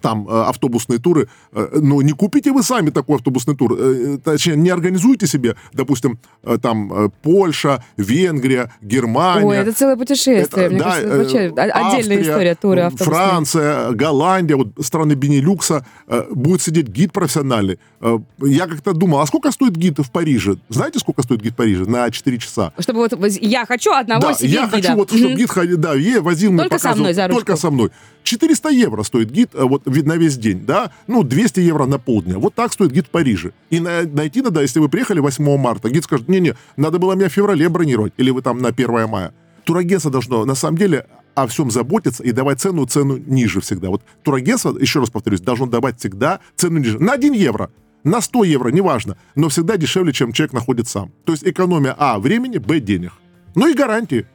там 0.00 0.28
э, 0.28 0.42
автобусные 0.48 0.98
туры, 0.98 1.28
э, 1.52 1.68
ну, 1.80 2.00
не 2.00 2.12
купите 2.12 2.52
вы 2.52 2.62
сами 2.62 2.90
такой 2.90 3.16
автобусный 3.16 3.56
тур, 3.56 3.76
э, 3.78 4.18
точнее, 4.22 4.56
не 4.56 4.70
организуйте 4.70 5.26
себе, 5.26 5.56
допустим, 5.72 6.18
э, 6.44 6.58
там, 6.60 6.92
э, 6.92 7.08
Польша, 7.22 7.84
Венгрия, 7.96 8.72
Германия. 8.80 9.46
Ой, 9.46 9.56
это 9.56 9.72
целое 9.72 9.96
путешествие. 9.96 10.66
Это, 10.66 10.70
Мне 10.70 10.78
да, 10.78 10.84
кажется, 10.84 11.38
это 11.38 11.60
э, 11.60 11.70
отдельная 11.70 11.96
Австрия, 11.96 12.22
история 12.22 12.54
туры 12.54 12.80
ну, 12.80 12.86
автобусные. 12.86 13.16
Франция, 13.16 13.92
Голландия, 13.92 14.56
вот 14.56 14.68
страны 14.80 15.14
Бенилюкса, 15.14 15.86
э, 16.06 16.24
будет 16.30 16.62
сидеть 16.62 16.88
гид 16.88 17.12
профессиональный. 17.12 17.78
Э, 18.00 18.18
я 18.40 18.66
как-то 18.66 18.92
думал, 18.92 19.20
а 19.20 19.26
сколько 19.26 19.50
стоит 19.50 19.76
гид 19.76 19.98
в 19.98 20.10
Париже? 20.10 20.56
Знаете, 20.68 20.98
сколько 20.98 21.22
стоит 21.22 21.42
гид 21.42 21.54
в 21.54 21.56
Париже 21.56 21.84
на 21.84 22.10
4 22.10 22.38
часа? 22.38 22.72
Чтобы 22.78 23.00
вот 23.00 23.12
я 23.40 23.66
хочу 23.66 23.92
одного 23.92 24.20
да, 24.22 24.34
себе 24.34 24.48
я 24.50 24.66
гида. 24.66 24.76
хочу, 24.76 24.94
вот, 24.94 25.12
чтобы 25.12 25.34
гид 25.34 25.50
ходил, 25.50 25.78
да, 25.78 25.94
е, 25.94 26.20
возил 26.20 26.52
мне, 26.52 26.62
Только 26.62 26.78
со 26.78 26.88
показывал, 26.88 27.04
мной 27.04 27.14
за 27.14 27.28
ручку. 27.28 27.40
Только 27.40 27.56
со 27.56 27.70
мной. 27.70 27.90
400 28.22 28.68
евро 28.70 29.02
стоит 29.02 29.30
гид 29.30 29.50
э, 29.54 29.64
вот 29.64 29.86
на 29.86 30.16
весь 30.16 30.36
день, 30.36 30.64
да? 30.64 30.92
Ну, 31.06 31.22
200 31.24 31.60
евро 31.60 31.86
на 31.86 31.98
полдня. 31.98 32.38
Вот 32.38 32.54
так 32.54 32.72
стоит 32.72 32.92
гид 32.92 33.06
в 33.06 33.10
Париже. 33.10 33.52
И 33.70 33.80
на- 33.80 34.02
найти 34.02 34.42
надо, 34.42 34.62
если 34.62 34.78
вы 34.78 34.88
приехали 34.88 35.20
8 35.20 35.56
марта, 35.56 35.90
гид 35.90 36.04
скажет, 36.04 36.28
не-не, 36.28 36.54
надо 36.76 36.98
было 36.98 37.14
меня 37.14 37.28
в 37.28 37.32
феврале 37.32 37.68
бронировать, 37.68 38.12
или 38.16 38.30
вы 38.30 38.42
там 38.42 38.58
на 38.58 38.68
1 38.68 39.08
мая. 39.08 39.32
Турагентство 39.64 40.10
должно, 40.10 40.44
на 40.44 40.54
самом 40.54 40.78
деле, 40.78 41.06
о 41.34 41.46
всем 41.46 41.70
заботиться 41.70 42.22
и 42.24 42.32
давать 42.32 42.60
цену, 42.60 42.86
цену 42.86 43.16
ниже 43.16 43.60
всегда. 43.60 43.90
Вот 43.90 44.02
турагентство, 44.22 44.76
еще 44.76 45.00
раз 45.00 45.10
повторюсь, 45.10 45.40
должно 45.40 45.66
давать 45.66 45.98
всегда 45.98 46.40
цену 46.56 46.78
ниже. 46.78 46.98
На 46.98 47.12
1 47.12 47.32
евро. 47.32 47.70
На 48.04 48.20
100 48.20 48.44
евро, 48.44 48.68
неважно, 48.70 49.16
но 49.34 49.48
всегда 49.48 49.76
дешевле, 49.76 50.12
чем 50.12 50.32
человек 50.32 50.52
находит 50.52 50.88
сам. 50.88 51.12
То 51.24 51.32
есть 51.32 51.44
экономия 51.44 51.94
А 51.98 52.18
времени, 52.18 52.58
Б 52.58 52.80
денег. 52.80 53.12
Ну 53.54 53.68
и 53.68 53.74
гарантии. 53.74 54.26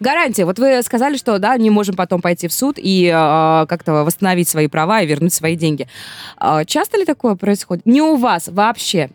Гарантия. 0.00 0.44
Вот 0.44 0.58
вы 0.58 0.82
сказали, 0.82 1.16
что 1.16 1.38
да, 1.38 1.56
не 1.56 1.70
можем 1.70 1.96
потом 1.96 2.20
пойти 2.20 2.48
в 2.48 2.52
суд 2.52 2.76
и 2.78 3.06
э, 3.06 3.66
как-то 3.66 4.04
восстановить 4.04 4.48
свои 4.48 4.68
права 4.68 5.02
и 5.02 5.06
вернуть 5.06 5.32
свои 5.32 5.56
деньги. 5.56 5.88
А 6.36 6.64
часто 6.64 6.98
ли 6.98 7.04
такое 7.04 7.34
происходит? 7.34 7.86
Не 7.86 8.02
у 8.02 8.16
вас 8.16 8.48
вообще. 8.48 9.10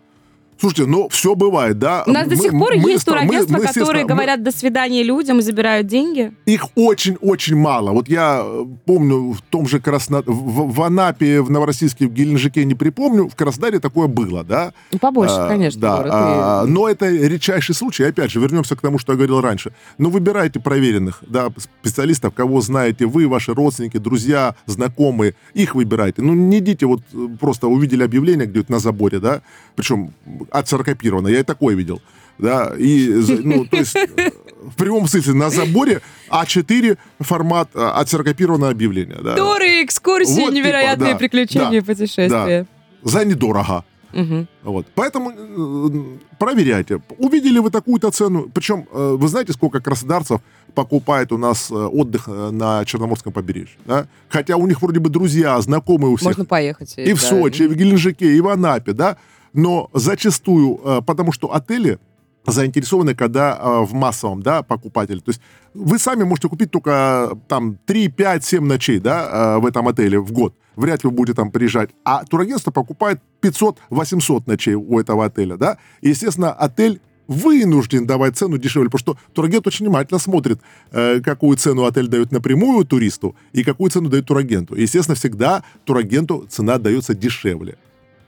Слушайте, 0.59 0.87
ну 0.87 1.07
все 1.09 1.35
бывает, 1.35 1.79
да. 1.79 2.03
У 2.05 2.11
нас 2.11 2.27
до 2.27 2.35
Мы- 2.35 2.41
сих 2.41 2.51
пор 2.51 2.75
мы 2.75 2.89
есть 2.91 3.07
мы- 3.07 3.13
турагентства, 3.13 3.53
мы, 3.53 3.59
естественно, 3.59 3.85
которые 3.85 4.03
мы- 4.03 4.09
говорят 4.09 4.43
до 4.43 4.51
свидания 4.51 5.03
людям 5.03 5.39
и 5.39 5.41
забирают 5.41 5.87
деньги. 5.87 6.33
Их 6.45 6.65
очень-очень 6.75 7.55
мало. 7.55 7.91
Вот 7.91 8.09
я 8.09 8.41
э, 8.43 8.65
помню 8.85 9.31
в 9.31 9.41
том 9.41 9.67
же 9.67 9.79
Красно... 9.79 10.21
в, 10.25 10.73
в 10.73 10.81
Анапе, 10.81 11.41
в 11.41 11.49
Новороссийске, 11.49 12.07
в 12.07 12.11
Геленджике 12.13 12.65
не 12.65 12.75
припомню, 12.75 13.29
в 13.29 13.35
Краснодаре 13.35 13.79
такое 13.79 14.07
было, 14.07 14.43
да. 14.43 14.73
Ну, 14.91 14.99
побольше, 14.99 15.35
А, 15.37 15.47
конечно, 15.47 15.79
Да, 15.79 15.97
город. 15.97 16.11
а, 16.13 16.63
И- 16.65 16.69
но 16.69 16.89
это 16.89 17.09
редчайший 17.09 17.73
случай. 17.73 18.03
Опять 18.03 18.31
же, 18.31 18.39
вернемся 18.41 18.75
к 18.75 18.81
тому, 18.81 18.99
что 18.99 19.13
я 19.13 19.17
говорил 19.17 19.39
раньше. 19.39 19.71
Но 19.97 20.09
выбирайте 20.09 20.59
проверенных, 20.59 21.23
да, 21.25 21.49
специалистов, 21.81 22.33
кого 22.33 22.59
знаете 22.59 23.05
вы, 23.05 23.27
ваши 23.29 23.53
родственники, 23.53 23.97
друзья, 23.97 24.55
знакомые. 24.65 25.35
Их 25.53 25.73
выбирайте. 25.75 26.21
Ну, 26.21 26.33
не 26.33 26.57
идите 26.57 26.85
вот 26.85 27.01
э, 27.13 27.27
просто 27.39 27.67
увидели 27.67 28.03
объявление 28.03 28.45
где-то 28.45 28.71
на 28.73 28.79
заборе, 28.79 29.19
да, 29.19 29.41
причем 29.77 30.13
отцаркопировано. 30.51 31.27
Я 31.27 31.39
и 31.39 31.43
такое 31.43 31.75
видел. 31.75 32.01
Да, 32.37 32.73
и, 32.77 33.09
ну, 33.43 33.65
то 33.65 33.77
есть, 33.77 33.95
э, 33.95 34.31
в 34.63 34.75
прямом 34.77 35.07
смысле, 35.07 35.33
на 35.33 35.49
заборе 35.49 36.01
А4 36.29 36.97
формат 37.19 37.69
э, 37.73 37.79
отцаркопированное 37.79 38.69
объявление, 38.69 39.17
да. 39.21 39.35
Туры, 39.35 39.83
экскурсии, 39.83 40.41
Вот, 40.41 40.49
типа, 40.49 40.55
невероятные 40.55 41.13
да, 41.13 41.19
приключения, 41.19 41.81
да, 41.81 41.85
путешествия. 41.85 42.65
За 43.03 43.25
недорого. 43.25 43.83
Мгм. 44.13 44.47
Вот. 44.63 44.87
Поэтому 44.95 45.31
э, 45.31 46.17
проверяйте. 46.39 47.01
Увидели 47.17 47.59
вы 47.59 47.69
такую-то 47.69 48.09
цену. 48.11 48.49
Причем, 48.53 48.87
э, 48.91 49.15
вы 49.17 49.27
знаете, 49.27 49.53
сколько 49.53 49.79
краснодарцев 49.81 50.41
покупает 50.73 51.31
у 51.31 51.37
нас 51.37 51.69
э, 51.69 51.75
отдых 51.75 52.23
э, 52.27 52.49
на 52.51 52.83
Черноморском 52.85 53.31
побережье? 53.31 53.77
Да? 53.85 54.07
Хотя 54.27 54.57
у 54.57 54.65
них 54.65 54.81
вроде 54.81 54.99
бы 54.99 55.09
друзья, 55.09 55.59
знакомые 55.61 56.11
у 56.11 56.15
всех. 56.15 56.27
Можно 56.27 56.45
поехать. 56.45 56.95
и 56.97 57.13
в 57.13 57.21
да. 57.21 57.27
Сочи, 57.27 57.63
и 57.63 57.67
в 57.67 57.75
Геленджике, 57.75 58.35
и 58.35 58.41
в 58.41 58.47
Анапе, 58.47 58.93
да? 58.93 59.17
Но 59.53 59.89
зачастую, 59.93 60.79
э, 60.83 61.01
потому 61.05 61.31
что 61.31 61.53
отели 61.53 61.99
заинтересованы, 62.45 63.15
когда 63.15 63.57
э, 63.57 63.85
в 63.85 63.93
массовом, 63.93 64.41
да, 64.41 64.63
покупателе. 64.63 65.19
То 65.19 65.29
есть 65.29 65.41
вы 65.73 65.99
сами 65.99 66.23
можете 66.23 66.49
купить 66.49 66.71
только 66.71 67.29
э, 67.31 67.35
там 67.47 67.77
3, 67.85 68.07
5, 68.09 68.43
7 68.43 68.65
ночей, 68.65 68.99
да, 68.99 69.59
в 69.59 69.65
этом 69.65 69.87
отеле 69.87 70.19
в 70.19 70.31
год. 70.31 70.53
Вряд 70.75 71.03
ли 71.03 71.09
вы 71.09 71.15
будете 71.15 71.35
там 71.35 71.51
приезжать. 71.51 71.89
А 72.05 72.23
турагентство 72.23 72.71
покупает 72.71 73.19
500-800 73.41 74.43
ночей 74.45 74.75
у 74.75 74.99
этого 74.99 75.25
отеля, 75.25 75.57
да. 75.57 75.77
И, 76.01 76.09
естественно, 76.09 76.53
отель 76.53 77.01
вынужден 77.27 78.07
давать 78.07 78.37
цену 78.37 78.57
дешевле, 78.57 78.89
потому 78.89 79.15
что 79.15 79.33
турагент 79.33 79.67
очень 79.67 79.85
внимательно 79.85 80.19
смотрит, 80.19 80.61
какую 80.89 81.57
цену 81.57 81.83
отель 81.83 82.07
дает 82.07 82.31
напрямую 82.31 82.85
туристу 82.85 83.35
и 83.51 83.63
какую 83.63 83.91
цену 83.91 84.09
дает 84.09 84.25
турагенту. 84.25 84.73
И, 84.75 84.81
естественно, 84.81 85.15
всегда 85.15 85.63
турагенту 85.83 86.47
цена 86.49 86.79
дается 86.79 87.13
дешевле. 87.13 87.77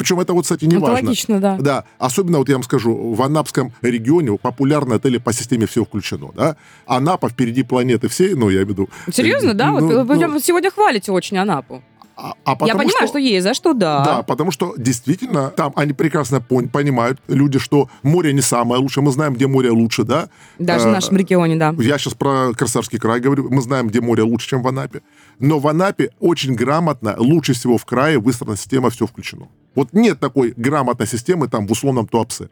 Причем 0.01 0.19
это 0.19 0.33
вот, 0.33 0.43
кстати, 0.45 0.65
не 0.65 0.77
Это 0.77 0.85
важно. 0.85 1.05
логично, 1.05 1.39
да. 1.39 1.57
Да, 1.59 1.83
особенно, 1.99 2.39
вот 2.39 2.49
я 2.49 2.55
вам 2.55 2.63
скажу, 2.63 3.13
в 3.13 3.21
Анапском 3.21 3.71
регионе 3.83 4.35
популярны 4.35 4.95
отели 4.95 5.19
по 5.19 5.31
системе 5.31 5.67
«все 5.67 5.85
включено», 5.85 6.29
да? 6.35 6.55
Анапа 6.87 7.29
впереди 7.29 7.61
планеты 7.61 8.07
всей, 8.07 8.33
ну, 8.33 8.49
я 8.49 8.63
имею 8.63 8.65
в 8.65 8.69
виду... 8.69 8.89
Серьезно, 9.11 9.53
да? 9.53 9.71
Вот 9.71 9.81
Ну, 9.81 10.03
вы 10.03 10.15
ну, 10.27 10.39
сегодня 10.39 10.71
хвалите 10.71 11.11
очень 11.11 11.37
Анапу. 11.37 11.83
а- 12.17 12.33
а 12.45 12.51
Я 12.51 12.55
потому 12.55 12.79
понимаю, 12.79 13.07
что... 13.07 13.17
есть, 13.19 13.43
за 13.43 13.53
что 13.53 13.73
да. 13.73 14.03
Да, 14.05 14.23
потому 14.23 14.49
что 14.51 14.73
действительно 14.75 15.49
там 15.49 15.71
они 15.75 15.93
прекрасно 15.93 16.37
пон- 16.37 16.67
понимают, 16.67 17.19
люди, 17.27 17.59
что 17.59 17.87
море 18.01 18.33
не 18.33 18.41
самое 18.41 18.81
лучшее. 18.81 19.03
Мы 19.03 19.11
знаем, 19.11 19.33
где 19.35 19.45
море 19.45 19.69
лучше, 19.69 20.03
да? 20.03 20.29
Даже 20.57 20.85
в 20.85 20.87
Э, 20.87 20.93
нашем 20.93 21.17
регионе, 21.17 21.55
да. 21.57 21.75
Я 21.77 21.97
сейчас 21.99 22.13
про 22.15 22.53
Красавский 22.57 22.97
край 22.99 23.19
говорю. 23.19 23.49
Мы 23.51 23.61
знаем, 23.61 23.87
где 23.87 24.01
море 24.01 24.23
лучше, 24.23 24.49
чем 24.49 24.63
в 24.63 24.67
Анапе. 24.67 25.01
Но 25.39 25.59
в 25.59 25.67
Анапе 25.67 26.09
очень 26.19 26.55
грамотно, 26.55 27.15
лучше 27.19 27.53
всего 27.53 27.77
в 27.77 27.85
крае 27.85 28.17
выстроена 28.19 28.57
система 28.57 28.89
«все 28.89 29.05
включено». 29.05 29.47
Вот 29.75 29.93
нет 29.93 30.19
такой 30.19 30.53
грамотной 30.55 31.07
системы 31.07 31.47
там 31.47 31.67
в 31.67 31.71
условном 31.71 32.07
Туапсе, 32.07 32.49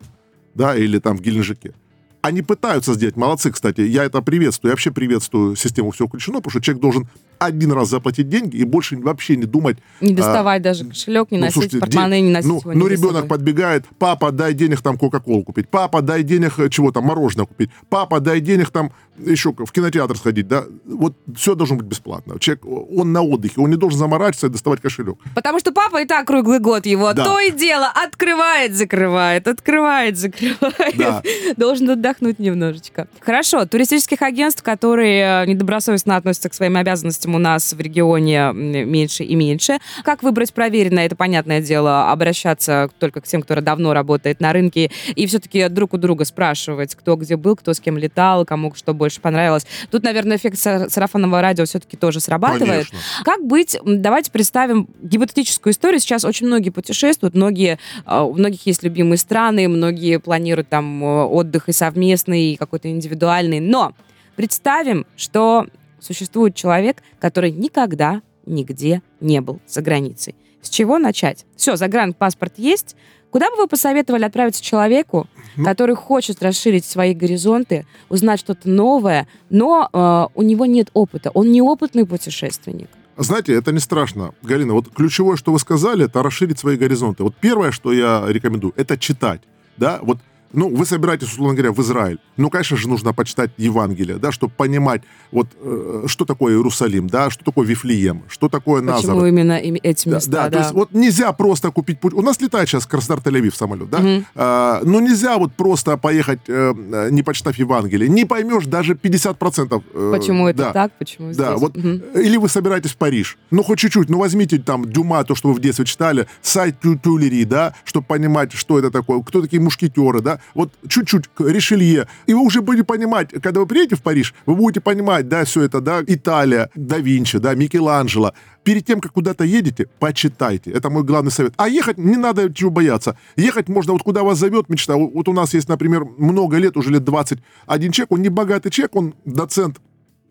да, 0.55 0.75
или 0.75 0.99
там 0.99 1.17
в 1.17 1.21
Геленджике. 1.21 1.73
Они 2.21 2.41
пытаются 2.41 2.93
сделать, 2.93 3.15
молодцы, 3.15 3.51
кстати, 3.51 3.81
я 3.81 4.03
это 4.03 4.21
приветствую, 4.21 4.69
я 4.69 4.73
вообще 4.73 4.91
приветствую 4.91 5.55
систему 5.55 5.91
«все 5.91 6.07
включено», 6.07 6.37
потому 6.37 6.51
что 6.51 6.61
человек 6.61 6.81
должен 6.81 7.07
один 7.39 7.71
раз 7.71 7.89
заплатить 7.89 8.29
деньги 8.29 8.57
и 8.57 8.63
больше 8.63 8.97
вообще 8.97 9.35
не 9.35 9.45
думать. 9.45 9.77
Не 10.01 10.13
доставать 10.13 10.61
а, 10.61 10.63
даже 10.63 10.85
кошелек, 10.85 11.31
не 11.31 11.37
ну, 11.37 11.45
носить 11.45 11.53
слушайте, 11.53 11.79
портмоне, 11.79 12.21
не 12.21 12.31
носить 12.31 12.49
ну, 12.49 12.59
его 12.59 12.73
Ну, 12.73 12.87
ребенок 12.87 13.27
подбегает, 13.27 13.85
папа, 13.97 14.31
дай 14.31 14.53
денег 14.53 14.81
там 14.81 14.97
Кока-Колу 14.97 15.43
купить, 15.43 15.69
папа, 15.69 16.01
дай 16.01 16.23
денег 16.23 16.59
э, 16.59 16.69
чего 16.69 16.91
там, 16.91 17.05
мороженое 17.05 17.45
купить, 17.45 17.69
папа, 17.89 18.19
дай 18.19 18.41
денег 18.41 18.69
там 18.69 18.91
еще 19.25 19.53
в 19.53 19.71
кинотеатр 19.71 20.17
сходить, 20.17 20.47
да, 20.47 20.65
вот 20.85 21.15
все 21.35 21.55
должно 21.55 21.77
быть 21.77 21.87
бесплатно. 21.87 22.39
Человек, 22.39 22.65
он 22.65 23.11
на 23.11 23.21
отдыхе, 23.21 23.61
он 23.61 23.69
не 23.69 23.75
должен 23.75 23.99
заморачиваться 23.99 24.47
и 24.47 24.49
доставать 24.49 24.81
кошелек. 24.81 25.17
Потому 25.35 25.59
что 25.59 25.71
папа 25.71 26.01
и 26.01 26.05
так 26.05 26.27
круглый 26.27 26.59
год 26.59 26.85
его 26.85 27.13
да. 27.13 27.25
то 27.25 27.39
и 27.39 27.51
дело 27.51 27.87
открывает, 27.87 28.75
закрывает, 28.75 29.47
открывает, 29.47 30.17
закрывает. 30.17 30.97
Да. 30.97 31.23
Должен 31.57 31.89
отдохнуть 31.89 32.39
немножечко. 32.39 33.07
Хорошо, 33.19 33.65
туристических 33.65 34.21
агентств, 34.21 34.63
которые 34.63 35.43
э, 35.43 35.45
недобросовестно 35.45 36.15
относятся 36.15 36.49
к 36.49 36.53
своим 36.53 36.77
обязанностям 36.77 37.28
у 37.35 37.39
нас 37.39 37.73
в 37.73 37.79
регионе 37.79 38.51
меньше 38.53 39.23
и 39.23 39.35
меньше. 39.35 39.79
Как 40.03 40.23
выбрать 40.23 40.53
проверенное, 40.53 41.05
это 41.05 41.15
понятное 41.15 41.61
дело, 41.61 42.11
обращаться 42.11 42.89
только 42.99 43.21
к 43.21 43.27
тем, 43.27 43.41
кто 43.41 43.59
давно 43.61 43.93
работает 43.93 44.39
на 44.39 44.53
рынке, 44.53 44.91
и 45.15 45.25
все-таки 45.25 45.67
друг 45.69 45.93
у 45.93 45.97
друга 45.97 46.25
спрашивать, 46.25 46.95
кто 46.95 47.15
где 47.15 47.35
был, 47.35 47.55
кто 47.55 47.73
с 47.73 47.79
кем 47.79 47.97
летал, 47.97 48.45
кому 48.45 48.73
что 48.75 48.93
больше 48.93 49.21
понравилось. 49.21 49.65
Тут, 49.91 50.03
наверное, 50.03 50.37
эффект 50.37 50.57
сарафанного 50.57 51.41
радио 51.41 51.65
все-таки 51.65 51.97
тоже 51.97 52.19
срабатывает. 52.19 52.87
Конечно. 52.89 52.97
Как 53.23 53.45
быть? 53.45 53.77
Давайте 53.85 54.31
представим 54.31 54.87
гипотетическую 55.01 55.73
историю. 55.73 55.99
Сейчас 55.99 56.25
очень 56.25 56.47
многие 56.47 56.69
путешествуют, 56.69 57.35
многие, 57.35 57.79
а, 58.05 58.23
у 58.23 58.33
многих 58.33 58.65
есть 58.65 58.83
любимые 58.83 59.17
страны, 59.17 59.67
многие 59.67 60.19
планируют 60.19 60.69
там 60.69 61.03
э, 61.03 61.23
отдых 61.25 61.69
и 61.69 61.73
совместный, 61.73 62.53
и 62.53 62.55
какой-то 62.55 62.89
индивидуальный. 62.89 63.59
Но 63.59 63.93
представим, 64.35 65.05
что 65.15 65.67
существует 66.01 66.55
человек, 66.55 67.03
который 67.19 67.51
никогда 67.51 68.21
нигде 68.45 69.01
не 69.19 69.41
был 69.41 69.59
за 69.67 69.81
границей. 69.81 70.35
С 70.61 70.69
чего 70.69 70.97
начать? 70.97 71.45
Все, 71.55 71.75
загранпаспорт 71.75 72.53
есть, 72.57 72.95
Куда 73.31 73.49
бы 73.51 73.57
вы 73.57 73.67
посоветовали 73.67 74.23
отправиться 74.23 74.63
человеку, 74.63 75.27
ну, 75.55 75.63
который 75.63 75.95
хочет 75.95 76.41
расширить 76.41 76.85
свои 76.85 77.13
горизонты, 77.13 77.85
узнать 78.09 78.39
что-то 78.39 78.67
новое, 78.69 79.27
но 79.49 79.87
э, 79.91 80.27
у 80.33 80.41
него 80.41 80.65
нет 80.65 80.89
опыта, 80.93 81.29
он 81.33 81.51
неопытный 81.51 82.05
путешественник? 82.05 82.89
Знаете, 83.17 83.53
это 83.53 83.71
не 83.71 83.79
страшно, 83.79 84.33
Галина. 84.41 84.73
Вот 84.73 84.89
ключевое, 84.93 85.35
что 85.35 85.51
вы 85.51 85.59
сказали, 85.59 86.05
это 86.05 86.23
расширить 86.23 86.57
свои 86.57 86.77
горизонты. 86.77 87.23
Вот 87.23 87.35
первое, 87.35 87.71
что 87.71 87.91
я 87.91 88.23
рекомендую, 88.27 88.73
это 88.77 88.97
читать. 88.97 89.41
Да, 89.77 89.99
вот 90.01 90.17
ну, 90.53 90.69
вы 90.69 90.85
собираетесь, 90.85 91.27
условно 91.27 91.53
говоря, 91.53 91.71
в 91.71 91.79
Израиль. 91.81 92.19
Ну, 92.37 92.49
конечно 92.49 92.77
же, 92.77 92.87
нужно 92.87 93.13
почитать 93.13 93.51
Евангелие, 93.57 94.17
да, 94.17 94.31
чтобы 94.31 94.53
понимать, 94.55 95.01
вот, 95.31 95.47
э, 95.61 96.05
что 96.07 96.25
такое 96.25 96.53
Иерусалим, 96.55 97.07
да, 97.07 97.29
что 97.29 97.43
такое 97.43 97.67
Вифлеем, 97.67 98.23
что 98.27 98.49
такое 98.49 98.81
Назарет. 98.81 99.07
Почему 99.07 99.25
именно 99.25 99.53
эти 99.53 100.07
места, 100.07 100.31
да, 100.31 100.43
да, 100.43 100.49
да. 100.49 100.57
то 100.57 100.63
есть 100.63 100.73
вот 100.73 100.93
нельзя 100.93 101.31
просто 101.33 101.71
купить 101.71 101.99
путь. 101.99 102.13
У 102.13 102.21
нас 102.21 102.41
летает 102.41 102.67
сейчас 102.69 102.87
Краснодар-Тель-Авив 102.87 103.55
самолет, 103.55 103.89
да, 103.89 103.97
угу. 103.99 104.23
а, 104.35 104.81
но 104.83 104.99
нельзя 104.99 105.37
вот 105.37 105.53
просто 105.53 105.97
поехать, 105.97 106.39
э, 106.47 107.09
не 107.11 107.23
почитав 107.23 107.55
Евангелие. 107.55 108.09
Не 108.09 108.25
поймешь 108.25 108.65
даже 108.65 108.93
50%. 108.93 109.83
Э, 109.93 110.13
Почему 110.15 110.47
это 110.47 110.57
да. 110.57 110.73
так, 110.73 110.91
почему 110.97 111.31
здесь? 111.31 111.37
Да, 111.37 111.57
вот, 111.57 111.77
угу. 111.77 111.87
или 111.87 112.37
вы 112.37 112.49
собираетесь 112.49 112.91
в 112.91 112.97
Париж, 112.97 113.37
ну, 113.51 113.63
хоть 113.63 113.79
чуть-чуть, 113.79 114.09
ну, 114.09 114.19
возьмите 114.19 114.57
там 114.59 114.89
Дюма, 114.89 115.23
то, 115.23 115.35
что 115.35 115.49
вы 115.49 115.53
в 115.55 115.59
детстве 115.59 115.85
читали, 115.85 116.27
сайт 116.41 116.75
Тюлери, 116.79 117.43
да, 117.43 117.73
чтобы 117.83 118.05
понимать, 118.07 118.53
что 118.53 118.79
это 118.79 118.91
такое, 118.91 119.21
кто 119.21 119.41
такие 119.41 119.61
мушкетеры, 119.61 120.21
да, 120.21 120.38
вот 120.53 120.71
чуть-чуть 120.87 121.25
Ришелье, 121.39 122.07
и 122.25 122.33
вы 122.33 122.41
уже 122.41 122.61
будете 122.61 122.83
понимать, 122.83 123.31
когда 123.41 123.59
вы 123.59 123.65
приедете 123.65 123.95
в 123.95 124.01
Париж, 124.01 124.33
вы 124.45 124.55
будете 124.55 124.81
понимать, 124.81 125.27
да, 125.27 125.45
все 125.45 125.63
это, 125.63 125.81
да, 125.81 126.01
Италия, 126.05 126.69
да 126.75 126.97
Винчи, 126.97 127.39
да, 127.39 127.55
Микеланджело. 127.55 128.33
Перед 128.63 128.85
тем, 128.85 128.99
как 129.01 129.13
куда-то 129.13 129.43
едете, 129.43 129.87
почитайте. 129.99 130.71
Это 130.71 130.89
мой 130.89 131.03
главный 131.03 131.31
совет. 131.31 131.53
А 131.57 131.69
ехать 131.69 131.97
не 131.97 132.17
надо 132.17 132.53
чего 132.53 132.69
бояться. 132.69 133.17
Ехать 133.35 133.69
можно 133.69 133.93
вот 133.93 134.03
куда 134.03 134.23
вас 134.23 134.37
зовет 134.37 134.69
мечта. 134.69 134.95
Вот 134.95 135.27
у 135.27 135.33
нас 135.33 135.53
есть, 135.53 135.69
например, 135.69 136.05
много 136.17 136.57
лет, 136.57 136.77
уже 136.77 136.91
лет 136.91 137.03
20, 137.03 137.39
один 137.65 137.91
человек, 137.91 138.11
он 138.11 138.21
не 138.21 138.29
богатый 138.29 138.69
человек, 138.69 138.95
он 138.95 139.15
доцент 139.25 139.79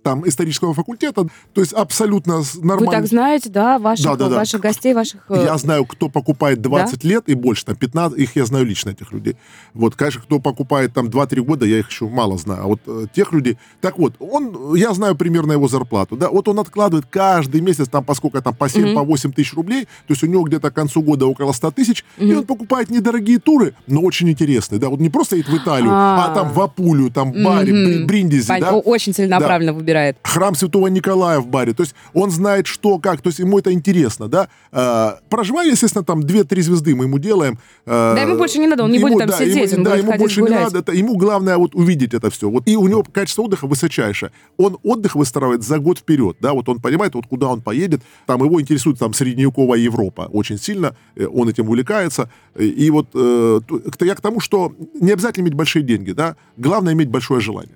там 0.09 0.27
исторического 0.27 0.73
факультета, 0.73 1.27
то 1.53 1.61
есть 1.61 1.75
абсолютно 1.75 2.41
нормально. 2.63 2.87
Вы 2.87 2.97
так 2.97 3.07
знаете, 3.07 3.51
да, 3.51 3.79
ваших, 3.79 4.07
да, 4.07 4.17
да, 4.17 4.29
да. 4.31 4.37
ваших 4.37 4.63
гостей, 4.63 4.95
ваших... 4.95 5.21
Э, 5.29 5.45
я 5.45 5.59
знаю, 5.59 5.85
кто 5.85 6.09
покупает 6.09 6.63
20 6.63 7.03
да? 7.03 7.09
лет 7.09 7.25
и 7.27 7.35
больше, 7.35 7.67
там 7.67 7.77
15, 7.77 8.19
их 8.19 8.35
я 8.37 8.47
знаю 8.47 8.65
лично, 8.65 8.89
этих 8.89 9.13
людей. 9.13 9.37
Вот, 9.75 9.97
конечно, 9.97 10.23
кто 10.23 10.39
покупает 10.39 10.95
там 10.95 11.09
2-3 11.09 11.43
года, 11.43 11.67
я 11.67 11.81
их 11.81 11.91
еще 11.91 12.09
мало 12.09 12.39
знаю. 12.39 12.63
А 12.63 12.67
вот 12.69 12.81
э, 12.87 13.05
тех 13.13 13.35
людей... 13.35 13.59
Так 13.83 13.99
вот, 13.99 14.15
он, 14.19 14.75
я 14.75 14.95
знаю 14.95 15.15
примерно 15.15 15.53
его 15.53 15.69
зарплату, 15.69 16.17
да, 16.17 16.31
вот 16.31 16.49
он 16.49 16.59
откладывает 16.59 17.05
каждый 17.11 17.61
месяц 17.61 17.89
там, 17.89 18.03
поскольку 18.03 18.41
там 18.41 18.55
по 18.55 18.67
7, 18.71 18.83
mm-hmm. 18.83 18.95
по 18.95 19.03
8 19.03 19.33
тысяч 19.33 19.53
рублей, 19.53 19.85
то 19.85 20.15
есть 20.15 20.23
у 20.23 20.27
него 20.27 20.45
где-то 20.45 20.71
к 20.71 20.75
концу 20.75 21.03
года 21.03 21.27
около 21.27 21.53
100 21.53 21.71
тысяч, 21.73 22.03
mm-hmm. 22.17 22.31
и 22.31 22.35
он 22.35 22.47
покупает 22.47 22.89
недорогие 22.89 23.39
туры, 23.41 23.75
но 23.87 24.01
очень 24.01 24.31
интересные, 24.31 24.79
да, 24.79 24.89
вот 24.89 25.01
не 25.01 25.11
просто 25.11 25.37
едет 25.37 25.51
в 25.51 25.57
Италию, 25.59 25.91
а, 25.93 26.29
а 26.31 26.35
там 26.35 26.51
в 26.51 26.61
Апулю, 26.63 27.11
там 27.11 27.31
в 27.33 27.45
Баре, 27.45 27.75
mm-hmm. 27.75 28.07
Бриндизи, 28.07 28.49
да. 28.59 28.73
Очень 28.73 29.13
целенаправленно 29.13 29.73
да. 29.73 29.79
выбирает. 29.79 29.98
Храм 30.23 30.55
Святого 30.55 30.89
Николая 30.89 31.41
в 31.41 31.47
баре. 31.47 31.73
То 31.75 31.83
есть 31.83 31.95
он 32.15 32.31
знает, 32.31 32.67
что, 32.67 32.99
как. 32.99 33.23
То 33.23 33.29
есть 33.29 33.39
ему 33.39 33.59
это 33.59 33.73
интересно, 33.73 34.29
да. 34.29 34.49
А, 34.73 35.19
проживая, 35.29 35.69
естественно, 35.69 36.05
там 36.05 36.21
2-3 36.21 36.63
звезды 36.63 36.95
мы 36.95 37.05
ему 37.05 37.19
делаем. 37.19 37.59
А, 37.87 38.15
да, 38.15 38.23
ему 38.23 38.37
больше 38.37 38.59
не 38.59 38.67
надо, 38.67 38.85
он 38.85 38.91
не 38.91 38.99
ему, 38.99 39.09
будет 39.09 39.19
там 39.19 39.29
да, 39.29 39.39
сидеть, 39.39 39.73
ему, 39.73 39.81
он 39.81 39.85
да, 39.85 39.91
будет 39.91 40.05
ему 40.05 40.19
больше 40.19 40.41
гулять. 40.41 40.59
не 40.59 40.65
надо. 40.65 40.79
Это, 40.79 40.93
ему 40.93 41.17
главное 41.17 41.57
вот 41.57 41.75
увидеть 41.75 42.15
это 42.15 42.31
все. 42.31 42.49
Вот, 42.49 42.67
и 42.67 42.77
у 42.77 42.87
него 42.89 43.05
качество 43.11 43.43
отдыха 43.43 43.67
высочайшее. 43.67 44.33
Он 44.57 44.79
отдых 44.83 45.15
выстраивает 45.15 45.63
за 45.63 45.79
год 45.79 45.99
вперед, 45.99 46.37
да, 46.41 46.53
вот 46.53 46.69
он 46.69 46.81
понимает, 46.81 47.15
вот 47.15 47.27
куда 47.27 47.49
он 47.49 47.61
поедет. 47.61 48.03
Там 48.27 48.43
его 48.43 48.61
интересует 48.61 48.99
там 48.99 49.15
средневековая 49.15 49.81
Европа 49.81 50.29
очень 50.33 50.59
сильно, 50.59 50.97
э, 51.17 51.27
он 51.27 51.49
этим 51.49 51.69
увлекается. 51.69 52.31
И 52.57 52.91
вот 52.91 53.09
э, 53.15 53.61
я 54.01 54.15
к 54.15 54.21
тому, 54.21 54.41
что 54.41 54.73
не 55.01 55.13
обязательно 55.13 55.45
иметь 55.45 55.55
большие 55.55 55.83
деньги, 55.83 56.13
да, 56.13 56.37
главное 56.57 56.93
иметь 56.93 57.09
большое 57.09 57.41
желание 57.41 57.75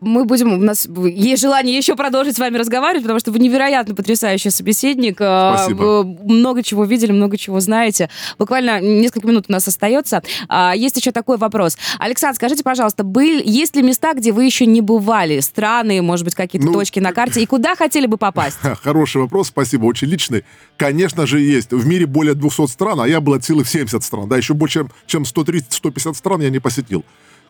мы 0.00 0.24
будем, 0.24 0.52
у 0.52 0.56
нас 0.56 0.86
есть 0.86 1.42
желание 1.42 1.76
еще 1.76 1.96
продолжить 1.96 2.36
с 2.36 2.38
вами 2.38 2.56
разговаривать, 2.56 3.02
потому 3.02 3.18
что 3.18 3.32
вы 3.32 3.40
невероятно 3.40 3.94
потрясающий 3.94 4.50
собеседник. 4.50 5.16
А, 5.20 5.56
Спасибо. 5.56 5.82
Вы 5.82 6.04
много 6.04 6.62
чего 6.62 6.84
видели, 6.84 7.10
много 7.10 7.36
чего 7.36 7.58
знаете. 7.60 8.08
Буквально 8.38 8.80
несколько 8.80 9.26
минут 9.26 9.46
у 9.48 9.52
нас 9.52 9.66
остается. 9.66 10.22
А, 10.48 10.74
есть 10.76 10.96
еще 10.96 11.10
такой 11.10 11.36
вопрос. 11.36 11.76
Александр, 11.98 12.36
скажите, 12.36 12.62
пожалуйста, 12.62 13.02
был, 13.02 13.40
есть 13.44 13.74
ли 13.74 13.82
места, 13.82 14.14
где 14.14 14.30
вы 14.30 14.44
еще 14.44 14.66
не 14.66 14.80
бывали? 14.80 15.40
Страны, 15.40 16.00
может 16.00 16.24
быть, 16.24 16.36
какие-то 16.36 16.68
ну, 16.68 16.74
точки 16.74 17.00
на 17.00 17.12
карте? 17.12 17.42
И 17.42 17.46
куда 17.46 17.74
хотели 17.74 18.06
бы 18.06 18.18
попасть? 18.18 18.58
Хороший 18.82 19.22
вопрос, 19.22 19.48
спасибо, 19.48 19.86
очень 19.86 20.08
личный. 20.08 20.44
Конечно 20.76 21.26
же, 21.26 21.40
есть. 21.40 21.72
В 21.72 21.86
мире 21.86 22.06
более 22.06 22.34
200 22.34 22.66
стран, 22.68 23.00
а 23.00 23.08
я 23.08 23.20
был 23.20 23.34
от 23.34 23.44
силы 23.44 23.64
в 23.64 23.68
70 23.68 24.02
стран. 24.04 24.28
Да, 24.28 24.36
еще 24.36 24.54
больше, 24.54 24.86
чем 25.06 25.22
130-150 25.22 26.14
стран 26.14 26.42
я 26.42 26.50
не 26.50 26.60
посетил. 26.60 27.04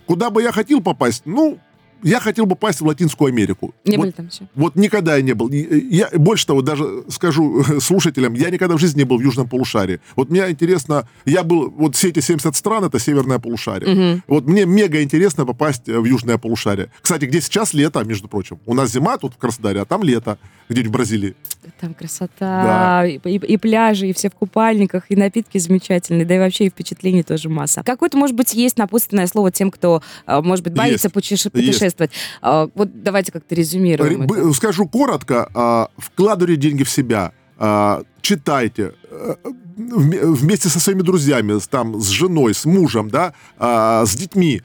Куда 0.07 0.31
бы 0.31 0.43
я 0.43 0.53
хотел 0.53 0.81
попасть? 0.81 1.23
Ну, 1.27 1.59
я 2.03 2.21
хотел 2.21 2.47
бы 2.47 2.55
попасть 2.57 2.81
в 2.81 2.87
Латинскую 2.87 3.29
Америку. 3.29 3.75
Не 3.85 3.97
вот, 3.97 4.03
были 4.03 4.13
там 4.13 4.29
все? 4.29 4.45
Вот 4.55 4.77
никогда 4.77 5.17
я 5.17 5.23
не 5.23 5.35
был. 5.35 5.51
Я, 5.51 6.09
больше 6.15 6.47
того, 6.47 6.63
даже 6.63 7.05
скажу 7.09 7.65
слушателям, 7.81 8.35
я 8.35 8.51
никогда 8.51 8.77
в 8.77 8.79
жизни 8.79 8.99
не 8.99 9.05
был 9.05 9.19
в 9.19 9.23
Южном 9.23 9.49
полушарии. 9.49 10.01
Вот 10.17 10.31
мне 10.31 10.49
интересно, 10.51 11.09
я 11.25 11.43
был, 11.43 11.71
вот 11.71 11.97
все 11.97 12.09
эти 12.09 12.21
70 12.21 12.55
стран, 12.57 12.85
это 12.85 12.99
Северное 12.99 13.39
полушарие. 13.39 14.15
Угу. 14.15 14.23
Вот 14.27 14.47
мне 14.47 14.67
мега 14.67 15.03
интересно 15.03 15.47
попасть 15.47 15.87
в 15.87 16.05
Южное 16.05 16.39
полушарие. 16.39 16.91
Кстати, 17.01 17.27
где 17.27 17.41
сейчас 17.41 17.75
лето, 17.75 18.03
между 18.05 18.29
прочим. 18.29 18.59
У 18.67 18.75
нас 18.75 18.91
зима 18.91 19.19
тут 19.19 19.35
в 19.35 19.37
Краснодаре, 19.39 19.81
а 19.81 19.85
там 19.85 20.03
лето, 20.03 20.39
где-нибудь 20.69 20.91
в 20.91 20.93
Бразилии. 20.93 21.35
Там 21.81 21.95
красота, 21.95 22.31
да. 22.41 23.07
и, 23.07 23.19
и, 23.25 23.37
и 23.37 23.57
пляжи, 23.57 24.09
и 24.09 24.13
все 24.13 24.31
в 24.31 24.35
купальниках, 24.35 25.05
и 25.11 25.17
напитки 25.17 25.59
замечательные, 25.59 26.25
да 26.25 26.37
и 26.37 26.39
вообще 26.39 26.67
и 26.67 26.71
впечатлений 26.71 27.23
тоже 27.23 27.49
масса. 27.49 27.83
Какое-то, 27.85 28.17
может 28.17 28.35
быть, 28.35 28.55
есть 28.55 28.79
напутственное 28.79 29.27
слово 29.27 29.51
тем, 29.51 29.71
кто, 29.71 30.03
а, 30.25 30.41
может 30.41 30.65
быть, 30.65 30.75
боится 30.75 31.07
есть. 31.07 31.15
путешествовать. 31.15 31.65
Есть. 32.01 32.13
А, 32.43 32.69
вот 32.75 33.03
давайте 33.03 33.33
как-то 33.33 33.55
резюмируем. 33.55 34.53
Скажу 34.55 34.87
коротко, 34.87 35.51
а, 35.55 35.89
вкладывайте 35.97 36.61
деньги 36.61 36.83
в 36.83 36.91
себя, 36.91 37.33
читайте, 38.21 38.95
вместе 39.77 40.69
со 40.69 40.81
своими 40.81 41.03
друзьями, 41.03 41.59
там, 41.71 42.01
с 42.01 42.09
женой, 42.09 42.55
с 42.55 42.65
мужем, 42.65 43.11
да, 43.11 43.33
с 43.59 44.15
детьми, 44.15 44.63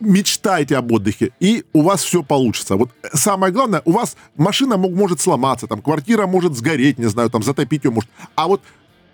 мечтайте 0.00 0.76
об 0.76 0.92
отдыхе, 0.92 1.32
и 1.40 1.64
у 1.72 1.82
вас 1.82 2.02
все 2.02 2.22
получится. 2.22 2.76
Вот 2.76 2.90
самое 3.14 3.52
главное, 3.52 3.82
у 3.84 3.92
вас 3.92 4.16
машина 4.36 4.76
может 4.76 5.20
сломаться, 5.20 5.66
там, 5.66 5.82
квартира 5.82 6.26
может 6.26 6.56
сгореть, 6.56 6.98
не 6.98 7.06
знаю, 7.06 7.30
там, 7.30 7.42
затопить 7.42 7.84
ее 7.84 7.90
может. 7.90 8.10
А 8.34 8.46
вот 8.46 8.62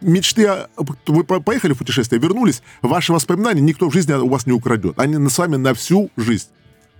мечты, 0.01 0.67
вы 1.07 1.25
поехали 1.25 1.73
в 1.73 1.79
путешествие, 1.79 2.21
вернулись, 2.21 2.63
ваши 2.83 3.13
воспоминания 3.13 3.63
никто 3.63 3.89
в 3.89 3.93
жизни 3.93 4.13
у 4.15 4.29
вас 4.29 4.47
не 4.47 4.53
украдет. 4.53 4.99
Они 4.99 5.29
с 5.29 5.39
вами 5.39 5.57
на 5.57 5.75
всю 5.75 6.11
жизнь. 6.17 6.49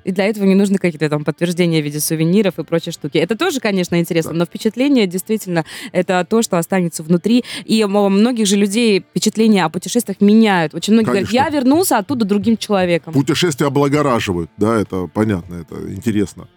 И 0.05 0.13
для 0.13 0.27
этого 0.27 0.45
не 0.45 0.55
нужны 0.55 0.79
какие-то 0.79 1.09
там 1.09 1.25
подтверждения 1.25 1.81
в 1.81 1.85
виде 1.85 2.01
сувениров 2.01 2.59
и 2.59 2.65
прочие 2.65 2.93
штуки. 2.93 3.19
Это 3.19 3.37
тоже, 3.37 3.61
конечно, 3.61 3.99
интересно, 3.99 4.33
да. 4.33 4.39
но 4.39 4.45
впечатление 4.45 5.07
действительно 5.07 5.65
это 5.93 6.27
то, 6.29 6.43
что 6.43 6.59
останется 6.59 7.03
внутри. 7.03 7.45
И 7.65 7.85
многих 7.85 8.47
же 8.47 8.57
людей 8.57 9.01
впечатления 9.01 9.65
о 9.65 9.69
путешествиях 9.69 10.21
меняют. 10.21 10.75
Очень 10.75 10.95
многие 10.95 11.07
конечно. 11.07 11.33
говорят, 11.33 11.53
я 11.53 11.59
вернулся 11.59 11.99
оттуда 11.99 12.25
другим 12.25 12.57
человеком. 12.57 13.13
Путешествия 13.13 13.67
облагораживают, 13.67 14.51
да, 14.57 14.81
это 14.81 15.09
понятно, 15.13 15.55
это 15.55 15.93
интересно. 15.93 16.49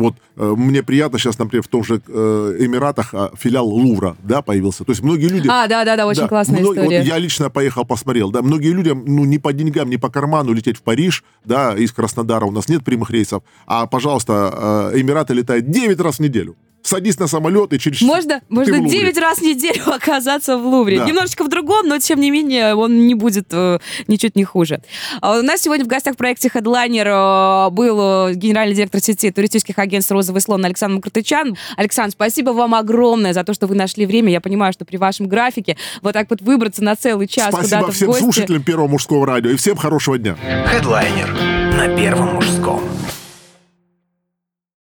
Вот 0.00 0.14
э, 0.36 0.54
мне 0.56 0.82
приятно 0.82 1.18
сейчас, 1.18 1.38
например, 1.38 1.62
в 1.62 1.68
том 1.68 1.84
же 1.84 2.00
э, 2.06 2.56
Эмиратах 2.58 3.14
э, 3.14 3.30
филиал 3.38 3.66
Лувра, 3.68 4.16
да, 4.22 4.42
появился. 4.42 4.84
То 4.84 4.92
есть 4.92 5.02
многие 5.02 5.26
люди... 5.28 5.48
А, 5.48 5.66
да-да-да, 5.66 6.06
очень 6.06 6.22
Да, 6.22 6.28
классная 6.28 6.60
многие- 6.60 6.80
история. 6.80 6.98
вот 7.00 7.06
я 7.06 7.18
лично 7.18 7.50
поехал, 7.50 7.84
посмотрел. 7.84 8.30
Да, 8.30 8.42
многие 8.42 8.72
люди, 8.72 8.90
ну, 8.90 9.24
не 9.24 9.38
по 9.38 9.52
деньгам, 9.52 9.88
не 9.90 9.96
по 9.98 10.08
карману 10.10 10.52
лететь 10.52 10.76
в 10.78 10.82
Париж, 10.82 11.24
да, 11.44 11.74
из 11.76 11.92
Краснодара 11.92 12.44
у 12.46 12.50
нас 12.50 12.68
нет 12.68 12.84
прямых 12.84 13.10
рейсов, 13.10 13.42
а, 13.66 13.86
пожалуйста, 13.86 14.90
э, 14.94 15.00
Эмираты 15.00 15.34
летают 15.34 15.70
9 15.70 16.00
раз 16.00 16.16
в 16.16 16.20
неделю. 16.20 16.56
Садись 16.82 17.18
на 17.18 17.26
самолет 17.26 17.72
и 17.72 17.78
через... 17.78 18.00
Можно, 18.02 18.40
можно 18.48 18.78
в 18.78 18.80
Лувре. 18.80 18.98
9 18.98 19.18
раз 19.18 19.38
в 19.38 19.42
неделю 19.42 19.82
оказаться 19.92 20.56
в 20.56 20.66
Лувре. 20.66 20.98
Да. 20.98 21.04
Немножечко 21.04 21.44
в 21.44 21.48
другом, 21.48 21.86
но 21.86 21.98
тем 21.98 22.20
не 22.20 22.30
менее 22.30 22.74
он 22.74 23.06
не 23.06 23.14
будет 23.14 23.48
э, 23.52 23.78
ничуть 24.08 24.34
не 24.36 24.44
хуже. 24.44 24.80
А 25.20 25.38
У 25.38 25.42
нас 25.42 25.60
сегодня 25.60 25.84
в 25.84 25.88
гостях 25.88 26.14
в 26.14 26.16
проекте 26.16 26.48
Headliner 26.48 27.68
э, 27.68 27.70
был 27.70 28.28
э, 28.30 28.34
генеральный 28.34 28.74
директор 28.74 29.00
сети 29.00 29.30
туристических 29.30 29.78
агентств 29.78 30.10
«Розовый 30.10 30.40
слон» 30.40 30.64
Александр 30.64 30.96
Макротычан. 30.96 31.56
Александр, 31.76 32.12
спасибо 32.12 32.50
вам 32.50 32.74
огромное 32.74 33.34
за 33.34 33.44
то, 33.44 33.52
что 33.52 33.66
вы 33.66 33.74
нашли 33.74 34.06
время. 34.06 34.32
Я 34.32 34.40
понимаю, 34.40 34.72
что 34.72 34.84
при 34.84 34.96
вашем 34.96 35.28
графике 35.28 35.76
вот 36.02 36.12
так 36.12 36.28
вот 36.30 36.40
выбраться 36.40 36.82
на 36.82 36.96
целый 36.96 37.28
час 37.28 37.48
Спасибо 37.48 37.62
куда-то 37.62 37.92
в 37.92 37.94
всем 37.94 38.06
гости. 38.08 38.22
слушателям 38.22 38.62
Первого 38.62 38.88
мужского 38.88 39.26
радио 39.26 39.50
и 39.50 39.56
всем 39.56 39.76
хорошего 39.76 40.18
дня. 40.18 40.36
Хедлайнер 40.66 41.32
на 41.76 41.94
Первом 41.96 42.34
мужском. 42.34 42.82